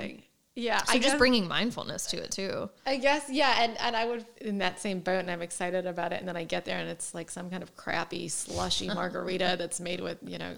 Yeah. 0.56 0.82
So 0.82 0.98
just 0.98 1.16
bringing 1.16 1.46
mindfulness 1.46 2.06
to 2.06 2.16
it 2.18 2.32
too. 2.32 2.70
I 2.84 2.96
guess, 2.96 3.30
yeah, 3.30 3.62
and, 3.62 3.78
and 3.78 3.94
I 3.94 4.04
would 4.04 4.26
in 4.40 4.58
that 4.58 4.80
same 4.80 5.00
boat, 5.00 5.20
and 5.20 5.30
I'm 5.30 5.42
excited 5.42 5.86
about 5.86 6.12
it. 6.12 6.18
And 6.18 6.28
then 6.28 6.36
I 6.36 6.44
get 6.44 6.64
there, 6.64 6.78
and 6.78 6.88
it's 6.88 7.14
like 7.14 7.30
some 7.30 7.50
kind 7.50 7.62
of 7.62 7.76
crappy 7.76 8.28
slushy 8.28 8.88
margarita 8.88 9.56
that's 9.58 9.80
made 9.80 10.00
with 10.00 10.18
you 10.22 10.38
know, 10.38 10.54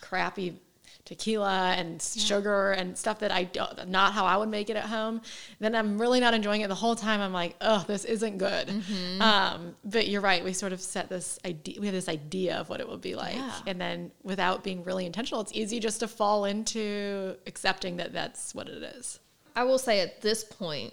crappy 0.00 0.60
tequila 1.06 1.72
and 1.78 2.02
sugar 2.02 2.72
and 2.72 2.98
stuff 2.98 3.20
that 3.20 3.30
I 3.32 3.44
don't 3.44 3.88
not 3.88 4.12
how 4.12 4.26
I 4.26 4.36
would 4.36 4.48
make 4.50 4.68
it 4.68 4.76
at 4.76 4.84
home. 4.84 5.22
Then 5.60 5.74
I'm 5.74 5.98
really 5.98 6.20
not 6.20 6.34
enjoying 6.34 6.60
it 6.60 6.68
the 6.68 6.74
whole 6.74 6.96
time. 6.96 7.20
I'm 7.20 7.32
like, 7.32 7.56
oh, 7.62 7.84
this 7.86 8.04
isn't 8.04 8.36
good. 8.38 8.68
Mm-hmm. 8.68 9.22
Um, 9.22 9.76
but 9.84 10.08
you're 10.08 10.20
right. 10.20 10.44
We 10.44 10.52
sort 10.52 10.72
of 10.72 10.80
set 10.82 11.08
this 11.08 11.38
idea. 11.44 11.80
We 11.80 11.86
have 11.86 11.94
this 11.94 12.08
idea 12.08 12.56
of 12.56 12.68
what 12.68 12.80
it 12.80 12.88
will 12.88 12.98
be 12.98 13.14
like, 13.14 13.36
Yeah. 13.36 13.52
and 13.66 13.80
then 13.80 14.10
without 14.22 14.62
being 14.62 14.84
really 14.84 15.06
intentional, 15.06 15.40
it's 15.40 15.52
easy 15.54 15.80
just 15.80 16.00
to 16.00 16.08
fall 16.08 16.44
into 16.44 17.36
accepting 17.46 17.96
that 17.98 18.12
that's 18.12 18.54
what 18.54 18.68
it 18.68 18.82
is. 18.82 19.20
I 19.54 19.64
will 19.64 19.78
say 19.78 20.00
at 20.00 20.20
this 20.20 20.44
point, 20.44 20.92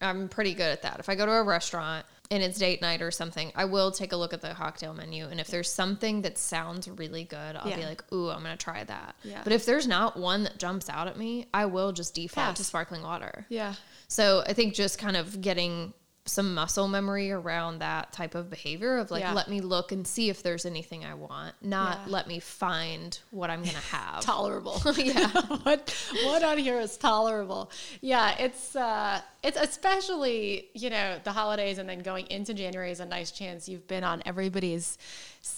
I'm 0.00 0.28
pretty 0.28 0.52
good 0.52 0.70
at 0.70 0.82
that. 0.82 1.00
If 1.00 1.08
I 1.08 1.14
go 1.14 1.24
to 1.24 1.32
a 1.32 1.42
restaurant 1.42 2.04
and 2.30 2.42
it's 2.42 2.58
date 2.58 2.82
night 2.82 3.02
or 3.02 3.10
something, 3.10 3.52
I 3.54 3.66
will 3.66 3.90
take 3.90 4.12
a 4.12 4.16
look 4.16 4.32
at 4.32 4.40
the 4.40 4.50
cocktail 4.50 4.92
menu. 4.94 5.26
And 5.26 5.38
if 5.38 5.48
there's 5.48 5.70
something 5.70 6.22
that 6.22 6.38
sounds 6.38 6.88
really 6.88 7.24
good, 7.24 7.56
I'll 7.56 7.74
be 7.74 7.84
like, 7.84 8.02
ooh, 8.12 8.30
I'm 8.30 8.42
going 8.42 8.56
to 8.56 8.62
try 8.62 8.82
that. 8.84 9.16
Yeah. 9.22 9.40
But 9.44 9.52
if 9.52 9.64
there's 9.64 9.86
not 9.86 10.16
one 10.16 10.42
that 10.42 10.58
jumps 10.58 10.88
out 10.88 11.08
at 11.08 11.16
me, 11.16 11.46
I 11.54 11.66
will 11.66 11.92
just 11.92 12.14
default 12.14 12.56
to 12.56 12.64
sparkling 12.64 13.02
water. 13.02 13.46
Yeah. 13.48 13.74
So 14.08 14.42
I 14.46 14.52
think 14.52 14.74
just 14.74 14.98
kind 14.98 15.16
of 15.16 15.40
getting 15.40 15.92
some 16.28 16.54
muscle 16.54 16.88
memory 16.88 17.30
around 17.30 17.78
that 17.78 18.12
type 18.12 18.34
of 18.34 18.50
behavior 18.50 18.98
of 18.98 19.10
like 19.12 19.22
Yeah. 19.22 19.32
let 19.32 19.48
me 19.48 19.60
look 19.60 19.92
and 19.92 20.06
see 20.06 20.28
if 20.28 20.42
there's 20.42 20.66
anything 20.66 21.04
I 21.04 21.14
want, 21.14 21.54
not 21.62 22.00
Yeah. 22.04 22.12
let 22.12 22.26
me 22.26 22.40
find 22.40 23.18
what 23.30 23.48
I'm 23.48 23.62
gonna 23.62 23.78
have. 23.92 24.20
tolerable. 24.22 24.82
Yeah. 24.96 25.28
what 25.62 25.94
what 26.24 26.42
on 26.42 26.58
here 26.58 26.80
is 26.80 26.96
tolerable? 26.96 27.70
Yeah, 28.00 28.34
it's 28.38 28.74
uh 28.74 29.20
it's 29.44 29.56
especially, 29.56 30.68
you 30.74 30.90
know, 30.90 31.18
the 31.22 31.32
holidays 31.32 31.78
and 31.78 31.88
then 31.88 32.00
going 32.00 32.26
into 32.26 32.52
January 32.54 32.90
is 32.90 32.98
a 33.00 33.06
nice 33.06 33.30
chance 33.30 33.68
you've 33.68 33.86
been 33.86 34.02
on 34.04 34.22
everybody's 34.26 34.98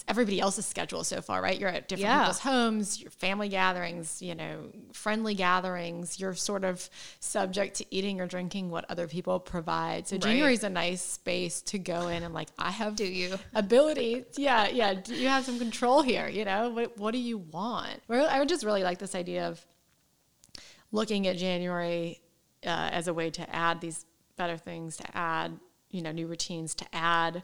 everybody 0.07 0.39
else's 0.39 0.65
schedule 0.65 1.03
so 1.03 1.21
far, 1.21 1.41
right? 1.41 1.59
You're 1.59 1.69
at 1.69 1.87
different 1.87 2.09
Yeah. 2.09 2.19
people's 2.21 2.39
homes, 2.39 3.01
your 3.01 3.11
family 3.11 3.49
gatherings, 3.49 4.21
you 4.21 4.35
know, 4.35 4.71
friendly 4.93 5.33
gatherings. 5.35 6.19
You're 6.19 6.33
sort 6.35 6.63
of 6.63 6.89
subject 7.19 7.75
to 7.77 7.85
eating 7.93 8.19
or 8.21 8.27
drinking 8.27 8.69
what 8.69 8.85
other 8.89 9.07
people 9.07 9.39
provide. 9.39 10.07
So 10.07 10.17
January 10.17 10.53
is 10.53 10.63
a 10.63 10.69
nice 10.69 11.01
space 11.01 11.61
to 11.63 11.77
go 11.79 12.07
in 12.07 12.23
and 12.23 12.33
like 12.33 12.49
I 12.57 12.71
have 12.71 12.95
Do 12.95 13.05
you? 13.05 13.37
ability. 13.53 14.25
Yeah, 14.37 14.67
yeah. 14.67 14.93
Do 14.93 15.15
you 15.15 15.27
have 15.27 15.45
some 15.45 15.59
control 15.59 16.01
here? 16.01 16.27
You 16.27 16.45
know, 16.45 16.69
what 16.69 16.97
what 16.97 17.11
do 17.11 17.17
you 17.19 17.37
want? 17.37 18.01
I 18.09 18.39
would 18.39 18.49
just 18.49 18.63
really 18.63 18.83
like 18.83 18.99
this 18.99 19.15
idea 19.15 19.47
of 19.47 19.65
looking 20.91 21.27
at 21.27 21.37
January 21.37 22.21
uh, 22.65 22.89
as 22.91 23.07
a 23.07 23.13
way 23.13 23.29
to 23.31 23.55
add 23.55 23.81
these 23.81 24.05
better 24.37 24.57
things, 24.57 24.97
to 24.97 25.17
add 25.17 25.57
you 25.91 26.01
know 26.01 26.11
new 26.11 26.27
routines, 26.27 26.75
to 26.75 26.85
add 26.93 27.43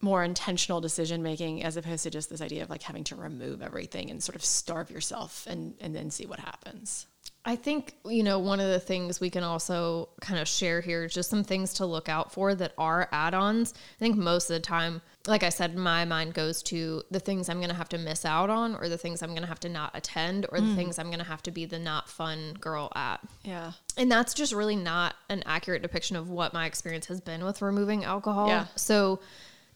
more 0.00 0.24
intentional 0.24 0.80
decision 0.80 1.22
making, 1.22 1.62
as 1.62 1.76
opposed 1.76 2.04
to 2.04 2.10
just 2.10 2.30
this 2.30 2.40
idea 2.40 2.62
of 2.62 2.70
like 2.70 2.82
having 2.82 3.04
to 3.04 3.16
remove 3.16 3.62
everything 3.62 4.10
and 4.10 4.22
sort 4.22 4.36
of 4.36 4.44
starve 4.44 4.90
yourself 4.90 5.46
and 5.46 5.74
and 5.80 5.94
then 5.94 6.10
see 6.10 6.26
what 6.26 6.40
happens. 6.40 7.06
I 7.42 7.56
think, 7.56 7.94
you 8.04 8.22
know, 8.22 8.38
one 8.38 8.60
of 8.60 8.68
the 8.68 8.80
things 8.80 9.18
we 9.18 9.30
can 9.30 9.42
also 9.42 10.10
kind 10.20 10.38
of 10.38 10.46
share 10.46 10.82
here 10.82 11.04
is 11.04 11.14
just 11.14 11.30
some 11.30 11.42
things 11.42 11.72
to 11.74 11.86
look 11.86 12.06
out 12.06 12.32
for 12.32 12.54
that 12.54 12.74
are 12.76 13.08
add 13.12 13.32
ons. 13.32 13.72
I 13.72 13.98
think 13.98 14.16
most 14.16 14.50
of 14.50 14.54
the 14.54 14.60
time, 14.60 15.00
like 15.26 15.42
I 15.42 15.48
said, 15.48 15.74
my 15.74 16.04
mind 16.04 16.34
goes 16.34 16.62
to 16.64 17.02
the 17.10 17.18
things 17.18 17.48
I'm 17.48 17.56
going 17.56 17.70
to 17.70 17.74
have 17.74 17.88
to 17.90 17.98
miss 17.98 18.26
out 18.26 18.50
on, 18.50 18.74
or 18.74 18.90
the 18.90 18.98
things 18.98 19.22
I'm 19.22 19.30
going 19.30 19.40
to 19.40 19.48
have 19.48 19.60
to 19.60 19.70
not 19.70 19.92
attend, 19.94 20.46
or 20.50 20.60
the 20.60 20.66
mm. 20.66 20.76
things 20.76 20.98
I'm 20.98 21.06
going 21.06 21.18
to 21.18 21.24
have 21.24 21.42
to 21.44 21.50
be 21.50 21.64
the 21.64 21.78
not 21.78 22.10
fun 22.10 22.58
girl 22.60 22.92
at. 22.94 23.20
Yeah. 23.42 23.72
And 23.96 24.12
that's 24.12 24.34
just 24.34 24.52
really 24.52 24.76
not 24.76 25.14
an 25.30 25.42
accurate 25.46 25.80
depiction 25.80 26.16
of 26.16 26.28
what 26.28 26.52
my 26.52 26.66
experience 26.66 27.06
has 27.06 27.22
been 27.22 27.42
with 27.42 27.62
removing 27.62 28.04
alcohol. 28.04 28.48
Yeah. 28.48 28.66
So, 28.76 29.20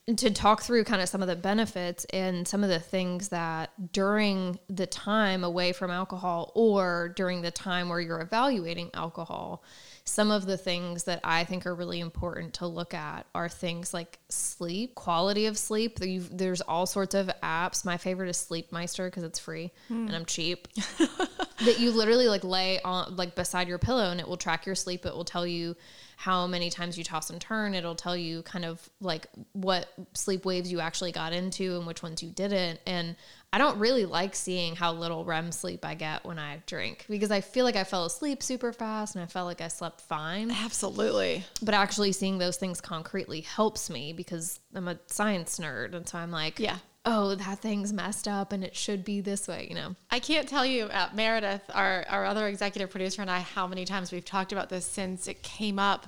to 0.06 0.30
talk 0.30 0.60
through 0.60 0.84
kind 0.84 1.00
of 1.00 1.08
some 1.08 1.22
of 1.22 1.28
the 1.28 1.36
benefits 1.36 2.04
and 2.06 2.46
some 2.46 2.62
of 2.62 2.68
the 2.68 2.78
things 2.78 3.30
that 3.30 3.70
during 3.92 4.58
the 4.68 4.86
time 4.86 5.44
away 5.44 5.72
from 5.72 5.90
alcohol 5.90 6.52
or 6.54 7.14
during 7.16 7.40
the 7.40 7.50
time 7.50 7.88
where 7.88 8.00
you're 8.00 8.20
evaluating 8.20 8.90
alcohol, 8.92 9.64
some 10.04 10.30
of 10.30 10.44
the 10.44 10.58
things 10.58 11.04
that 11.04 11.20
I 11.24 11.44
think 11.44 11.64
are 11.64 11.74
really 11.74 12.00
important 12.00 12.52
to 12.54 12.66
look 12.66 12.92
at 12.92 13.24
are 13.34 13.48
things 13.48 13.94
like 13.94 14.18
sleep, 14.28 14.94
quality 14.94 15.46
of 15.46 15.56
sleep. 15.56 15.98
You've- 16.02 16.28
There's 16.36 16.60
all 16.60 16.84
sorts 16.84 17.14
of 17.14 17.30
apps. 17.42 17.86
My 17.86 17.96
favorite 17.96 18.28
is 18.28 18.36
Sleepmeister 18.36 19.06
because 19.06 19.22
it's 19.22 19.38
free 19.38 19.72
hmm. 19.88 20.06
and 20.06 20.14
I'm 20.14 20.26
cheap 20.26 20.68
that 20.74 21.76
you 21.78 21.90
literally 21.92 22.28
like 22.28 22.44
lay 22.44 22.78
on 22.82 23.16
like 23.16 23.34
beside 23.34 23.68
your 23.68 23.78
pillow 23.78 24.10
and 24.10 24.20
it 24.20 24.28
will 24.28 24.36
track 24.36 24.66
your 24.66 24.74
sleep 24.74 25.06
it 25.06 25.14
will 25.14 25.24
tell 25.24 25.46
you 25.46 25.76
how 26.16 26.46
many 26.46 26.70
times 26.70 26.96
you 26.96 27.05
toss 27.05 27.31
and 27.31 27.40
turn 27.40 27.74
it'll 27.74 27.94
tell 27.94 28.16
you 28.16 28.42
kind 28.42 28.64
of 28.64 28.88
like 29.00 29.27
what 29.53 29.88
sleep 30.14 30.44
waves 30.44 30.70
you 30.70 30.81
actually 30.81 31.12
got 31.12 31.33
into 31.33 31.77
and 31.77 31.87
which 31.87 32.03
ones 32.03 32.22
you 32.22 32.31
didn't 32.31 32.79
and 32.87 33.16
i 33.53 33.59
don't 33.59 33.79
really 33.79 34.05
like 34.05 34.35
seeing 34.35 34.74
how 34.77 34.92
little 34.92 35.24
rem 35.24 35.50
sleep 35.53 35.85
i 35.85 35.94
get 35.94 36.24
when 36.24 36.38
i 36.38 36.62
drink 36.66 37.05
because 37.09 37.31
i 37.31 37.40
feel 37.40 37.64
like 37.64 37.77
i 37.77 37.85
fell 37.85 38.05
asleep 38.05 38.42
super 38.42 38.72
fast 38.72 39.14
and 39.14 39.22
i 39.24 39.27
felt 39.27 39.46
like 39.46 39.61
i 39.61 39.68
slept 39.68 40.00
fine 40.03 40.50
Absolutely. 40.50 41.44
but 41.62 41.74
actually 41.74 42.12
seeing 42.12 42.38
those 42.38 42.57
things 42.57 42.81
concretely 42.81 43.40
helps 43.40 43.90
me 43.90 44.12
because 44.12 44.61
i'm 44.74 44.88
a 44.88 44.98
science 45.07 45.59
nerd 45.59 45.94
and 45.94 46.09
so 46.09 46.18
i'm 46.18 46.31
like 46.31 46.59
Yeah. 46.59 46.79
Oh 47.06 47.34
that 47.34 47.58
thing's 47.58 47.92
messed 47.92 48.26
up 48.26 48.52
and 48.52 48.64
it 48.64 48.74
should 48.74 49.04
be 49.04 49.20
this 49.20 49.46
way 49.48 49.66
you 49.68 49.74
know 49.74 49.94
I 50.10 50.20
can't 50.20 50.48
tell 50.48 50.64
you, 50.64 50.84
uh, 50.84 51.08
Meredith, 51.12 51.62
our, 51.74 52.04
our 52.08 52.24
other 52.24 52.46
executive 52.46 52.88
producer, 52.90 53.20
and 53.20 53.30
I, 53.30 53.40
how 53.40 53.66
many 53.66 53.84
times 53.84 54.12
we've 54.12 54.24
talked 54.24 54.52
about 54.52 54.68
this 54.68 54.86
since 54.86 55.26
it 55.26 55.42
came 55.42 55.78
up 55.80 56.06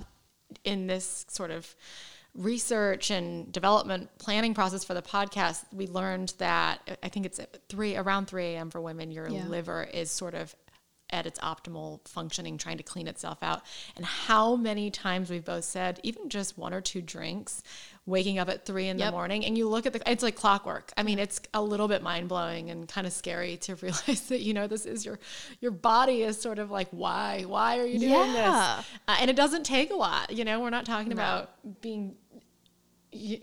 in 0.63 0.87
this 0.87 1.25
sort 1.29 1.51
of 1.51 1.75
research 2.33 3.09
and 3.11 3.51
development 3.51 4.09
planning 4.19 4.53
process 4.53 4.83
for 4.83 4.93
the 4.93 5.01
podcast. 5.01 5.63
We 5.73 5.87
learned 5.87 6.33
that 6.37 6.99
I 7.03 7.09
think 7.09 7.25
it's 7.25 7.39
three 7.67 7.95
around 7.97 8.27
3 8.27 8.45
a.m. 8.45 8.69
for 8.69 8.79
women, 8.79 9.11
your 9.11 9.27
Yeah. 9.27 9.45
liver 9.47 9.83
is 9.83 10.11
sort 10.11 10.35
of 10.35 10.55
at 11.09 11.25
its 11.25 11.39
optimal 11.39 12.05
functioning, 12.07 12.57
trying 12.57 12.77
to 12.77 12.83
clean 12.83 13.07
itself 13.07 13.37
out. 13.41 13.61
And 13.95 14.05
how 14.05 14.55
many 14.55 14.91
times 14.91 15.29
we've 15.29 15.45
both 15.45 15.63
said, 15.63 15.99
even 16.03 16.29
just 16.29 16.57
one 16.57 16.73
or 16.73 16.81
two 16.81 17.01
drinks, 17.01 17.63
waking 18.05 18.39
up 18.39 18.49
at 18.49 18.65
three 18.65 18.87
in 18.87 18.97
the 18.97 19.11
morning, 19.11 19.45
and 19.45 19.57
you 19.57 19.67
look 19.67 19.85
at 19.85 19.93
the, 19.93 20.01
it's 20.09 20.23
like 20.23 20.35
clockwork. 20.35 20.91
I 20.97 21.03
mean, 21.03 21.19
it's 21.19 21.41
a 21.53 21.61
little 21.61 21.87
bit 21.87 22.01
mind 22.01 22.27
blowing 22.29 22.69
and 22.69 22.87
kind 22.87 23.05
of 23.07 23.13
scary 23.13 23.57
to 23.57 23.75
realize 23.81 24.27
that 24.29 24.41
you 24.41 24.53
know 24.53 24.67
this 24.67 24.85
is 24.85 25.05
your 25.05 25.19
your 25.61 25.71
body 25.71 26.23
is 26.23 26.39
sort 26.39 26.59
of 26.59 26.71
like, 26.71 26.87
why, 26.91 27.43
why 27.47 27.79
are 27.79 27.85
you 27.85 27.99
doing 27.99 28.11
Yeah. 28.11 28.77
this? 28.77 28.85
Uh, 29.07 29.17
and 29.21 29.29
it 29.29 29.35
doesn't 29.35 29.63
take 29.65 29.91
a 29.91 29.95
lot. 29.95 30.31
You 30.31 30.45
know, 30.45 30.59
we're 30.59 30.69
not 30.69 30.85
talking 30.85 31.09
No. 31.09 31.13
about 31.15 31.81
being 31.81 32.15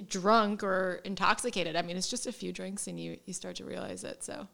drunk 0.09 0.63
or 0.63 1.01
intoxicated. 1.05 1.77
I 1.77 1.83
mean, 1.83 1.97
it's 1.97 2.09
just 2.09 2.27
a 2.27 2.33
few 2.33 2.53
drinks, 2.53 2.87
and 2.87 2.99
you 3.01 3.19
you 3.27 3.33
start 3.33 3.57
to 3.57 3.65
realize 3.65 4.05
it. 4.05 4.23
So. 4.23 4.49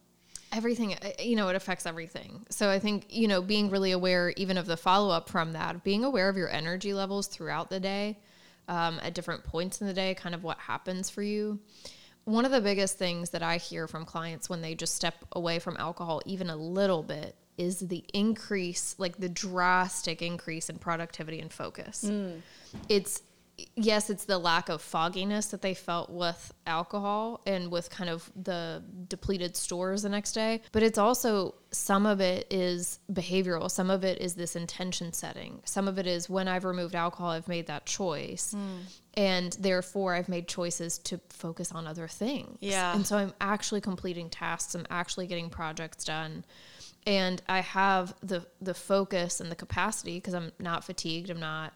Everything 0.52 0.94
uh, 0.94 1.10
you 1.18 1.36
know 1.36 1.48
it 1.48 1.56
affects 1.56 1.86
everything. 1.86 2.46
So 2.50 2.70
i 2.70 2.78
think 2.78 3.06
you 3.08 3.28
know 3.28 3.40
being 3.42 3.70
really 3.70 3.92
aware 3.92 4.30
even 4.36 4.56
of 4.58 4.66
the 4.66 4.76
follow-up 4.76 5.28
from 5.28 5.52
that 5.52 5.84
being 5.84 6.04
aware 6.04 6.28
of 6.28 6.36
your 6.36 6.48
energy 6.48 6.92
levels 6.94 7.26
throughout 7.26 7.70
the 7.70 7.80
day 7.80 8.18
um, 8.68 9.00
at 9.02 9.14
different 9.14 9.44
points 9.44 9.80
in 9.80 9.86
the 9.86 9.94
day 9.94 10.14
kind 10.14 10.34
of 10.34 10.44
what 10.44 10.58
happens 10.58 11.10
for 11.10 11.22
you. 11.22 11.58
One 12.24 12.44
of 12.44 12.52
the 12.52 12.60
biggest 12.60 12.98
things 12.98 13.30
that 13.30 13.42
i 13.42 13.56
hear 13.56 13.86
from 13.88 14.04
clients 14.04 14.48
when 14.48 14.60
they 14.60 14.74
just 14.74 14.94
step 14.94 15.14
away 15.32 15.58
from 15.58 15.76
alcohol 15.78 16.20
even 16.26 16.50
a 16.50 16.56
little 16.56 17.02
bit 17.02 17.34
is 17.58 17.80
the 17.80 18.04
increase 18.14 18.94
like 18.98 19.18
the 19.18 19.28
drastic 19.28 20.22
increase 20.22 20.70
in 20.70 20.78
productivity 20.78 21.40
and 21.40 21.52
focus. 21.52 22.04
It's 22.88 23.22
yes, 23.76 24.10
it's 24.10 24.24
the 24.24 24.38
lack 24.38 24.68
of 24.68 24.82
fogginess 24.82 25.46
that 25.46 25.62
they 25.62 25.74
felt 25.74 26.10
with 26.10 26.52
alcohol 26.66 27.40
and 27.46 27.70
with 27.70 27.90
kind 27.90 28.10
of 28.10 28.30
the 28.40 28.82
depleted 29.08 29.56
stores 29.56 30.02
the 30.02 30.08
next 30.08 30.32
day. 30.32 30.62
But 30.72 30.82
it's 30.82 30.98
also 30.98 31.54
some 31.70 32.06
of 32.06 32.20
it 32.20 32.46
is 32.50 32.98
behavioral, 33.12 33.70
some 33.70 33.90
of 33.90 34.04
it 34.04 34.20
is 34.20 34.34
this 34.34 34.56
intention 34.56 35.12
setting, 35.12 35.60
some 35.64 35.88
of 35.88 35.98
it 35.98 36.06
is 36.06 36.28
when 36.28 36.48
I've 36.48 36.64
removed 36.64 36.94
alcohol, 36.94 37.30
I've 37.30 37.48
made 37.48 37.66
that 37.68 37.86
choice. 37.86 38.52
Hmm. 38.52 38.78
And 39.14 39.52
therefore, 39.54 40.14
I've 40.14 40.28
made 40.28 40.46
choices 40.46 40.98
to 40.98 41.20
focus 41.30 41.72
on 41.72 41.86
other 41.86 42.06
things. 42.06 42.58
Yeah. 42.60 42.94
And 42.94 43.04
so 43.04 43.18
I'm 43.18 43.32
actually 43.40 43.80
completing 43.80 44.30
tasks, 44.30 44.74
I'm 44.74 44.86
actually 44.90 45.26
getting 45.26 45.50
projects 45.50 46.04
done. 46.04 46.44
And 47.06 47.42
I 47.48 47.60
have 47.60 48.14
the 48.22 48.46
the 48.60 48.74
focus 48.74 49.40
and 49.40 49.50
the 49.50 49.56
capacity 49.56 50.18
because 50.18 50.34
I'm 50.34 50.52
not 50.58 50.84
fatigued, 50.84 51.30
I'm 51.30 51.40
not 51.40 51.72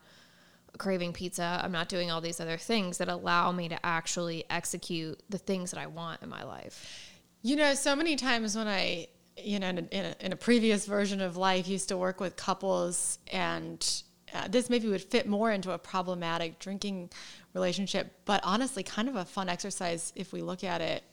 craving 0.78 1.12
pizza. 1.12 1.60
I'm 1.62 1.72
not 1.72 1.88
doing 1.88 2.10
all 2.10 2.20
these 2.20 2.40
other 2.40 2.56
things 2.56 2.98
that 2.98 3.08
allow 3.08 3.52
me 3.52 3.68
to 3.68 3.86
actually 3.86 4.44
execute 4.50 5.20
the 5.28 5.38
things 5.38 5.70
that 5.70 5.80
I 5.80 5.86
want 5.86 6.22
in 6.22 6.28
my 6.28 6.44
life. 6.44 7.12
You 7.42 7.56
know, 7.56 7.74
so 7.74 7.94
many 7.94 8.16
times 8.16 8.56
when 8.56 8.66
I, 8.66 9.08
you 9.36 9.58
know, 9.58 9.68
in 9.68 9.78
a, 9.78 9.82
in 9.90 10.04
a, 10.04 10.14
in 10.20 10.32
a 10.32 10.36
previous 10.36 10.86
version 10.86 11.20
of 11.20 11.36
life, 11.36 11.68
used 11.68 11.88
to 11.90 11.96
work 11.96 12.20
with 12.20 12.36
couples, 12.36 13.18
and 13.32 14.02
uh, 14.34 14.48
this 14.48 14.70
maybe 14.70 14.88
would 14.88 15.02
fit 15.02 15.28
more 15.28 15.50
into 15.50 15.72
a 15.72 15.78
problematic 15.78 16.58
drinking 16.58 17.10
relationship, 17.52 18.12
but 18.24 18.40
honestly, 18.44 18.82
kind 18.82 19.08
of 19.08 19.16
a 19.16 19.24
fun 19.24 19.48
exercise 19.48 20.12
if 20.16 20.32
we 20.32 20.42
look 20.42 20.64
at 20.64 20.80
it 20.80 21.04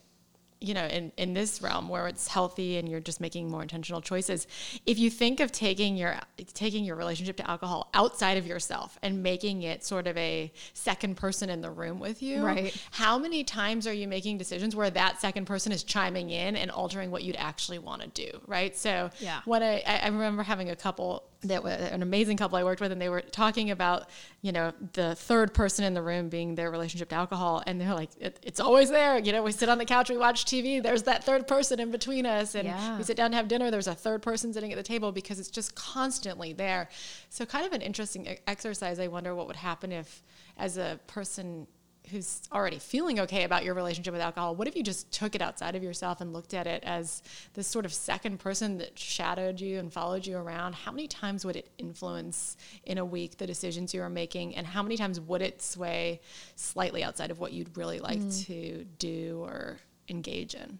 you 0.61 0.75
know, 0.75 0.85
in, 0.85 1.11
in 1.17 1.33
this 1.33 1.61
realm 1.61 1.89
where 1.89 2.07
it's 2.07 2.27
healthy 2.27 2.77
and 2.77 2.87
you're 2.87 2.99
just 2.99 3.19
making 3.19 3.49
more 3.49 3.63
intentional 3.63 3.99
choices. 3.99 4.47
If 4.85 4.99
you 4.99 5.09
think 5.09 5.39
of 5.39 5.51
taking 5.51 5.97
your 5.97 6.17
taking 6.53 6.85
your 6.85 6.95
relationship 6.95 7.35
to 7.37 7.49
alcohol 7.49 7.89
outside 7.95 8.37
of 8.37 8.45
yourself 8.45 8.99
and 9.01 9.23
making 9.23 9.63
it 9.63 9.83
sort 9.83 10.05
of 10.05 10.15
a 10.17 10.51
second 10.73 11.17
person 11.17 11.49
in 11.49 11.61
the 11.61 11.71
room 11.71 11.99
with 11.99 12.21
you, 12.21 12.45
Right. 12.45 12.75
How 12.91 13.17
many 13.17 13.43
times 13.43 13.87
are 13.87 13.93
you 13.93 14.07
making 14.07 14.37
decisions 14.37 14.75
where 14.75 14.89
that 14.91 15.19
second 15.19 15.45
person 15.45 15.71
is 15.71 15.83
chiming 15.83 16.29
in 16.29 16.55
and 16.55 16.69
altering 16.69 17.09
what 17.09 17.23
you'd 17.23 17.35
actually 17.37 17.79
want 17.79 18.01
to 18.03 18.07
do, 18.09 18.39
right? 18.45 18.77
So 18.77 19.09
Yeah. 19.19 19.41
What 19.45 19.63
I, 19.63 19.81
I 19.85 20.07
remember 20.07 20.43
having 20.43 20.69
a 20.69 20.75
couple 20.75 21.23
that 21.43 21.63
was 21.63 21.73
an 21.73 22.03
amazing 22.03 22.37
couple 22.37 22.57
I 22.57 22.63
worked 22.63 22.81
with, 22.81 22.91
and 22.91 23.01
they 23.01 23.09
were 23.09 23.21
talking 23.21 23.71
about, 23.71 24.09
you 24.41 24.51
know, 24.51 24.73
the 24.93 25.15
third 25.15 25.53
person 25.53 25.83
in 25.85 25.93
the 25.93 26.01
room 26.01 26.29
being 26.29 26.55
their 26.55 26.69
relationship 26.69 27.09
to 27.09 27.15
alcohol, 27.15 27.63
and 27.65 27.81
they're 27.81 27.93
like, 27.93 28.09
it, 28.19 28.39
it's 28.43 28.59
always 28.59 28.89
there. 28.89 29.17
You 29.17 29.31
know, 29.31 29.41
we 29.41 29.51
sit 29.51 29.67
on 29.67 29.77
the 29.77 29.85
couch, 29.85 30.09
we 30.09 30.17
watch 30.17 30.45
TV. 30.51 30.83
There's 30.83 31.03
that 31.03 31.23
third 31.23 31.47
person 31.47 31.79
in 31.79 31.91
between 31.91 32.25
us, 32.25 32.55
and 32.55 32.67
Yeah. 32.67 32.97
we 32.97 33.03
sit 33.03 33.17
down 33.17 33.31
to 33.31 33.37
have 33.37 33.47
dinner. 33.47 33.71
There's 33.71 33.87
a 33.87 33.95
third 33.95 34.21
person 34.21 34.53
sitting 34.53 34.71
at 34.71 34.77
the 34.77 34.83
table 34.83 35.11
because 35.11 35.39
it's 35.39 35.49
just 35.49 35.75
constantly 35.75 36.53
there. 36.53 36.89
So, 37.29 37.45
kind 37.45 37.65
of 37.65 37.73
an 37.73 37.81
interesting 37.81 38.37
exercise. 38.47 38.99
I 38.99 39.07
wonder 39.07 39.33
what 39.33 39.47
would 39.47 39.55
happen 39.55 39.91
if, 39.91 40.23
as 40.57 40.77
a 40.77 40.99
person 41.07 41.67
who's 42.09 42.41
already 42.51 42.79
feeling 42.79 43.19
okay 43.19 43.43
about 43.43 43.63
your 43.63 43.73
relationship 43.73 44.11
with 44.11 44.21
alcohol, 44.21 44.55
what 44.55 44.67
if 44.67 44.75
you 44.75 44.83
just 44.83 45.11
took 45.11 45.35
it 45.35 45.41
outside 45.41 45.75
of 45.75 45.83
yourself 45.83 46.19
and 46.19 46.33
looked 46.33 46.53
at 46.53 46.67
it 46.67 46.83
as 46.83 47.21
this 47.53 47.67
sort 47.67 47.85
of 47.85 47.93
second 47.93 48.39
person 48.39 48.77
that 48.79 48.97
shadowed 48.97 49.61
you 49.61 49.79
and 49.79 49.93
followed 49.93 50.25
you 50.25 50.37
around? 50.37 50.73
How 50.73 50.91
many 50.91 51.07
times 51.07 51.45
would 51.45 51.55
it 51.55 51.69
influence 51.77 52.57
in 52.83 52.97
a 52.97 53.05
week 53.05 53.37
the 53.37 53.47
decisions 53.47 53.93
you 53.93 54.01
are 54.01 54.09
making? 54.09 54.55
And 54.55 54.65
how 54.67 54.83
many 54.83 54.97
times 54.97 55.19
would 55.21 55.41
it 55.41 55.61
sway 55.61 56.21
slightly 56.55 57.03
outside 57.03 57.31
of 57.31 57.39
what 57.39 57.53
you'd 57.53 57.77
really 57.77 57.99
like 57.99 58.19
mm. 58.19 58.45
to 58.47 58.85
do 58.97 59.41
or 59.43 59.79
engage 60.09 60.55
in? 60.55 60.79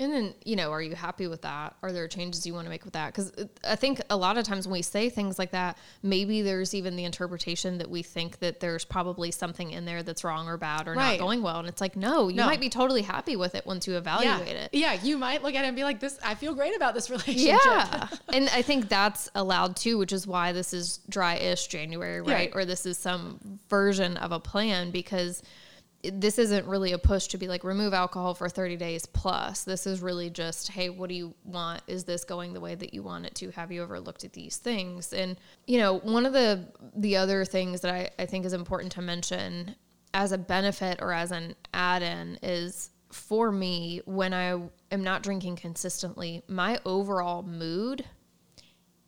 And 0.00 0.10
then, 0.10 0.34
you 0.44 0.56
know, 0.56 0.72
are 0.72 0.80
you 0.80 0.94
happy 0.94 1.26
with 1.26 1.42
that? 1.42 1.76
Are 1.82 1.92
there 1.92 2.08
changes 2.08 2.46
you 2.46 2.54
want 2.54 2.64
to 2.64 2.70
make 2.70 2.84
with 2.84 2.94
that? 2.94 3.12
Because 3.12 3.30
uh, 3.32 3.44
I 3.62 3.76
think 3.76 4.00
a 4.08 4.16
lot 4.16 4.38
of 4.38 4.44
times 4.44 4.66
when 4.66 4.72
we 4.72 4.82
say 4.82 5.10
things 5.10 5.38
like 5.38 5.50
that, 5.50 5.76
maybe 6.02 6.40
there's 6.40 6.74
even 6.74 6.96
the 6.96 7.04
interpretation 7.04 7.76
that 7.78 7.90
we 7.90 8.02
think 8.02 8.38
that 8.38 8.58
there's 8.58 8.86
probably 8.86 9.30
something 9.30 9.70
in 9.70 9.84
there 9.84 10.02
that's 10.02 10.24
wrong 10.24 10.48
or 10.48 10.56
bad 10.56 10.88
or 10.88 10.94
right. 10.94 11.12
not 11.12 11.18
going 11.18 11.42
well. 11.42 11.58
And 11.58 11.68
it's 11.68 11.80
like, 11.82 11.94
no, 11.94 12.28
you 12.28 12.36
no. 12.36 12.46
might 12.46 12.60
be 12.60 12.70
totally 12.70 13.02
happy 13.02 13.36
with 13.36 13.54
it 13.54 13.66
once 13.66 13.86
you 13.86 13.96
evaluate 13.96 14.48
yeah. 14.48 14.54
it. 14.54 14.70
Yeah, 14.72 14.92
you 14.94 15.18
might 15.18 15.42
look 15.42 15.54
at 15.54 15.64
it 15.64 15.68
and 15.68 15.76
be 15.76 15.84
like, 15.84 16.00
this, 16.00 16.18
I 16.24 16.36
feel 16.36 16.54
great 16.54 16.74
about 16.74 16.94
this 16.94 17.10
relationship. 17.10 17.60
Yeah. 17.62 18.08
and 18.32 18.48
I 18.48 18.62
think 18.62 18.88
that's 18.88 19.28
allowed 19.34 19.76
too, 19.76 19.98
which 19.98 20.12
is 20.12 20.26
why 20.26 20.52
this 20.52 20.72
is 20.72 21.00
dry 21.10 21.34
ish 21.34 21.66
January, 21.66 22.22
right? 22.22 22.50
Or 22.54 22.64
this 22.64 22.86
is 22.86 22.96
some 22.96 23.60
version 23.68 24.16
of 24.16 24.32
a 24.32 24.40
plan 24.40 24.90
because 24.90 25.42
this 26.02 26.38
isn't 26.38 26.66
really 26.66 26.92
a 26.92 26.98
push 26.98 27.28
to 27.28 27.38
be 27.38 27.46
like 27.46 27.62
remove 27.62 27.94
alcohol 27.94 28.34
for 28.34 28.48
30 28.48 28.76
days 28.76 29.06
plus. 29.06 29.62
This 29.62 29.86
is 29.86 30.00
really 30.00 30.30
just, 30.30 30.68
hey, 30.68 30.90
what 30.90 31.08
do 31.08 31.14
you 31.14 31.34
want? 31.44 31.82
Is 31.86 32.04
this 32.04 32.24
going 32.24 32.52
the 32.52 32.60
way 32.60 32.74
that 32.74 32.92
you 32.92 33.02
want 33.02 33.26
it 33.26 33.34
to? 33.36 33.50
Have 33.52 33.70
you 33.70 33.82
ever 33.82 34.00
looked 34.00 34.24
at 34.24 34.32
these 34.32 34.56
things? 34.56 35.12
And, 35.12 35.36
you 35.66 35.78
know, 35.78 35.98
one 36.00 36.26
of 36.26 36.32
the 36.32 36.66
the 36.96 37.16
other 37.16 37.44
things 37.44 37.82
that 37.82 37.94
I, 37.94 38.10
I 38.18 38.26
think 38.26 38.44
is 38.44 38.52
important 38.52 38.92
to 38.92 39.02
mention 39.02 39.76
as 40.12 40.32
a 40.32 40.38
benefit 40.38 41.00
or 41.00 41.12
as 41.12 41.30
an 41.30 41.54
add-in 41.72 42.38
is 42.42 42.90
for 43.12 43.52
me 43.52 44.00
when 44.04 44.34
I 44.34 44.60
am 44.90 45.04
not 45.04 45.22
drinking 45.22 45.56
consistently, 45.56 46.42
my 46.48 46.80
overall 46.84 47.42
mood 47.42 48.04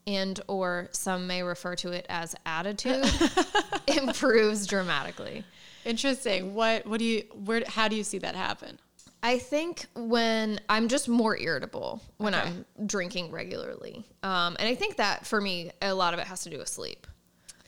and 0.06 0.40
or 0.48 0.88
some 0.92 1.26
may 1.26 1.42
refer 1.42 1.74
to 1.76 1.90
it 1.90 2.06
as 2.08 2.34
attitude 2.46 3.06
improves 3.86 4.66
dramatically. 4.66 5.44
Interesting. 5.84 6.54
What 6.54 6.86
what 6.86 6.98
do 6.98 7.04
you 7.04 7.24
where 7.44 7.62
how 7.66 7.88
do 7.88 7.96
you 7.96 8.04
see 8.04 8.18
that 8.18 8.34
happen? 8.34 8.78
I 9.22 9.38
think 9.38 9.86
when 9.94 10.60
I'm 10.68 10.88
just 10.88 11.08
more 11.08 11.36
irritable 11.36 12.02
when 12.18 12.34
okay. 12.34 12.46
I'm 12.46 12.86
drinking 12.86 13.30
regularly. 13.30 14.04
Um, 14.22 14.54
and 14.58 14.68
I 14.68 14.74
think 14.74 14.96
that 14.96 15.26
for 15.26 15.40
me, 15.40 15.70
a 15.80 15.94
lot 15.94 16.12
of 16.12 16.20
it 16.20 16.26
has 16.26 16.42
to 16.42 16.50
do 16.50 16.58
with 16.58 16.68
sleep. 16.68 17.06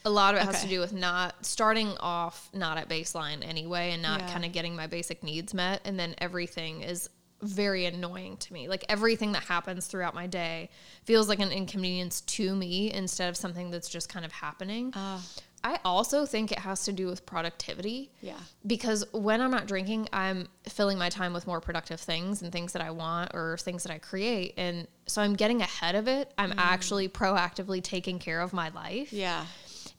A 0.05 0.11
lot 0.11 0.35
of 0.35 0.39
it 0.39 0.43
okay. 0.43 0.53
has 0.53 0.63
to 0.63 0.69
do 0.69 0.81
with 0.81 0.93
not 0.93 1.47
starting 1.47 1.97
off 1.99 2.51
not 2.53 2.77
at 2.77 2.91
baseline 2.91 3.47
anyway 3.47 3.93
and 3.93 4.03
not 4.03 4.21
yeah. 4.21 4.33
kind 4.33 4.45
of 4.45 4.53
getting 4.53 4.77
my 4.77 4.87
basic 4.87 5.23
needs 5.25 5.55
met. 5.55 5.81
And 5.87 5.99
then 5.99 6.15
everything 6.19 6.83
is 6.83 7.09
very 7.41 7.87
annoying 7.87 8.37
to 8.37 8.53
me. 8.53 8.69
Like 8.69 8.85
everything 8.91 9.33
that 9.33 9.45
happens 9.45 9.87
throughout 9.87 10.15
my 10.15 10.27
day 10.27 10.69
feels 11.05 11.27
like 11.27 11.41
an 11.41 11.53
inconvenience 11.53 12.21
to 12.21 12.55
me 12.55 12.93
instead 12.93 13.31
of 13.31 13.37
something 13.37 13.71
that's 13.71 13.89
just 13.89 14.11
kind 14.11 14.27
of 14.27 14.33
happening. 14.33 14.93
Uh. 14.95 15.21
I 15.67 15.81
also 15.85 16.27
think 16.27 16.53
it 16.53 16.61
has 16.61 16.85
to 16.85 16.93
do 16.93 17.09
with 17.09 17.27
productivity. 17.27 18.13
Yeah. 18.21 18.39
Because 18.65 19.05
when 19.13 19.41
I'm 19.41 19.51
not 19.51 19.67
drinking, 19.67 20.09
I'm 20.13 20.47
filling 20.69 20.97
my 20.97 21.09
time 21.09 21.33
with 21.33 21.45
more 21.49 21.61
productive 21.61 21.99
things 21.99 22.41
and 22.43 22.53
things 22.53 22.73
that 22.75 22.83
I 22.83 22.93
want 22.93 23.33
or 23.35 23.59
things 23.59 23.83
that 23.83 23.93
I 23.93 23.99
create. 23.99 24.55
And 24.57 24.87
so 25.07 25.21
I'm 25.23 25.35
getting 25.35 25.63
ahead 25.63 25.97
of 25.97 26.07
it. 26.07 26.33
I'm 26.39 26.53
mm. 26.53 26.59
actually 26.59 27.09
proactively 27.09 27.83
taking 27.83 28.21
care 28.21 28.41
of 28.41 28.53
my 28.53 28.69
life. 28.69 29.13
Yeah. 29.13 29.45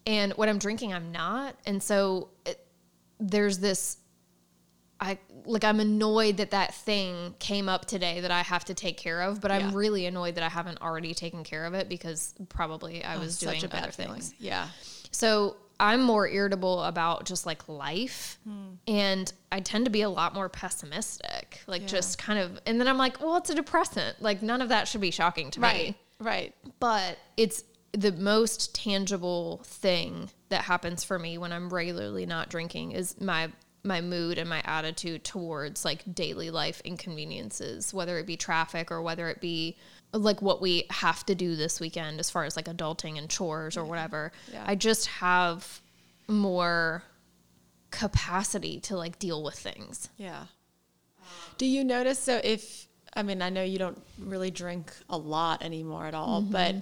And 0.05 0.31
when 0.33 0.47
I'm 0.47 0.57
drinking, 0.57 0.93
I'm 0.93 1.11
not. 1.11 1.55
And 1.65 1.83
so 1.83 2.29
it, 2.45 2.65
there's 3.19 3.59
this 3.59 3.97
I 4.99 5.19
like 5.45 5.63
I'm 5.63 5.79
annoyed 5.79 6.37
that 6.37 6.51
that 6.51 6.73
thing 6.73 7.35
came 7.39 7.69
up 7.69 7.85
today 7.85 8.21
that 8.21 8.31
I 8.31 8.41
have 8.41 8.65
to 8.65 8.73
take 8.73 8.97
care 8.97 9.21
of, 9.21 9.41
but 9.41 9.51
I'm 9.51 9.75
really 9.75 10.07
annoyed 10.07 10.35
that 10.35 10.43
I 10.43 10.49
haven't 10.49 10.81
already 10.81 11.13
taken 11.13 11.43
care 11.43 11.65
of 11.65 11.75
it 11.75 11.87
because 11.87 12.33
probably 12.49 13.03
I 13.03 13.15
oh, 13.15 13.19
was 13.19 13.37
doing 13.37 13.63
other 13.71 13.91
things. 13.91 14.33
Yeah. 14.39 14.67
So 15.17 15.55
I'm 15.79 16.03
more 16.03 16.27
irritable 16.27 16.83
about 16.83 17.25
just 17.25 17.47
like 17.47 17.67
life 17.67 18.37
hmm. 18.43 18.73
and 18.87 19.33
I 19.51 19.61
tend 19.61 19.85
to 19.85 19.91
be 19.91 20.03
a 20.03 20.09
lot 20.09 20.35
more 20.35 20.47
pessimistic. 20.47 21.59
Like 21.65 21.81
yeah. 21.81 21.87
just 21.87 22.19
kind 22.19 22.37
of 22.37 22.59
and 22.67 22.79
then 22.79 22.87
I'm 22.87 22.99
like, 22.99 23.19
well, 23.19 23.35
it's 23.37 23.49
a 23.49 23.55
depressant. 23.55 24.21
Like 24.21 24.43
none 24.43 24.61
of 24.61 24.69
that 24.69 24.87
should 24.87 25.01
be 25.01 25.09
shocking 25.09 25.49
to 25.51 25.59
right. 25.59 25.87
me. 25.87 25.97
Right. 26.19 26.53
But 26.79 27.17
it's 27.35 27.63
the 27.93 28.11
most 28.11 28.75
tangible 28.75 29.61
thing 29.63 30.29
that 30.49 30.65
happens 30.65 31.03
for 31.03 31.17
me 31.17 31.39
when 31.39 31.51
I'm 31.51 31.71
regularly 31.71 32.27
not 32.27 32.49
drinking 32.49 32.91
is 32.91 33.19
my 33.19 33.49
my 33.83 34.01
mood 34.01 34.37
and 34.37 34.47
my 34.47 34.61
attitude 34.65 35.23
towards 35.23 35.83
like 35.83 36.03
daily 36.13 36.51
life 36.51 36.79
inconveniences, 36.81 37.91
whether 37.91 38.19
it 38.19 38.27
be 38.27 38.37
traffic 38.37 38.91
or 38.91 39.01
whether 39.01 39.29
it 39.29 39.41
be 39.41 39.77
like 40.13 40.41
what 40.41 40.61
we 40.61 40.85
have 40.89 41.25
to 41.25 41.35
do 41.35 41.55
this 41.55 41.79
weekend 41.79 42.19
as 42.19 42.29
far 42.29 42.45
as 42.45 42.55
like 42.55 42.65
adulting 42.65 43.17
and 43.17 43.29
chores 43.29 43.77
or 43.77 43.85
whatever. 43.85 44.31
Yeah. 44.51 44.63
I 44.65 44.75
just 44.75 45.05
have 45.07 45.81
more 46.27 47.03
capacity 47.91 48.79
to 48.81 48.97
like 48.97 49.19
deal 49.19 49.43
with 49.43 49.55
things. 49.55 50.09
Yeah. 50.17 50.45
Do 51.57 51.65
you 51.65 51.83
notice 51.83 52.19
so 52.19 52.39
if 52.43 52.87
I 53.13 53.23
mean 53.23 53.41
I 53.41 53.49
know 53.49 53.63
you 53.63 53.79
don't 53.79 54.01
really 54.19 54.51
drink 54.51 54.91
a 55.09 55.17
lot 55.17 55.63
anymore 55.63 56.05
at 56.05 56.13
all, 56.13 56.41
mm-hmm. 56.41 56.51
but 56.51 56.75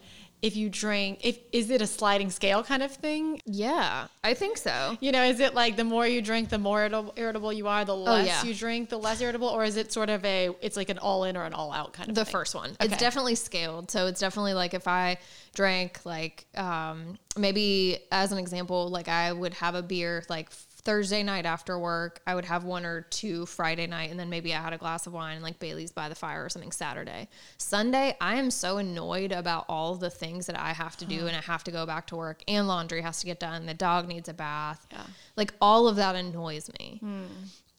if 0.46 0.56
you 0.56 0.70
drink 0.70 1.18
if 1.24 1.40
is 1.52 1.72
it 1.72 1.82
a 1.82 1.88
sliding 1.88 2.30
scale 2.30 2.64
kind 2.64 2.84
of 2.84 2.92
thing 2.92 3.42
yeah 3.48 4.06
i 4.24 4.32
think 4.32 4.58
so 4.58 4.96
you 5.02 5.12
know 5.12 5.24
is 5.24 5.40
it 5.40 5.56
like 5.56 5.76
the 5.76 5.84
more 5.84 6.06
you 6.06 6.22
drink 6.22 6.50
the 6.50 6.60
more 6.60 6.84
irritable, 7.16 7.52
you 7.52 7.68
are 7.68 7.84
the 7.84 7.96
oh, 7.96 8.04
less 8.04 8.24
oh, 8.24 8.28
yeah. 8.28 8.44
you 8.44 8.54
drink 8.54 8.90
the 8.90 8.98
less 8.98 9.20
irritable 9.22 9.48
or 9.48 9.64
is 9.64 9.76
it 9.76 9.92
sort 9.92 10.08
of 10.08 10.24
a 10.24 10.52
it's 10.62 10.78
like 10.78 10.90
an 10.90 11.00
all 11.00 11.24
in 11.24 11.36
or 11.36 11.46
an 11.46 11.54
all 11.54 11.72
out 11.72 11.94
kind 11.94 12.10
of 12.10 12.16
the 12.16 12.24
thing? 12.24 12.32
first 12.32 12.54
one 12.54 12.70
okay. 12.70 12.86
it's 12.86 12.98
definitely 12.98 13.34
scaled 13.34 13.90
so 13.90 14.06
it's 14.06 14.20
definitely 14.20 14.54
like 14.54 14.76
if 14.76 14.88
i 14.88 15.18
drank 15.56 16.00
like 16.06 16.46
um 16.56 17.18
maybe 17.36 17.98
as 18.12 18.32
an 18.32 18.38
example 18.38 18.90
like 18.90 19.08
i 19.08 19.34
would 19.34 19.56
have 19.56 19.74
a 19.74 19.82
beer 19.82 20.24
like 20.30 20.52
Thursday 20.86 21.24
night 21.24 21.46
after 21.46 21.78
work, 21.78 22.22
I 22.26 22.36
would 22.36 22.46
have 22.46 22.64
one 22.64 22.86
or 22.86 23.02
two 23.02 23.46
Friday 23.48 23.88
night, 23.88 24.12
and 24.12 24.20
then 24.20 24.30
maybe 24.30 24.54
I 24.54 24.62
had 24.62 24.72
a 24.72 24.78
glass 24.78 25.08
of 25.08 25.14
wine, 25.14 25.36
and 25.36 25.44
like 25.44 25.60
Bailey's 25.60 25.92
by 25.92 26.08
the 26.08 26.16
fire 26.16 26.46
or 26.46 26.50
something 26.50 26.72
Saturday. 26.72 27.28
Sunday, 27.58 28.16
I 28.22 28.36
am 28.36 28.52
so 28.52 28.78
annoyed 28.78 29.32
about 29.32 29.66
all 29.68 29.96
the 29.96 30.12
things 30.12 30.46
that 30.46 30.60
I 30.60 30.74
have 30.74 30.96
to 30.98 31.06
do, 31.06 31.28
and 31.28 31.36
I 31.36 31.42
have 31.42 31.64
to 31.66 31.72
go 31.72 31.86
back 31.86 32.08
to 32.08 32.16
work, 32.16 32.44
and 32.48 32.68
laundry 32.68 33.02
has 33.02 33.20
to 33.22 33.26
get 33.26 33.40
done. 33.40 33.66
The 33.66 33.74
dog 33.74 34.08
needs 34.08 34.30
a 34.30 34.34
bath. 34.34 34.86
Yeah. 34.92 35.02
Like 35.36 35.54
all 35.60 35.88
of 35.88 35.96
that 35.98 36.16
annoys 36.16 36.70
me. 36.80 37.00
Hmm 37.02 37.26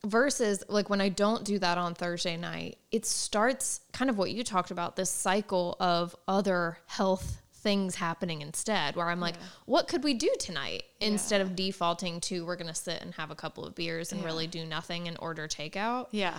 versus 0.05 0.63
like 0.69 0.89
when 0.89 1.01
I 1.01 1.09
don't 1.09 1.45
do 1.45 1.59
that 1.59 1.79
on 1.79 1.95
Thursday 1.95 2.37
night, 2.37 2.79
it 2.93 3.05
starts 3.05 3.81
kind 3.93 4.09
of 4.09 4.17
what 4.17 4.31
you 4.31 4.45
talked 4.45 4.71
about 4.71 4.95
this 4.95 5.11
cycle 5.11 5.77
of 5.81 6.15
other 6.29 6.79
health 6.87 7.43
things 7.67 7.97
happening 7.97 8.43
instead 8.43 8.95
where 8.95 9.09
I'm 9.09 9.19
like, 9.19 9.35
yeah. 9.35 9.47
what 9.65 9.89
could 9.89 10.05
we 10.05 10.15
do 10.15 10.33
tonight? 10.39 10.85
Yeah. 11.01 11.09
Instead 11.09 11.41
of 11.41 11.57
defaulting 11.57 12.21
to 12.21 12.47
we're 12.47 12.55
going 12.55 12.69
to 12.69 12.75
sit 12.75 13.03
and 13.03 13.13
have 13.15 13.33
a 13.33 13.35
couple 13.35 13.67
of 13.67 13.75
beers 13.75 14.13
and 14.13 14.21
yeah. 14.21 14.27
really 14.29 14.47
do 14.47 14.65
nothing 14.65 15.09
and 15.09 15.17
order 15.21 15.49
takeout. 15.49 16.07
Yeah. 16.13 16.39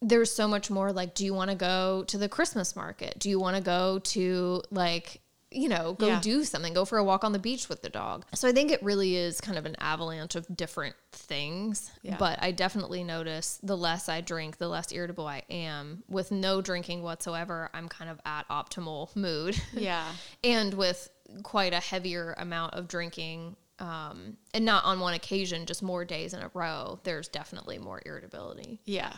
There's 0.00 0.32
so 0.32 0.48
much 0.48 0.70
more 0.70 0.90
like, 0.90 1.14
do 1.14 1.26
you 1.26 1.34
want 1.34 1.50
to 1.50 1.56
go 1.56 2.04
to 2.04 2.16
the 2.16 2.26
Christmas 2.26 2.74
market? 2.74 3.18
Do 3.18 3.28
you 3.28 3.38
want 3.38 3.56
to 3.58 3.62
go 3.62 3.98
to 3.98 4.62
like 4.70 5.20
you 5.54 5.68
know, 5.68 5.94
go 5.94 6.08
yeah. 6.08 6.20
do 6.20 6.44
something, 6.44 6.72
go 6.72 6.84
for 6.84 6.98
a 6.98 7.04
walk 7.04 7.24
on 7.24 7.32
the 7.32 7.38
beach 7.38 7.68
with 7.68 7.82
the 7.82 7.88
dog. 7.88 8.24
So 8.34 8.48
I 8.48 8.52
think 8.52 8.70
it 8.70 8.82
really 8.82 9.16
is 9.16 9.40
kind 9.40 9.58
of 9.58 9.66
an 9.66 9.76
avalanche 9.78 10.34
of 10.34 10.46
different 10.54 10.96
things. 11.12 11.90
Yeah. 12.02 12.16
But 12.18 12.42
I 12.42 12.52
definitely 12.52 13.04
notice 13.04 13.58
the 13.62 13.76
less 13.76 14.08
I 14.08 14.20
drink, 14.20 14.58
the 14.58 14.68
less 14.68 14.92
irritable 14.92 15.26
I 15.26 15.42
am. 15.50 16.02
With 16.08 16.30
no 16.30 16.60
drinking 16.60 17.02
whatsoever, 17.02 17.70
I'm 17.74 17.88
kind 17.88 18.10
of 18.10 18.20
at 18.24 18.48
optimal 18.48 19.14
mood. 19.16 19.60
Yeah. 19.72 20.12
and 20.44 20.74
with 20.74 21.08
quite 21.42 21.72
a 21.72 21.80
heavier 21.80 22.34
amount 22.38 22.74
of 22.74 22.86
drinking, 22.88 23.56
um, 23.78 24.36
and 24.54 24.64
not 24.64 24.84
on 24.84 25.00
one 25.00 25.14
occasion, 25.14 25.66
just 25.66 25.82
more 25.82 26.04
days 26.04 26.34
in 26.34 26.42
a 26.42 26.50
row, 26.54 27.00
there's 27.02 27.28
definitely 27.28 27.78
more 27.78 28.00
irritability. 28.04 28.80
Yeah. 28.84 29.12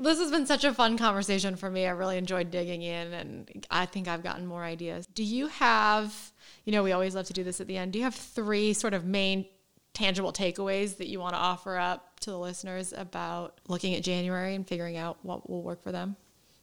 This 0.00 0.18
has 0.18 0.30
been 0.30 0.46
such 0.46 0.64
a 0.64 0.72
fun 0.72 0.96
conversation 0.96 1.56
for 1.56 1.70
me. 1.70 1.86
I 1.86 1.90
really 1.90 2.16
enjoyed 2.16 2.50
digging 2.50 2.80
in, 2.80 3.12
and 3.12 3.66
I 3.70 3.84
think 3.84 4.08
I've 4.08 4.22
gotten 4.22 4.46
more 4.46 4.64
ideas. 4.64 5.06
Do 5.06 5.22
you 5.22 5.48
have, 5.48 6.32
you 6.64 6.72
know, 6.72 6.82
we 6.82 6.92
always 6.92 7.14
love 7.14 7.26
to 7.26 7.34
do 7.34 7.44
this 7.44 7.60
at 7.60 7.66
the 7.66 7.76
end. 7.76 7.92
Do 7.92 7.98
you 7.98 8.04
have 8.04 8.14
three 8.14 8.72
sort 8.72 8.94
of 8.94 9.04
main 9.04 9.44
tangible 9.92 10.32
takeaways 10.32 10.96
that 10.96 11.08
you 11.08 11.20
want 11.20 11.34
to 11.34 11.38
offer 11.38 11.76
up 11.76 12.18
to 12.20 12.30
the 12.30 12.38
listeners 12.38 12.94
about 12.96 13.60
looking 13.68 13.94
at 13.94 14.02
January 14.02 14.54
and 14.54 14.66
figuring 14.66 14.96
out 14.96 15.18
what 15.22 15.48
will 15.50 15.62
work 15.62 15.82
for 15.82 15.92
them? 15.92 16.16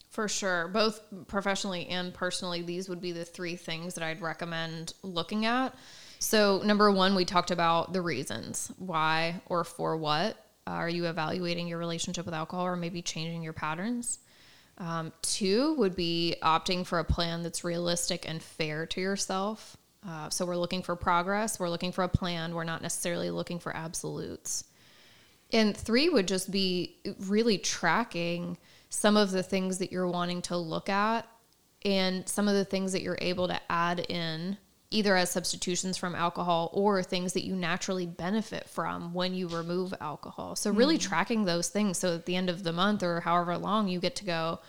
For 0.09 0.27
sure. 0.27 0.69
Both 0.69 1.01
professionally 1.27 1.87
and 1.87 2.13
personally, 2.13 2.63
these 2.63 2.89
would 2.89 3.01
be 3.01 3.11
the 3.11 3.25
three 3.25 3.55
things 3.55 3.93
that 3.95 4.03
I'd 4.03 4.21
recommend 4.21 4.93
looking 5.03 5.45
at. 5.45 5.75
So, 6.19 6.61
number 6.63 6.91
one, 6.91 7.13
we 7.13 7.25
talked 7.25 7.51
about 7.51 7.93
the 7.93 8.01
reasons 8.01 8.71
why 8.79 9.41
or 9.45 9.63
for 9.63 9.95
what 9.95 10.43
are 10.71 10.89
you 10.89 11.05
evaluating 11.05 11.67
your 11.67 11.77
relationship 11.77 12.25
with 12.25 12.33
alcohol 12.33 12.65
or 12.65 12.75
maybe 12.75 13.01
changing 13.01 13.43
your 13.43 13.53
patterns? 13.53 14.19
Um, 14.77 15.11
two 15.21 15.73
would 15.75 15.95
be 15.95 16.35
opting 16.41 16.85
for 16.85 16.99
a 16.99 17.03
plan 17.03 17.43
that's 17.43 17.63
realistic 17.63 18.27
and 18.27 18.41
fair 18.41 18.85
to 18.87 19.01
yourself. 19.01 19.77
Uh, 20.07 20.29
so 20.29 20.45
we're 20.45 20.55
looking 20.57 20.83
for 20.83 20.95
progress, 20.95 21.59
we're 21.59 21.69
looking 21.69 21.91
for 21.91 22.03
a 22.03 22.09
plan, 22.09 22.53
we're 22.53 22.63
not 22.63 22.81
necessarily 22.81 23.31
looking 23.31 23.59
for 23.59 23.75
absolutes. 23.75 24.63
And 25.51 25.75
three 25.75 26.09
would 26.09 26.27
just 26.27 26.51
be 26.51 26.97
really 27.21 27.57
tracking 27.57 28.57
some 28.89 29.17
of 29.17 29.31
the 29.31 29.43
things 29.43 29.79
that 29.79 29.91
you're 29.91 30.07
wanting 30.07 30.41
to 30.43 30.57
look 30.57 30.89
at 30.89 31.27
and 31.83 32.27
some 32.27 32.47
of 32.47 32.53
the 32.53 32.65
things 32.65 32.91
that 32.91 33.01
you're 33.01 33.17
able 33.21 33.47
to 33.47 33.59
add 33.69 33.99
in 33.99 34.57
either 34.89 35.15
as 35.15 35.29
substitutions 35.29 35.97
from 35.97 36.15
alcohol 36.15 36.69
or 36.73 37.03
things 37.03 37.33
that 37.33 37.45
you 37.45 37.55
naturally 37.55 38.05
benefit 38.05 38.69
from 38.69 39.13
when 39.13 39.33
you 39.33 39.47
remove 39.47 39.93
alcohol. 39.99 40.55
So 40.55 40.71
really 40.71 40.97
mm. 40.97 41.01
tracking 41.01 41.45
those 41.45 41.67
things 41.67 41.97
so 41.97 42.15
at 42.15 42.25
the 42.25 42.35
end 42.35 42.49
of 42.49 42.63
the 42.63 42.71
month 42.71 43.03
or 43.03 43.19
however 43.19 43.57
long 43.57 43.89
you 43.89 43.99
get 43.99 44.15
to 44.17 44.25
go, 44.25 44.59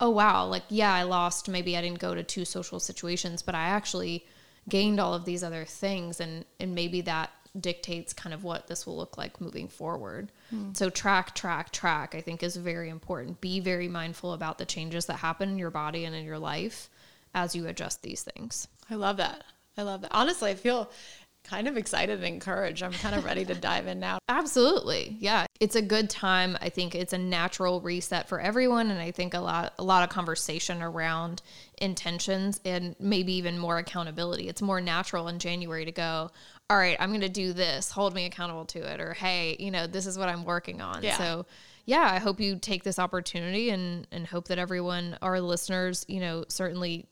oh 0.00 0.10
wow, 0.10 0.46
like 0.46 0.62
yeah, 0.70 0.94
I 0.94 1.02
lost 1.02 1.48
maybe 1.48 1.76
I 1.76 1.82
didn't 1.82 1.98
go 1.98 2.14
to 2.14 2.22
two 2.22 2.44
social 2.44 2.80
situations, 2.80 3.42
but 3.42 3.54
I 3.54 3.68
actually 3.68 4.26
gained 4.68 5.00
all 5.00 5.12
of 5.14 5.24
these 5.24 5.44
other 5.44 5.64
things 5.64 6.20
and 6.20 6.44
and 6.58 6.74
maybe 6.74 7.02
that 7.02 7.30
dictates 7.58 8.12
kind 8.12 8.32
of 8.32 8.44
what 8.44 8.68
this 8.68 8.86
will 8.86 8.96
look 8.96 9.18
like 9.18 9.40
moving 9.40 9.68
forward. 9.68 10.30
Mm. 10.54 10.76
So 10.76 10.88
track, 10.88 11.34
track, 11.34 11.72
track, 11.72 12.14
I 12.14 12.20
think 12.20 12.42
is 12.42 12.56
very 12.56 12.88
important. 12.88 13.40
Be 13.40 13.60
very 13.60 13.88
mindful 13.88 14.32
about 14.32 14.58
the 14.58 14.64
changes 14.64 15.06
that 15.06 15.16
happen 15.16 15.50
in 15.50 15.58
your 15.58 15.70
body 15.70 16.04
and 16.04 16.14
in 16.14 16.24
your 16.24 16.38
life 16.38 16.88
as 17.34 17.54
you 17.54 17.66
adjust 17.66 18.02
these 18.02 18.22
things. 18.22 18.68
I 18.90 18.94
love 18.94 19.16
that. 19.18 19.44
I 19.78 19.82
love 19.82 20.02
that. 20.02 20.10
Honestly, 20.12 20.50
I 20.50 20.54
feel 20.54 20.90
kind 21.48 21.66
of 21.66 21.76
excited 21.76 22.18
and 22.18 22.26
encouraged. 22.26 22.82
I'm 22.82 22.92
kind 22.92 23.14
of 23.14 23.24
ready 23.24 23.44
to 23.46 23.54
dive 23.54 23.86
in 23.86 23.98
now. 23.98 24.18
Absolutely. 24.28 25.16
Yeah. 25.18 25.46
It's 25.60 25.76
a 25.76 25.82
good 25.82 26.10
time. 26.10 26.58
I 26.60 26.68
think 26.68 26.94
it's 26.94 27.12
a 27.12 27.18
natural 27.18 27.80
reset 27.80 28.28
for 28.28 28.38
everyone 28.38 28.90
and 28.90 29.00
I 29.00 29.10
think 29.10 29.34
a 29.34 29.40
lot 29.40 29.72
a 29.78 29.84
lot 29.84 30.02
of 30.02 30.10
conversation 30.10 30.82
around 30.82 31.42
intentions 31.80 32.60
and 32.64 32.94
maybe 33.00 33.32
even 33.34 33.58
more 33.58 33.78
accountability. 33.78 34.48
It's 34.48 34.60
more 34.60 34.80
natural 34.80 35.28
in 35.28 35.38
January 35.38 35.86
to 35.86 35.92
go, 35.92 36.30
all 36.68 36.76
right, 36.76 36.96
I'm 37.00 37.10
going 37.10 37.22
to 37.22 37.28
do 37.30 37.52
this. 37.52 37.90
Hold 37.92 38.14
me 38.14 38.26
accountable 38.26 38.66
to 38.66 38.80
it 38.80 39.00
or 39.00 39.14
hey, 39.14 39.56
you 39.58 39.70
know, 39.70 39.86
this 39.86 40.06
is 40.06 40.18
what 40.18 40.28
I'm 40.28 40.44
working 40.44 40.82
on. 40.82 41.02
Yeah. 41.02 41.16
So 41.16 41.46
yeah, 41.86 42.10
I 42.12 42.18
hope 42.18 42.40
you 42.40 42.58
take 42.58 42.84
this 42.84 42.98
opportunity 42.98 43.70
and 43.70 44.06
and 44.12 44.26
hope 44.26 44.48
that 44.48 44.58
everyone 44.58 45.16
our 45.22 45.40
listeners, 45.40 46.04
you 46.08 46.20
know, 46.20 46.44
certainly 46.48 47.06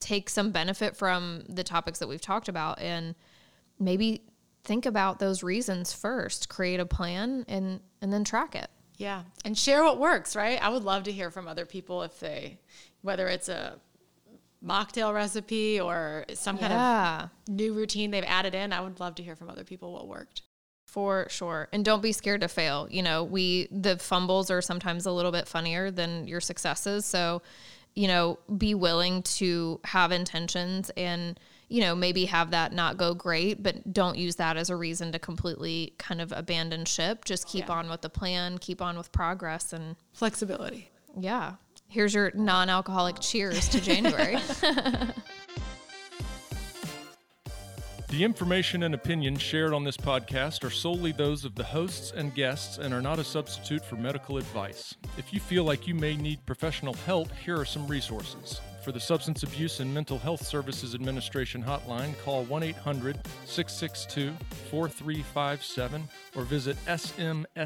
take 0.00 0.30
some 0.30 0.50
benefit 0.50 0.96
from 0.96 1.42
the 1.48 1.64
topics 1.64 1.98
that 1.98 2.08
we've 2.08 2.20
talked 2.20 2.48
about 2.48 2.80
and 2.80 3.14
maybe 3.78 4.22
think 4.64 4.86
about 4.86 5.18
those 5.18 5.42
reasons 5.42 5.92
first, 5.92 6.48
create 6.48 6.80
a 6.80 6.86
plan 6.86 7.44
and 7.48 7.80
and 8.00 8.12
then 8.12 8.24
track 8.24 8.54
it. 8.54 8.68
Yeah. 8.96 9.22
And 9.44 9.56
share 9.56 9.84
what 9.84 9.98
works, 9.98 10.34
right? 10.34 10.62
I 10.62 10.68
would 10.68 10.82
love 10.82 11.04
to 11.04 11.12
hear 11.12 11.30
from 11.30 11.48
other 11.48 11.64
people 11.64 12.02
if 12.02 12.18
they 12.20 12.58
whether 13.02 13.28
it's 13.28 13.48
a 13.48 13.78
mocktail 14.64 15.14
recipe 15.14 15.80
or 15.80 16.24
some 16.34 16.58
kind 16.58 16.72
yeah. 16.72 17.22
of 17.24 17.30
new 17.48 17.72
routine 17.72 18.10
they've 18.10 18.24
added 18.26 18.54
in. 18.54 18.72
I 18.72 18.80
would 18.80 18.98
love 19.00 19.14
to 19.16 19.22
hear 19.22 19.36
from 19.36 19.50
other 19.50 19.64
people 19.64 19.92
what 19.92 20.08
worked. 20.08 20.42
For 20.84 21.26
sure. 21.28 21.68
And 21.72 21.84
don't 21.84 22.02
be 22.02 22.12
scared 22.12 22.40
to 22.40 22.48
fail. 22.48 22.88
You 22.90 23.02
know, 23.02 23.22
we 23.22 23.68
the 23.70 23.98
fumbles 23.98 24.50
are 24.50 24.62
sometimes 24.62 25.06
a 25.06 25.12
little 25.12 25.32
bit 25.32 25.46
funnier 25.46 25.90
than 25.90 26.26
your 26.26 26.40
successes. 26.40 27.04
So, 27.04 27.42
you 27.98 28.06
know, 28.06 28.38
be 28.56 28.76
willing 28.76 29.22
to 29.24 29.80
have 29.82 30.12
intentions 30.12 30.88
and 30.96 31.38
you 31.68 31.82
know, 31.82 31.94
maybe 31.94 32.24
have 32.24 32.52
that 32.52 32.72
not 32.72 32.96
go 32.96 33.12
great, 33.12 33.62
but 33.62 33.92
don't 33.92 34.16
use 34.16 34.36
that 34.36 34.56
as 34.56 34.70
a 34.70 34.76
reason 34.76 35.12
to 35.12 35.18
completely 35.18 35.92
kind 35.98 36.20
of 36.20 36.32
abandon 36.32 36.84
ship. 36.84 37.24
Just 37.26 37.46
keep 37.46 37.68
yeah. 37.68 37.74
on 37.74 37.90
with 37.90 38.00
the 38.00 38.08
plan, 38.08 38.56
keep 38.56 38.80
on 38.80 38.96
with 38.96 39.12
progress 39.12 39.74
and 39.74 39.96
flexibility. 40.14 40.90
Yeah. 41.18 41.54
Here's 41.88 42.14
your 42.14 42.30
non 42.34 42.70
alcoholic 42.70 43.18
cheers 43.20 43.68
to 43.70 43.80
January. 43.80 44.38
The 48.08 48.24
information 48.24 48.84
and 48.84 48.94
opinions 48.94 49.42
shared 49.42 49.74
on 49.74 49.84
this 49.84 49.98
podcast 49.98 50.64
are 50.64 50.70
solely 50.70 51.12
those 51.12 51.44
of 51.44 51.54
the 51.54 51.62
hosts 51.64 52.10
and 52.16 52.34
guests 52.34 52.78
and 52.78 52.94
are 52.94 53.02
not 53.02 53.18
a 53.18 53.24
substitute 53.24 53.84
for 53.84 53.96
medical 53.96 54.38
advice. 54.38 54.94
If 55.18 55.34
you 55.34 55.40
feel 55.40 55.64
like 55.64 55.86
you 55.86 55.94
may 55.94 56.16
need 56.16 56.46
professional 56.46 56.94
help, 56.94 57.30
here 57.32 57.60
are 57.60 57.66
some 57.66 57.86
resources. 57.86 58.62
For 58.82 58.92
the 58.92 59.00
Substance 59.00 59.42
Abuse 59.42 59.80
and 59.80 59.92
Mental 59.92 60.18
Health 60.18 60.46
Services 60.46 60.94
Administration 60.94 61.62
hotline, 61.62 62.18
call 62.24 62.44
1 62.44 62.62
800 62.62 63.20
662 63.44 64.32
4357 64.70 66.08
or 66.34 66.44
visit 66.44 66.78
samhsa.gov. 66.86 67.58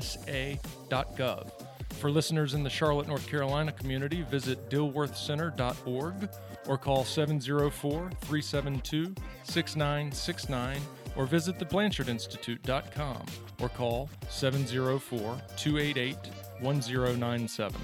For 2.01 2.11
listeners 2.11 2.55
in 2.55 2.65
the 2.65 2.71
Charlotte, 2.71 3.07
North 3.07 3.29
Carolina 3.29 3.71
community, 3.71 4.23
visit 4.23 4.69
dilworthcenter.org 4.69 6.29
or 6.67 6.79
call 6.79 7.05
704 7.05 8.11
372 8.21 9.15
6969 9.45 10.81
or 11.17 11.27
visit 11.27 11.59
theblanchardinstitute.com 11.59 13.27
or 13.61 13.69
call 13.69 14.09
704 14.29 15.41
288 15.57 16.17
1097. 16.61 17.81